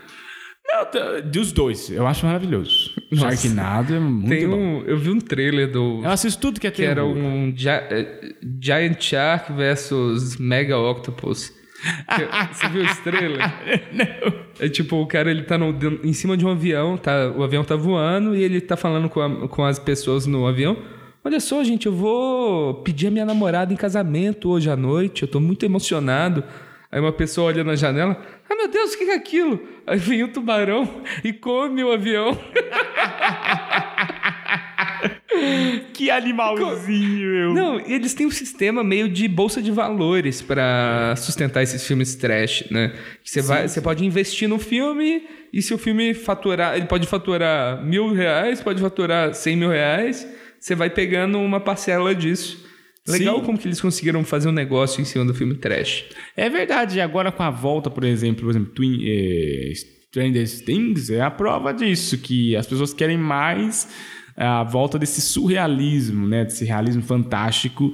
Não, 0.84 0.90
t- 0.90 1.22
dos 1.22 1.52
dois, 1.52 1.90
eu 1.90 2.06
acho 2.06 2.24
maravilhoso. 2.26 2.90
Nossa. 3.10 3.36
Sharknado 3.36 3.94
é 3.94 4.00
muito 4.00 4.28
Tem 4.28 4.48
bom. 4.48 4.56
um, 4.56 4.82
eu 4.86 4.96
vi 4.98 5.10
um 5.10 5.20
trailer 5.20 5.70
do 5.70 6.00
Eu 6.02 6.10
assisto 6.10 6.40
tudo 6.40 6.60
que 6.60 6.66
é 6.66 6.70
que 6.70 6.82
era 6.84 7.04
um 7.04 7.52
Gi- 7.56 7.68
eh, 7.68 8.34
Giant 8.60 9.00
Shark 9.00 9.52
versus 9.52 10.36
Mega 10.36 10.78
Octopus. 10.78 11.52
Você 12.52 12.68
viu 12.68 12.84
esse 12.84 13.02
trailer? 13.02 13.40
É 14.60 14.68
tipo, 14.68 14.96
o 14.96 15.06
cara 15.06 15.30
ele 15.30 15.42
tá 15.42 15.56
no- 15.58 15.74
em 16.04 16.12
cima 16.12 16.36
de 16.36 16.44
um 16.46 16.50
avião, 16.50 16.96
tá, 16.96 17.32
o 17.36 17.42
avião 17.42 17.64
tá 17.64 17.74
voando 17.74 18.36
e 18.36 18.42
ele 18.42 18.60
tá 18.60 18.76
falando 18.76 19.08
com, 19.08 19.20
a- 19.20 19.48
com 19.48 19.64
as 19.64 19.78
pessoas 19.78 20.26
no 20.26 20.46
avião. 20.46 20.76
Olha 21.24 21.40
só, 21.40 21.64
gente, 21.64 21.86
eu 21.86 21.92
vou 21.92 22.74
pedir 22.82 23.06
a 23.06 23.10
minha 23.10 23.24
namorada 23.24 23.72
em 23.72 23.76
casamento 23.76 24.50
hoje 24.50 24.68
à 24.70 24.76
noite, 24.76 25.22
eu 25.22 25.28
tô 25.28 25.40
muito 25.40 25.64
emocionado. 25.64 26.44
Aí 26.92 27.00
uma 27.00 27.10
pessoa 27.12 27.46
olha 27.46 27.64
na 27.64 27.74
janela, 27.74 28.22
ah 28.50 28.54
meu 28.54 28.68
Deus, 28.68 28.92
o 28.92 28.98
que 28.98 29.04
é 29.04 29.14
aquilo? 29.14 29.66
Aí 29.86 29.98
vem 29.98 30.22
o 30.24 30.28
tubarão 30.28 31.02
e 31.24 31.32
come 31.32 31.82
o 31.82 31.90
avião. 31.90 32.38
Que 35.92 36.10
animalzinho, 36.10 37.30
meu. 37.30 37.54
Não, 37.54 37.80
e 37.80 37.92
eles 37.92 38.14
têm 38.14 38.26
um 38.26 38.30
sistema 38.30 38.84
meio 38.84 39.08
de 39.08 39.26
bolsa 39.26 39.60
de 39.62 39.70
valores 39.70 40.40
pra 40.42 41.14
sustentar 41.16 41.62
esses 41.62 41.84
filmes 41.86 42.14
trash, 42.14 42.64
né? 42.70 42.92
Você, 43.24 43.40
vai, 43.40 43.66
você 43.66 43.80
pode 43.80 44.04
investir 44.04 44.48
no 44.48 44.58
filme 44.58 45.26
e 45.52 45.60
se 45.60 45.72
o 45.74 45.78
filme 45.78 46.14
faturar, 46.14 46.76
ele 46.76 46.86
pode 46.86 47.06
faturar 47.06 47.82
mil 47.84 48.12
reais, 48.12 48.60
pode 48.60 48.80
faturar 48.80 49.34
cem 49.34 49.56
mil 49.56 49.70
reais, 49.70 50.26
você 50.60 50.74
vai 50.74 50.90
pegando 50.90 51.38
uma 51.38 51.60
parcela 51.60 52.14
disso. 52.14 52.64
Legal 53.08 53.38
Sim. 53.40 53.44
como 53.44 53.58
que 53.58 53.66
eles 53.66 53.80
conseguiram 53.80 54.22
fazer 54.24 54.48
um 54.48 54.52
negócio 54.52 55.00
em 55.00 55.04
cima 55.04 55.24
do 55.24 55.34
filme 55.34 55.54
trash. 55.56 56.04
É 56.36 56.48
verdade, 56.48 56.98
e 56.98 57.00
agora 57.00 57.32
com 57.32 57.42
a 57.42 57.50
volta, 57.50 57.90
por 57.90 58.04
exemplo, 58.04 58.42
por 58.44 58.50
exemplo, 58.50 58.72
Twin, 58.72 59.00
eh, 59.04 59.72
Stranger 60.08 60.64
Things 60.64 61.10
é 61.10 61.20
a 61.20 61.30
prova 61.30 61.72
disso, 61.72 62.16
que 62.18 62.54
as 62.54 62.66
pessoas 62.66 62.92
querem 62.94 63.18
mais 63.18 63.88
a 64.36 64.62
volta 64.62 64.98
desse 64.98 65.20
surrealismo, 65.20 66.28
né, 66.28 66.44
desse 66.44 66.64
realismo 66.64 67.02
fantástico 67.02 67.92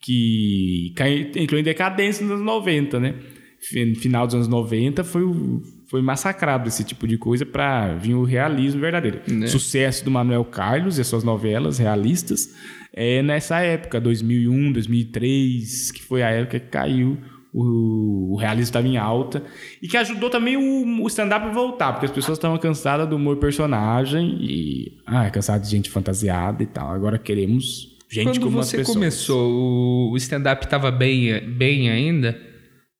que 0.00 0.92
entrou 1.34 1.60
em 1.60 1.64
decadência 1.64 2.22
nos 2.22 2.32
anos 2.34 2.44
90, 2.44 3.00
né? 3.00 3.14
Fi- 3.60 3.94
Final 3.96 4.26
dos 4.26 4.34
anos 4.36 4.48
90 4.48 5.02
foi, 5.02 5.22
o- 5.22 5.62
foi 5.90 6.02
massacrado 6.02 6.68
esse 6.68 6.84
tipo 6.84 7.06
de 7.06 7.16
coisa 7.18 7.44
para 7.46 7.94
vir 7.96 8.14
o 8.14 8.22
realismo 8.24 8.80
verdadeiro. 8.80 9.20
Né? 9.28 9.46
Sucesso 9.46 10.04
do 10.04 10.10
Manuel 10.10 10.44
Carlos 10.44 10.98
e 10.98 11.00
as 11.00 11.06
suas 11.06 11.24
novelas 11.24 11.78
realistas 11.78 12.48
é 12.96 13.22
nessa 13.22 13.60
época, 13.60 14.00
2001, 14.00 14.72
2003, 14.72 15.92
que 15.92 16.02
foi 16.02 16.22
a 16.22 16.30
época 16.30 16.58
que 16.58 16.66
caiu 16.68 17.18
o, 17.52 18.32
o 18.32 18.36
realismo 18.36 18.64
estava 18.64 18.86
em 18.88 18.96
alta 18.96 19.42
e 19.80 19.86
que 19.88 19.96
ajudou 19.96 20.28
também 20.28 20.56
o, 20.56 21.02
o 21.02 21.06
stand-up 21.06 21.46
a 21.46 21.50
voltar, 21.50 21.92
porque 21.92 22.06
as 22.06 22.12
pessoas 22.12 22.36
estavam 22.38 22.58
cansadas 22.58 23.08
do 23.08 23.16
humor 23.16 23.36
personagem 23.38 24.36
e 24.40 24.98
ah, 25.06 25.30
cansado 25.30 25.62
de 25.62 25.70
gente 25.70 25.88
fantasiada 25.90 26.62
e 26.62 26.66
tal. 26.66 26.90
Agora 26.92 27.18
queremos 27.18 27.96
gente 28.10 28.38
Quando 28.38 28.40
como 28.40 28.58
as 28.60 28.66
você 28.68 28.78
pessoas. 28.78 28.94
começou, 28.96 30.10
o- 30.12 30.16
stand-up 30.16 30.66
tava 30.68 30.90
bem, 30.90 31.40
bem 31.40 31.90
ainda? 31.90 32.38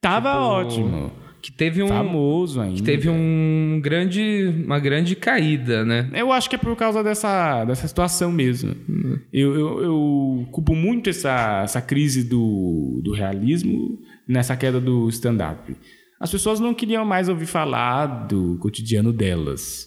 Tava 0.01 0.31
Tipo, 0.31 0.43
ótimo, 0.45 1.13
Que 1.47 1.53
teve 1.53 1.81
um... 1.81 1.87
famoso 1.87 2.61
ainda. 2.61 2.75
Que 2.75 2.83
teve 2.83 3.09
um 3.09 3.79
grande, 3.81 4.53
uma 4.65 4.81
grande 4.81 5.15
caída, 5.15 5.85
né? 5.85 6.11
Eu 6.13 6.33
acho 6.33 6.51
que 6.51 6.57
é 6.57 6.59
por 6.59 6.75
causa 6.75 7.05
dessa, 7.05 7.65
dessa 7.65 7.87
situação 7.87 8.33
mesmo. 8.33 8.75
Eu, 9.33 9.55
eu, 9.55 9.81
eu 9.81 10.49
culpo 10.51 10.75
muito 10.75 11.09
essa, 11.09 11.61
essa 11.63 11.81
crise 11.81 12.25
do, 12.25 13.01
do 13.05 13.13
realismo 13.13 13.97
nessa 14.27 14.57
queda 14.57 14.81
do 14.81 15.09
stand-up. 15.09 15.73
As 16.19 16.33
pessoas 16.33 16.59
não 16.59 16.75
queriam 16.75 17.05
mais 17.05 17.29
ouvir 17.29 17.47
falar 17.47 18.27
do 18.27 18.59
cotidiano 18.59 19.13
delas. 19.13 19.87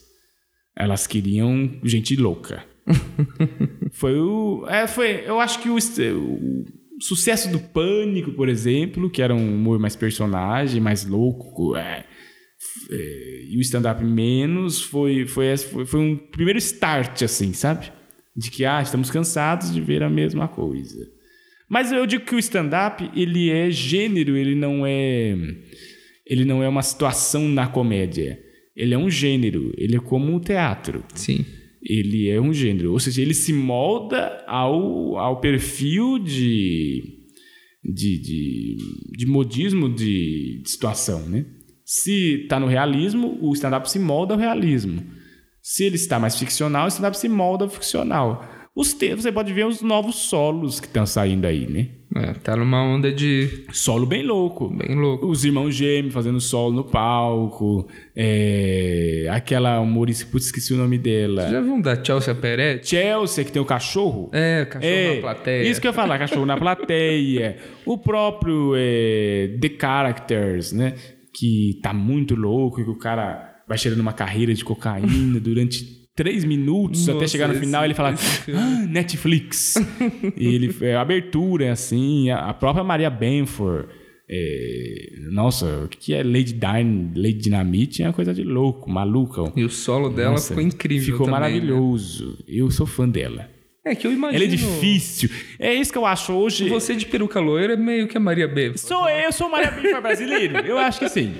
Elas 0.78 1.06
queriam 1.06 1.78
gente 1.84 2.16
louca. 2.16 2.64
foi 3.92 4.18
o. 4.18 4.66
É, 4.70 4.88
foi, 4.88 5.26
eu 5.28 5.42
acho 5.42 5.60
que 5.60 5.70
o, 5.70 5.76
o 5.76 6.64
sucesso 7.00 7.50
do 7.52 7.60
Pânico, 7.60 8.32
por 8.32 8.50
exemplo, 8.50 9.10
que 9.10 9.22
era 9.22 9.34
um 9.34 9.56
humor 9.56 9.80
mais 9.80 9.96
personagem, 9.96 10.82
mais 10.82 11.06
louco, 11.06 11.76
é, 11.76 12.06
é, 12.92 13.44
e 13.50 13.58
o 13.58 13.62
stand-up 13.62 14.04
menos, 14.04 14.82
foi, 14.82 15.26
foi, 15.26 15.56
foi, 15.58 15.86
foi 15.86 16.00
um 16.00 16.18
primeiro 16.18 16.60
start, 16.60 17.24
assim, 17.24 17.54
sabe? 17.54 17.92
De 18.36 18.50
que, 18.52 18.66
ah, 18.66 18.82
estamos 18.82 19.10
cansados 19.10 19.74
de 19.74 19.82
ver 19.82 20.04
a 20.04 20.10
mesma 20.10 20.48
coisa. 20.48 21.08
Mas 21.70 21.92
eu 21.92 22.06
digo 22.06 22.26
que 22.26 22.36
o 22.36 22.40
stand-up, 22.40 23.10
ele 23.16 23.50
é 23.50 23.70
gênero, 23.70 24.36
ele 24.36 24.56
não 24.56 24.86
é... 24.86 25.36
Ele 26.26 26.46
não 26.46 26.62
é 26.62 26.70
uma 26.70 26.84
situação 26.84 27.48
na 27.48 27.68
comédia. 27.68 28.40
Ele 28.76 28.94
é 28.94 28.98
um 28.98 29.10
gênero, 29.10 29.74
ele 29.78 29.96
é 29.96 30.00
como 30.00 30.36
o 30.36 30.40
teatro. 30.40 31.04
Sim. 31.16 31.44
Ele 31.82 32.30
é 32.30 32.40
um 32.42 32.54
gênero, 32.54 32.92
ou 32.92 33.00
seja, 33.00 33.22
ele 33.22 33.34
se 33.34 33.54
molda 33.54 34.44
ao, 34.48 35.18
ao 35.18 35.40
perfil 35.40 36.20
de, 36.20 37.04
de, 37.84 38.22
de, 38.22 38.78
de 39.18 39.26
modismo 39.26 39.88
de, 39.88 40.62
de 40.62 40.70
situação, 40.70 41.28
né? 41.28 41.46
Se 41.86 42.42
está 42.44 42.60
no 42.60 42.68
realismo, 42.68 43.40
o 43.42 43.54
stand-up 43.54 43.90
se 43.90 43.98
molda 43.98 44.34
ao 44.34 44.40
realismo. 44.40 45.04
Se 45.62 45.86
ele 45.86 45.96
está 45.96 46.20
mais 46.20 46.38
ficcional, 46.38 46.86
o 46.86 46.90
stand-up 46.90 47.18
se 47.18 47.28
molda 47.28 47.64
ao 47.64 47.70
ficcional. 47.70 48.48
Os 48.80 48.94
te 48.94 49.14
você 49.14 49.30
pode 49.30 49.52
ver 49.52 49.66
os 49.66 49.82
novos 49.82 50.16
solos 50.16 50.80
que 50.80 50.88
estão 50.88 51.06
saindo 51.06 51.46
aí, 51.46 51.68
né? 51.68 51.90
É, 52.16 52.32
tá 52.32 52.56
numa 52.56 52.82
onda 52.82 53.12
de 53.12 53.66
Solo 53.74 54.06
bem 54.06 54.24
louco. 54.24 54.70
bem 54.70 54.96
louco. 54.96 55.28
Os 55.28 55.44
irmãos 55.44 55.76
gêmeos 55.76 56.14
fazendo 56.14 56.40
solo 56.40 56.74
no 56.74 56.84
palco. 56.86 57.90
é, 58.16 59.28
Aquela 59.32 59.82
humorista, 59.82 60.26
putz, 60.32 60.46
esqueci 60.46 60.74
o 60.74 60.78
nome 60.78 60.98
dela. 60.98 61.50
Já 61.50 61.60
viu 61.60 61.74
um 61.74 61.82
da 61.82 62.02
Chelsea 62.02 62.34
Peretti? 62.34 62.92
Chelsea, 62.92 63.44
que 63.44 63.52
tem 63.52 63.62
o 63.62 63.66
cachorro. 63.66 64.30
É, 64.32 64.64
cachorro 64.64 65.16
na 65.16 65.22
plateia. 65.24 65.70
Isso 65.70 65.82
que 65.82 65.88
eu 65.88 65.90
ia 65.90 65.94
falar, 65.94 66.18
cachorro 66.18 66.46
na 66.46 66.56
plateia. 66.56 67.58
O 67.86 67.98
próprio 67.98 68.76
é, 68.78 69.58
The 69.60 69.72
Characters, 69.78 70.72
né? 70.72 70.96
Que 71.34 71.78
tá 71.84 71.94
muito 71.94 72.34
louco, 72.34 72.82
que 72.82 72.90
o 72.90 72.98
cara 72.98 73.62
vai 73.68 73.78
cheirando 73.78 74.00
uma 74.00 74.14
carreira 74.14 74.54
de 74.54 74.64
cocaína 74.64 75.38
durante 75.38 75.99
três 76.20 76.44
minutos 76.44 77.08
até 77.08 77.22
Nossa, 77.22 77.28
chegar 77.30 77.48
no 77.48 77.54
final 77.54 77.86
ele 77.86 77.94
fala 77.94 78.14
ah, 78.54 78.86
Netflix 78.90 79.76
e 80.36 80.48
ele 80.48 80.76
é, 80.82 80.94
a 80.96 81.02
abertura 81.02 81.64
é 81.64 81.70
assim 81.70 82.30
a, 82.30 82.50
a 82.50 82.54
própria 82.54 82.84
Maria 82.84 83.10
Benford 83.10 83.88
é, 84.30 85.14
nossa 85.32 85.86
o 85.86 85.88
que 85.88 86.14
é 86.14 86.22
Lady 86.22 86.52
Dine 86.52 87.12
Lady 87.16 87.36
Dynamite 87.36 88.04
é 88.04 88.08
uma 88.08 88.14
coisa 88.14 88.34
de 88.34 88.44
louco 88.44 88.92
maluca 88.92 89.50
E 89.56 89.64
o 89.64 89.70
solo 89.70 90.10
dela 90.10 90.32
Nossa, 90.32 90.50
ficou 90.50 90.62
incrível 90.62 91.14
ficou 91.14 91.26
também, 91.26 91.40
né? 91.40 91.48
maravilhoso 91.48 92.38
eu 92.46 92.70
sou 92.70 92.86
fã 92.86 93.08
dela 93.08 93.50
É 93.86 93.96
que 93.96 94.06
eu 94.06 94.12
imagino... 94.12 94.44
ela 94.44 94.44
é 94.44 94.56
difícil. 94.56 95.30
É 95.58 95.74
isso 95.74 95.90
que 95.90 95.98
eu 95.98 96.06
acho 96.06 96.34
hoje. 96.34 96.68
Você 96.68 96.96
de 96.96 97.06
peruca 97.06 97.40
loira 97.40 97.74
é 97.74 97.78
meio 97.78 98.10
que 98.10 98.18
a 98.18 98.20
Maria 98.20 98.48
B. 98.48 98.78
Sou 98.78 99.10
eu, 99.10 99.22
eu 99.22 99.32
sou 99.32 99.50
Maria 99.50 99.72
Bifa 99.72 100.02
brasileiro. 100.02 100.58
Eu 100.60 100.78
acho 100.78 101.00
que 101.00 101.08
sim. 101.08 101.34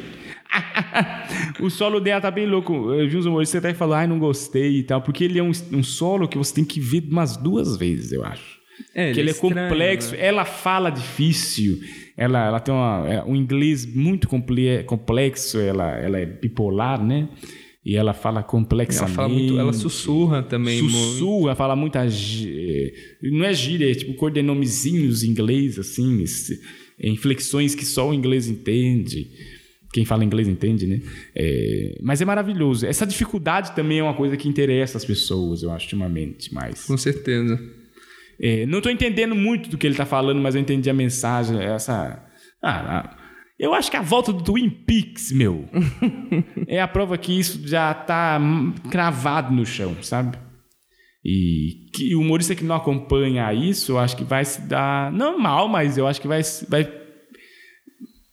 o 1.60 1.70
solo 1.70 2.00
dela 2.00 2.22
tá 2.22 2.32
bem 2.32 2.46
louco. 2.46 2.92
Eu 2.94 3.08
vi 3.08 3.18
uns 3.18 3.26
humoristas 3.26 3.60
até 3.60 3.72
que 3.74 3.78
falaram, 3.78 4.02
ai, 4.02 4.08
não 4.08 4.20
gostei 4.20 4.80
e 4.80 4.84
tal. 4.84 5.02
Porque 5.02 5.24
ele 5.24 5.40
é 5.40 5.44
um, 5.44 5.52
um 5.74 5.84
solo 5.84 6.28
que 6.28 6.38
você 6.38 6.54
tem 6.54 6.66
que 6.66 6.80
ver 6.80 7.04
umas 7.10 7.38
duas 7.38 7.78
vezes, 7.78 8.12
eu 8.12 8.24
acho. 8.24 8.60
É, 8.96 9.08
Porque 9.08 9.20
ele 9.20 9.30
é 9.30 9.34
estranho, 9.34 9.70
complexo. 9.70 10.12
né? 10.14 10.26
Ela 10.26 10.46
fala 10.46 10.90
difícil. 10.90 11.80
Ela, 12.16 12.46
ela 12.48 12.60
tem 12.60 12.74
uma, 12.74 13.06
é, 13.08 13.24
um 13.24 13.36
inglês 13.36 13.86
muito 13.86 14.28
comple- 14.28 14.84
complexo. 14.86 15.60
Ela, 15.60 15.98
ela 15.98 16.18
é 16.18 16.26
bipolar, 16.26 17.04
né? 17.04 17.28
E 17.86 17.96
ela 17.96 18.14
fala 18.14 18.40
Ela 18.40 18.44
complexamente. 18.48 19.16
fala 19.16 19.30
muito, 19.30 19.58
ela 19.60 19.74
sussurra 19.74 20.44
também 20.44 20.82
muito. 20.82 20.96
Sussurra, 20.96 21.56
fala 21.56 21.76
muita. 21.76 22.08
gí- 22.08 22.92
Não 23.24 23.46
é 23.46 23.54
gíria, 23.54 23.90
é 23.90 23.96
tipo 23.96 24.14
cordenomezinhos 24.16 25.24
em 25.24 25.30
inglês, 25.30 25.80
assim, 25.80 26.24
inflexões 27.02 27.74
que 27.76 27.86
só 27.86 28.10
o 28.10 28.14
inglês 28.14 28.48
entende. 28.48 29.28
Quem 29.92 30.06
fala 30.06 30.24
inglês 30.24 30.48
entende, 30.48 30.86
né? 30.86 31.02
É, 31.36 31.98
mas 32.02 32.22
é 32.22 32.26
maravilhoso. 32.26 32.86
Essa 32.86 33.08
dificuldade 33.08 33.72
também 33.72 34.00
é 34.00 34.04
uma 34.04 34.14
coisa 34.14 34.38
que 34.38 34.48
interessa 34.48 34.98
as 34.98 35.06
pessoas, 35.06 35.64
eu 35.64 35.72
acho, 35.72 35.86
ultimamente. 35.86 36.54
Mais. 36.54 36.86
Com 36.86 36.98
certeza. 36.98 37.60
É, 38.40 38.66
não 38.66 38.78
estou 38.78 38.92
entendendo 38.92 39.36
muito 39.36 39.70
do 39.70 39.78
que 39.78 39.88
ele 39.88 39.96
está 39.96 40.06
falando, 40.06 40.40
mas 40.40 40.56
eu 40.56 40.62
entendi 40.62 40.90
a 40.90 40.94
mensagem. 40.94 41.60
Essa. 41.60 42.24
Ah, 42.64 43.18
eu 43.60 43.74
acho 43.74 43.92
que 43.92 43.98
a 43.98 44.02
volta 44.02 44.32
do 44.32 44.44
Twin 44.44 44.70
Peaks, 44.70 45.32
meu, 45.34 45.68
é 46.66 46.80
a 46.80 46.88
prova 46.88 47.18
que 47.18 47.38
isso 47.38 47.68
já 47.68 47.92
está 47.92 48.40
cravado 48.90 49.54
no 49.54 49.66
chão, 49.66 49.98
sabe? 50.02 50.38
E 51.24 51.90
que 51.94 52.16
o 52.16 52.22
humorista 52.22 52.56
que 52.56 52.64
não 52.64 52.76
acompanha 52.76 53.54
isso, 53.54 53.92
eu 53.92 54.00
acho 54.00 54.16
que 54.16 54.24
vai 54.24 54.46
se 54.46 54.62
dar. 54.62 55.12
Não 55.12 55.38
mal, 55.38 55.68
mas 55.68 55.98
eu 55.98 56.08
acho 56.08 56.22
que 56.22 56.28
vai, 56.28 56.42
vai, 56.70 56.86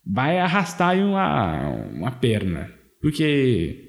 vai 0.06 0.38
arrastar 0.38 0.90
aí 0.90 1.02
uma, 1.02 1.70
uma 1.92 2.10
perna. 2.12 2.70
Porque 3.02 3.84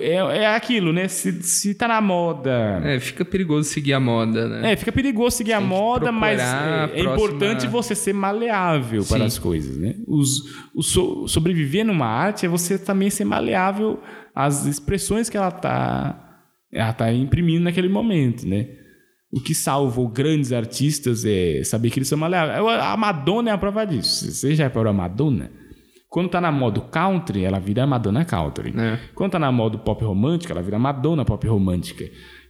é, 0.00 0.14
é 0.42 0.46
aquilo, 0.54 0.92
né? 0.92 1.08
Se, 1.08 1.42
se 1.42 1.74
tá 1.74 1.88
na 1.88 2.00
moda. 2.00 2.80
É, 2.84 3.00
fica 3.00 3.24
perigoso 3.24 3.68
seguir 3.68 3.94
a 3.94 4.00
moda, 4.00 4.48
né? 4.48 4.72
É, 4.72 4.76
fica 4.76 4.92
perigoso 4.92 5.36
seguir 5.36 5.52
a 5.54 5.60
moda, 5.60 6.12
mas 6.12 6.40
é, 6.40 6.44
é 6.44 6.86
próxima- 6.86 7.12
importante 7.14 7.66
você 7.66 7.94
ser 7.94 8.12
maleável 8.12 9.02
Sim. 9.02 9.14
para 9.14 9.24
as 9.24 9.38
coisas, 9.38 9.76
né? 9.76 9.96
Os, 10.06 10.42
o 10.74 10.82
so- 10.82 11.26
sobreviver 11.26 11.84
numa 11.84 12.06
arte 12.06 12.46
é 12.46 12.48
você 12.48 12.78
também 12.78 13.10
ser 13.10 13.24
maleável 13.24 14.00
às 14.34 14.66
expressões 14.66 15.28
que 15.28 15.36
ela 15.36 15.50
tá, 15.50 16.38
ela 16.72 16.92
tá 16.92 17.12
imprimindo 17.12 17.64
naquele 17.64 17.88
momento, 17.88 18.46
né? 18.46 18.68
O 19.32 19.40
que 19.40 19.54
salvou 19.54 20.08
grandes 20.08 20.52
artistas 20.52 21.24
é 21.24 21.64
saber 21.64 21.88
que 21.90 21.98
eles 21.98 22.08
são 22.08 22.18
maleáveis. 22.18 22.58
A 22.82 22.96
Madonna 22.98 23.50
é 23.50 23.52
a 23.52 23.58
prova 23.58 23.84
disso. 23.86 24.30
Você 24.30 24.54
já 24.54 24.64
reparou 24.64 24.90
a 24.90 24.92
Madonna? 24.92 25.50
Quando 26.10 26.28
tá 26.28 26.38
na 26.42 26.52
moda 26.52 26.78
country, 26.82 27.42
ela 27.42 27.58
vira 27.58 27.86
Madonna 27.86 28.26
country. 28.26 28.74
É. 28.76 28.98
Quando 29.14 29.32
tá 29.32 29.38
na 29.38 29.50
moda 29.50 29.78
pop 29.78 30.04
romântica, 30.04 30.52
ela 30.52 30.62
vira 30.62 30.78
Madonna 30.78 31.24
pop 31.24 31.46
romântica. 31.48 32.04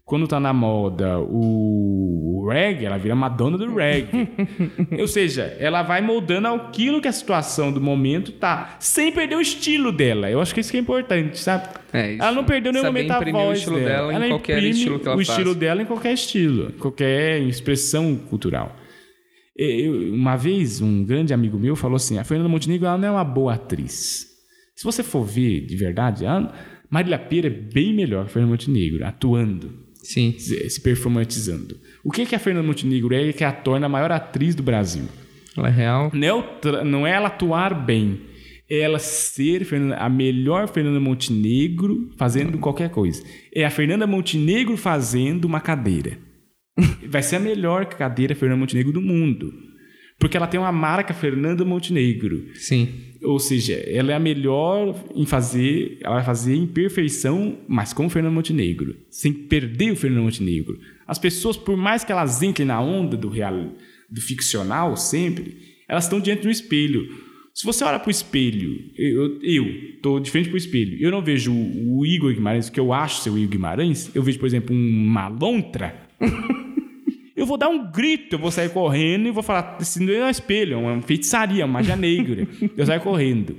Quando 0.04 0.26
tá 0.26 0.40
na 0.40 0.52
moda 0.52 1.18
o 1.20 2.48
reggae, 2.50 2.84
ela 2.86 2.98
vira 2.98 3.14
Madonna 3.14 3.56
do 3.56 3.72
reggae. 3.74 4.28
Ou 5.00 5.06
seja, 5.06 5.44
ela 5.60 5.82
vai 5.82 6.02
moldando 6.02 6.48
aquilo 6.48 7.00
que 7.00 7.06
a 7.08 7.12
situação 7.12 7.72
do 7.72 7.80
momento 7.80 8.32
tá, 8.32 8.76
sem 8.80 9.12
perder 9.12 9.36
o 9.36 9.40
estilo 9.40 9.92
dela. 9.92 10.28
Eu 10.28 10.40
acho 10.40 10.52
que 10.52 10.60
isso 10.60 10.70
que 10.72 10.76
é 10.76 10.80
importante, 10.80 11.38
sabe? 11.38 11.68
É, 11.92 12.12
isso. 12.14 12.22
ela 12.22 12.32
não 12.32 12.44
perdeu 12.44 12.72
nenhum 12.72 12.84
Saber 12.84 12.98
momento 13.04 13.10
a 13.12 13.16
imprimir 13.16 13.40
o 13.40 13.44
voz 13.46 13.58
estilo 13.58 13.76
dela. 13.76 13.88
dela 13.88 14.12
em 14.12 14.16
ela 14.16 14.28
qualquer 14.28 14.56
imprime 14.58 14.70
estilo 14.76 14.98
que 14.98 15.06
ela 15.08 15.16
o 15.16 15.18
faça. 15.20 15.30
estilo 15.32 15.54
dela 15.54 15.82
em 15.82 15.86
qualquer 15.86 16.12
estilo, 16.12 16.68
em 16.70 16.78
qualquer 16.78 17.40
expressão 17.42 18.16
cultural. 18.16 18.76
Eu- 19.56 20.12
uma 20.14 20.36
vez, 20.36 20.80
um 20.80 21.04
grande 21.04 21.32
amigo 21.32 21.58
meu 21.58 21.76
falou 21.76 21.96
assim: 21.96 22.18
a 22.18 22.24
Fernanda 22.24 22.48
Montenegro 22.48 22.86
ela 22.86 22.98
não 22.98 23.08
é 23.08 23.10
uma 23.12 23.24
boa 23.24 23.54
atriz. 23.54 24.26
Se 24.74 24.84
você 24.84 25.02
for 25.02 25.22
ver 25.24 25.64
de 25.64 25.76
verdade, 25.76 26.26
a 26.26 26.52
Marília 26.90 27.18
Pera 27.18 27.46
é 27.46 27.50
bem 27.50 27.94
melhor 27.94 28.24
que 28.24 28.30
a 28.30 28.32
Fernanda 28.32 28.50
Montenegro, 28.52 29.06
atuando, 29.06 29.72
Sim. 30.02 30.34
se 30.38 30.80
performatizando. 30.80 31.78
O 32.04 32.10
que, 32.10 32.26
que 32.26 32.34
a 32.34 32.38
Fernanda 32.38 32.66
Montenegro 32.66 33.14
é 33.14 33.32
que 33.32 33.44
a 33.44 33.52
torna 33.52 33.86
a 33.86 33.88
maior 33.88 34.10
atriz 34.10 34.54
do 34.54 34.62
Brasil? 34.62 35.04
Ela 35.56 35.68
é 35.68 35.70
real. 35.70 36.10
Não 36.12 36.40
é, 36.40 36.84
não 36.84 37.06
é 37.06 37.12
ela 37.12 37.28
atuar 37.28 37.74
bem, 37.74 38.20
é 38.68 38.80
ela 38.80 38.98
ser 38.98 39.66
a 39.98 40.08
melhor 40.08 40.68
Fernanda 40.68 40.98
Montenegro 40.98 42.10
fazendo 42.16 42.58
qualquer 42.58 42.90
coisa. 42.90 43.22
É 43.54 43.64
a 43.64 43.70
Fernanda 43.70 44.06
Montenegro 44.06 44.76
fazendo 44.76 45.44
uma 45.44 45.60
cadeira. 45.60 46.18
Vai 47.06 47.22
ser 47.22 47.36
a 47.36 47.40
melhor 47.40 47.84
cadeira 47.86 48.34
Fernanda 48.34 48.60
Montenegro 48.60 48.92
do 48.92 49.02
mundo. 49.02 49.52
Porque 50.18 50.36
ela 50.36 50.46
tem 50.46 50.58
uma 50.58 50.72
marca 50.72 51.12
Fernanda 51.12 51.64
Montenegro. 51.64 52.46
Sim. 52.54 53.11
Ou 53.22 53.38
seja, 53.38 53.74
ela 53.74 54.12
é 54.12 54.14
a 54.14 54.20
melhor 54.20 54.94
em 55.14 55.24
fazer, 55.24 55.98
ela 56.00 56.16
vai 56.16 56.24
fazer 56.24 56.54
em 56.54 56.66
perfeição, 56.66 57.58
mas 57.68 57.92
com 57.92 58.06
o 58.06 58.10
Fernando 58.10 58.34
Montenegro, 58.34 58.96
sem 59.08 59.32
perder 59.32 59.92
o 59.92 59.96
Fernando 59.96 60.24
Montenegro. 60.24 60.78
As 61.06 61.18
pessoas, 61.18 61.56
por 61.56 61.76
mais 61.76 62.04
que 62.04 62.12
elas 62.12 62.42
entrem 62.42 62.66
na 62.66 62.80
onda 62.80 63.16
do 63.16 63.28
real, 63.28 63.72
do 64.10 64.20
ficcional 64.20 64.96
sempre, 64.96 65.56
elas 65.88 66.04
estão 66.04 66.20
diante 66.20 66.42
do 66.42 66.50
espelho. 66.50 67.08
Se 67.54 67.64
você 67.64 67.84
olha 67.84 67.98
para 67.98 68.08
o 68.08 68.10
espelho, 68.10 68.80
eu 68.96 69.66
estou 69.94 70.18
de 70.18 70.30
frente 70.30 70.48
para 70.48 70.54
o 70.54 70.58
espelho, 70.58 70.96
eu 70.98 71.10
não 71.10 71.22
vejo 71.22 71.52
o, 71.52 72.04
Igor 72.06 72.32
Guimarães, 72.32 72.68
o 72.68 72.72
que 72.72 72.80
eu 72.80 72.92
acho 72.92 73.20
ser 73.20 73.30
o 73.30 73.36
Igor 73.36 73.50
Guimarães, 73.50 74.10
eu 74.14 74.22
vejo, 74.22 74.38
por 74.38 74.46
exemplo, 74.46 74.74
uma 74.74 75.28
lontra, 75.28 75.94
eu 77.42 77.46
vou 77.46 77.58
dar 77.58 77.68
um 77.68 77.90
grito, 77.90 78.36
eu 78.36 78.38
vou 78.38 78.50
sair 78.50 78.70
correndo 78.70 79.28
e 79.28 79.30
vou 79.30 79.42
falar: 79.42 79.78
isso 79.80 80.02
não 80.02 80.12
é 80.12 80.26
um 80.26 80.30
espelho, 80.30 80.74
é 80.74 80.76
uma 80.76 81.02
feitiçaria, 81.02 81.64
uma 81.64 81.74
magia 81.74 81.96
negra. 81.96 82.46
eu 82.76 82.86
saio 82.86 83.00
correndo. 83.00 83.56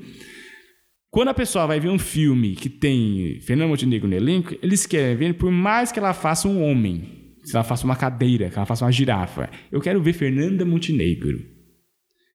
Quando 1.10 1.28
a 1.28 1.34
pessoa 1.34 1.68
vai 1.68 1.80
ver 1.80 1.90
um 1.90 2.00
filme 2.00 2.56
que 2.56 2.70
tem 2.70 3.40
Fernando 3.42 3.70
Montenegro 3.70 4.08
no 4.08 4.16
elenco, 4.16 4.56
eles 4.64 4.86
querem 4.86 5.16
ver, 5.16 5.34
por 5.36 5.52
mais 5.52 5.92
que 5.92 6.00
ela 6.00 6.14
faça 6.14 6.48
um 6.48 6.64
homem, 6.64 7.38
se 7.44 7.56
ela 7.56 7.64
faça 7.64 7.86
uma 7.86 7.96
cadeira, 7.96 8.50
que 8.50 8.58
ela 8.58 8.66
faça 8.66 8.84
uma 8.84 8.92
girafa, 8.92 9.50
eu 9.72 9.80
quero 9.80 10.02
ver 10.02 10.14
Fernanda 10.14 10.66
Montenegro. 10.66 11.40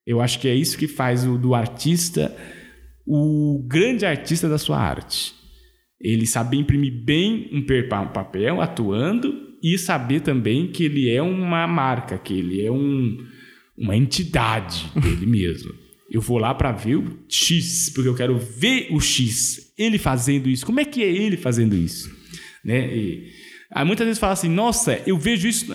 Eu 0.07 0.21
acho 0.21 0.39
que 0.39 0.47
é 0.47 0.55
isso 0.55 0.79
que 0.79 0.87
faz 0.87 1.27
o 1.27 1.37
do 1.37 1.55
artista 1.55 2.35
o 3.11 3.65
grande 3.67 4.05
artista 4.05 4.49
da 4.49 4.59
sua 4.59 4.79
arte. 4.79 5.35
Ele 5.99 6.27
saber 6.27 6.59
imprimir 6.59 6.93
bem 6.93 7.49
um 7.53 7.65
papel 8.13 8.61
atuando 8.61 9.48
e 9.63 9.77
saber 9.79 10.21
também 10.21 10.69
que 10.69 10.85
ele 10.85 11.11
é 11.11 11.23
uma 11.23 11.67
marca, 11.67 12.19
que 12.19 12.35
ele 12.35 12.65
é 12.65 12.71
um, 12.71 13.19
uma 13.77 13.97
entidade 13.97 14.87
dele 15.01 15.27
mesmo. 15.27 15.73
Eu 16.11 16.21
vou 16.21 16.39
lá 16.39 16.55
para 16.55 16.73
ver 16.73 16.97
o 16.97 17.19
X, 17.29 17.91
porque 17.95 18.09
eu 18.09 18.15
quero 18.15 18.39
ver 18.39 18.89
o 18.91 19.01
X. 19.01 19.73
Ele 19.77 19.99
fazendo 19.99 20.49
isso. 20.49 20.65
Como 20.65 20.81
é 20.81 20.85
que 20.85 21.03
é 21.03 21.11
ele 21.11 21.37
fazendo 21.37 21.77
isso? 21.77 22.11
Né? 22.65 22.97
E, 22.97 23.31
aí 23.71 23.85
muitas 23.85 24.07
vezes 24.07 24.19
fala 24.19 24.33
assim, 24.33 24.49
nossa, 24.49 25.03
eu 25.07 25.19
vejo 25.19 25.47
isso. 25.47 25.67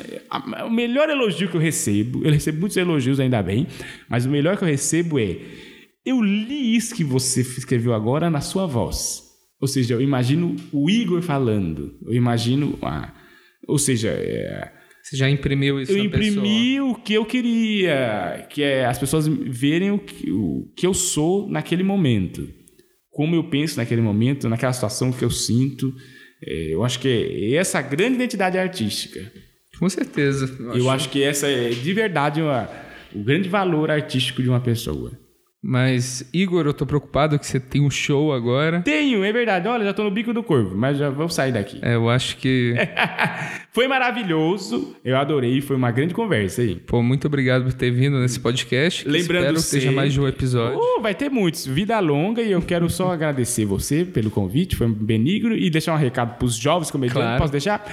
O 0.65 0.69
melhor 0.71 1.09
elogio 1.09 1.49
que 1.49 1.55
eu 1.55 1.61
recebo, 1.61 2.25
eu 2.25 2.31
recebo 2.31 2.59
muitos 2.59 2.77
elogios 2.77 3.19
ainda 3.19 3.43
bem, 3.43 3.67
mas 4.09 4.25
o 4.25 4.29
melhor 4.29 4.57
que 4.57 4.63
eu 4.63 4.67
recebo 4.67 5.19
é: 5.19 5.37
eu 6.03 6.21
li 6.21 6.75
isso 6.75 6.95
que 6.95 7.03
você 7.03 7.41
escreveu 7.41 7.93
agora 7.93 8.29
na 8.29 8.41
sua 8.41 8.65
voz. 8.65 9.23
Ou 9.61 9.67
seja, 9.67 9.93
eu 9.93 10.01
imagino 10.01 10.55
o 10.71 10.89
Igor 10.89 11.21
falando. 11.21 11.95
Eu 12.05 12.13
imagino. 12.13 12.77
A, 12.81 13.13
ou 13.67 13.77
seja, 13.77 14.09
é, 14.09 14.71
Você 15.03 15.17
já 15.17 15.29
imprimiu 15.29 15.81
isso 15.81 15.91
eu 15.91 15.97
na 15.97 16.03
imprimi 16.05 16.79
o 16.81 16.95
que 16.95 17.13
eu 17.13 17.25
queria, 17.25 18.45
que 18.49 18.63
é 18.63 18.85
as 18.85 18.97
pessoas 18.97 19.27
verem 19.27 19.91
o 19.91 19.99
que, 19.99 20.31
o 20.31 20.71
que 20.77 20.85
eu 20.87 20.93
sou 20.93 21.47
naquele 21.49 21.83
momento. 21.83 22.47
Como 23.11 23.35
eu 23.35 23.43
penso 23.43 23.77
naquele 23.77 24.01
momento, 24.01 24.47
naquela 24.49 24.73
situação 24.73 25.11
que 25.11 25.23
eu 25.23 25.29
sinto. 25.29 25.93
É, 26.45 26.73
eu 26.73 26.83
acho 26.83 26.99
que 26.99 27.07
é 27.07 27.53
essa 27.55 27.79
a 27.79 27.81
grande 27.81 28.15
identidade 28.15 28.57
artística. 28.57 29.19
pessoa. 29.19 29.43
Com 29.79 29.89
certeza. 29.89 30.57
Eu 30.75 30.89
acho 30.89 31.09
que 31.09 31.21
essa 31.23 31.47
é 31.47 31.69
de 31.69 31.93
verdade 31.93 32.41
uma- 32.41 32.69
o 33.13 33.23
grande 33.23 33.49
valor 33.49 33.89
artístico 33.91 34.41
de 34.41 34.49
uma 34.49 34.59
pessoa. 34.61 35.11
Mas, 35.65 36.29
Igor, 36.33 36.65
eu 36.65 36.73
tô 36.73 36.85
preocupado 36.85 37.39
que 37.39 37.47
você 37.47 37.57
tem 37.57 37.79
um 37.79 37.89
show 37.89 38.33
agora. 38.33 38.81
Tenho, 38.81 39.23
é 39.23 39.31
verdade. 39.31 39.65
Olha, 39.65 39.85
já 39.85 39.93
tô 39.93 40.03
no 40.03 40.11
bico 40.11 40.33
do 40.33 40.43
corvo, 40.43 40.75
mas 40.75 40.97
já 40.97 41.09
vou 41.09 41.29
sair 41.29 41.53
daqui. 41.53 41.79
É, 41.81 41.95
eu 41.95 42.09
acho 42.09 42.35
que. 42.35 42.75
Foi 43.73 43.87
maravilhoso. 43.87 44.95
Eu 45.03 45.17
adorei, 45.17 45.59
foi 45.59 45.75
uma 45.75 45.89
grande 45.89 46.13
conversa 46.13 46.61
aí. 46.61 46.75
Pô, 46.75 47.01
muito 47.01 47.25
obrigado 47.25 47.63
por 47.63 47.73
ter 47.73 47.89
vindo 47.89 48.19
nesse 48.19 48.39
podcast. 48.39 49.03
Lembrando 49.07 49.45
espero 49.45 49.55
que 49.55 49.61
seja 49.61 49.91
mais 49.91 50.13
de 50.13 50.21
um 50.21 50.27
episódio. 50.27 50.77
Uh, 50.77 51.01
vai 51.01 51.15
ter 51.15 51.27
muitos. 51.31 51.65
Vida 51.65 51.99
longa 51.99 52.43
e 52.43 52.51
eu 52.51 52.61
quero 52.61 52.87
só 52.87 53.09
agradecer 53.11 53.65
você 53.65 54.05
pelo 54.05 54.29
convite, 54.29 54.75
foi 54.75 54.87
benigno 54.87 55.55
e 55.55 55.71
deixar 55.71 55.95
um 55.95 55.97
recado 55.97 56.37
para 56.37 56.45
os 56.45 56.55
jovens 56.55 56.91
comediantes. 56.91 57.23
Claro. 57.23 57.39
Posso 57.39 57.51
deixar? 57.51 57.83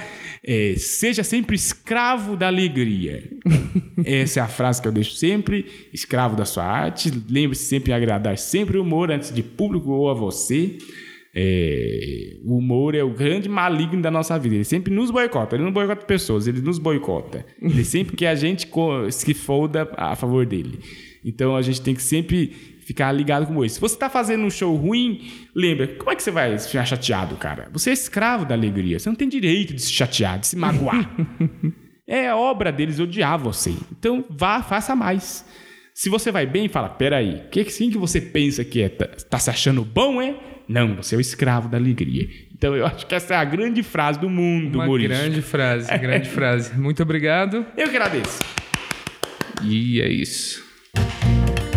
É, 0.45 0.75
seja 0.77 1.25
sempre 1.25 1.57
escravo 1.57 2.37
da 2.37 2.49
alegria. 2.49 3.31
Essa 4.05 4.41
é 4.41 4.43
a 4.43 4.49
frase 4.49 4.83
que 4.83 4.89
eu 4.89 4.93
deixo 4.93 5.13
sempre. 5.13 5.65
Escravo 5.95 6.37
da 6.37 6.45
sua 6.45 6.65
arte. 6.65 7.11
Lembre-se 7.31 7.60
sempre 7.61 7.93
agradar 7.93 8.39
sempre 8.39 8.79
o 8.79 8.83
humor 8.83 9.11
antes 9.11 9.33
de 9.33 9.43
público 9.43 9.91
ou 9.91 10.11
a 10.11 10.15
você. 10.15 10.79
É, 11.33 12.37
o 12.45 12.57
humor 12.57 12.95
é 12.95 13.05
o 13.05 13.11
grande 13.11 13.49
maligno 13.49 14.03
da 14.03 14.11
nossa 14.11 14.39
vida. 14.39 14.57
Ele 14.57 14.65
sempre 14.65 14.93
nos 14.93 15.11
boicota. 15.11 15.57
Ele 15.57 15.65
não 15.65 15.73
boicota 15.73 16.05
pessoas, 16.05 16.47
ele 16.47 16.61
nos 16.61 16.79
boicota. 16.79 17.45
Ele 17.61 17.85
sempre 17.85 18.17
quer 18.17 18.29
a 18.29 18.35
gente 18.35 18.69
se 19.11 19.35
foda 19.35 19.89
a 19.97 20.17
favor 20.17 20.45
dele. 20.45 20.81
Então 21.25 21.55
a 21.55 21.63
gente 21.63 21.81
tem 21.83 21.95
que 21.95 22.03
sempre 22.03 22.79
ficar 22.91 23.13
ligado 23.13 23.47
com 23.47 23.65
isso. 23.65 23.77
Se 23.77 23.81
você 23.81 23.97
tá 23.97 24.11
fazendo 24.11 24.45
um 24.45 24.51
show 24.51 24.75
ruim, 24.75 25.31
lembra, 25.55 25.87
como 25.87 26.11
é 26.11 26.17
que 26.17 26.23
você 26.23 26.31
vai 26.31 26.59
ficar 26.59 26.85
chateado, 26.85 27.37
cara? 27.37 27.69
Você 27.73 27.91
é 27.91 27.93
escravo 27.93 28.45
da 28.45 28.55
alegria. 28.55 28.99
Você 28.99 29.09
não 29.09 29.17
tem 29.17 29.29
direito 29.29 29.73
de 29.73 29.83
se 29.83 29.93
chatear, 29.93 30.41
de 30.41 30.49
se 30.49 30.57
magoar. 30.57 31.09
é 32.07 32.35
obra 32.35 32.73
deles 32.73 32.99
odiar 32.99 33.39
você. 33.39 33.73
Então 33.93 34.25
vá, 34.29 34.63
faça 34.63 34.97
mais. 34.97 35.45
Se 36.01 36.09
você 36.09 36.33
vai 36.33 36.47
bem, 36.47 36.67
fala, 36.67 36.89
peraí, 36.89 37.43
o 37.45 37.51
que 37.51 37.63
sim 37.69 37.91
que 37.91 37.99
você 37.99 38.23
pensa 38.23 38.65
que 38.65 38.81
é? 38.81 38.89
Tá, 38.89 39.07
tá 39.07 39.39
se 39.39 39.51
achando 39.51 39.85
bom, 39.85 40.23
é? 40.23 40.35
Não, 40.67 40.97
você 40.97 41.15
é 41.15 41.19
o 41.19 41.21
escravo 41.21 41.69
da 41.69 41.77
alegria. 41.77 42.27
Então 42.55 42.75
eu 42.75 42.87
acho 42.87 43.07
que 43.07 43.15
essa 43.15 43.35
é 43.35 43.37
a 43.37 43.45
grande 43.45 43.83
frase 43.83 44.19
do 44.19 44.31
mundo 44.31 44.77
Uma 44.77 44.85
humorístico. 44.85 45.21
grande 45.21 45.43
frase, 45.43 45.93
grande 46.01 46.31
frase. 46.31 46.75
Muito 46.75 47.03
obrigado. 47.03 47.67
Eu 47.77 47.91
que 47.91 47.97
agradeço. 47.97 48.39
E 49.63 50.01
é 50.01 50.09
isso. 50.09 50.65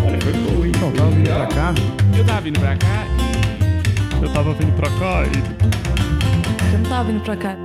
Olha 0.07 0.21
Foi 0.21 0.31
boa, 0.31 0.67
hein? 0.67 0.71
Então, 0.73 0.93
tava 0.93 1.11
vindo 1.11 1.27
pra 1.29 1.47
cá. 1.47 1.73
Eu 2.17 2.23
tava 2.25 2.41
vindo 2.41 2.59
pra 2.61 2.77
cá 2.77 3.05
e. 3.19 4.23
Eu 4.23 4.31
tava 4.31 4.53
vindo 4.53 4.73
pra 4.73 4.89
cá 4.89 5.23
e 5.25 6.73
Eu 6.73 6.79
não 6.79 6.89
tava 6.89 7.11
vindo 7.11 7.23
pra 7.25 7.35
cá. 7.35 7.57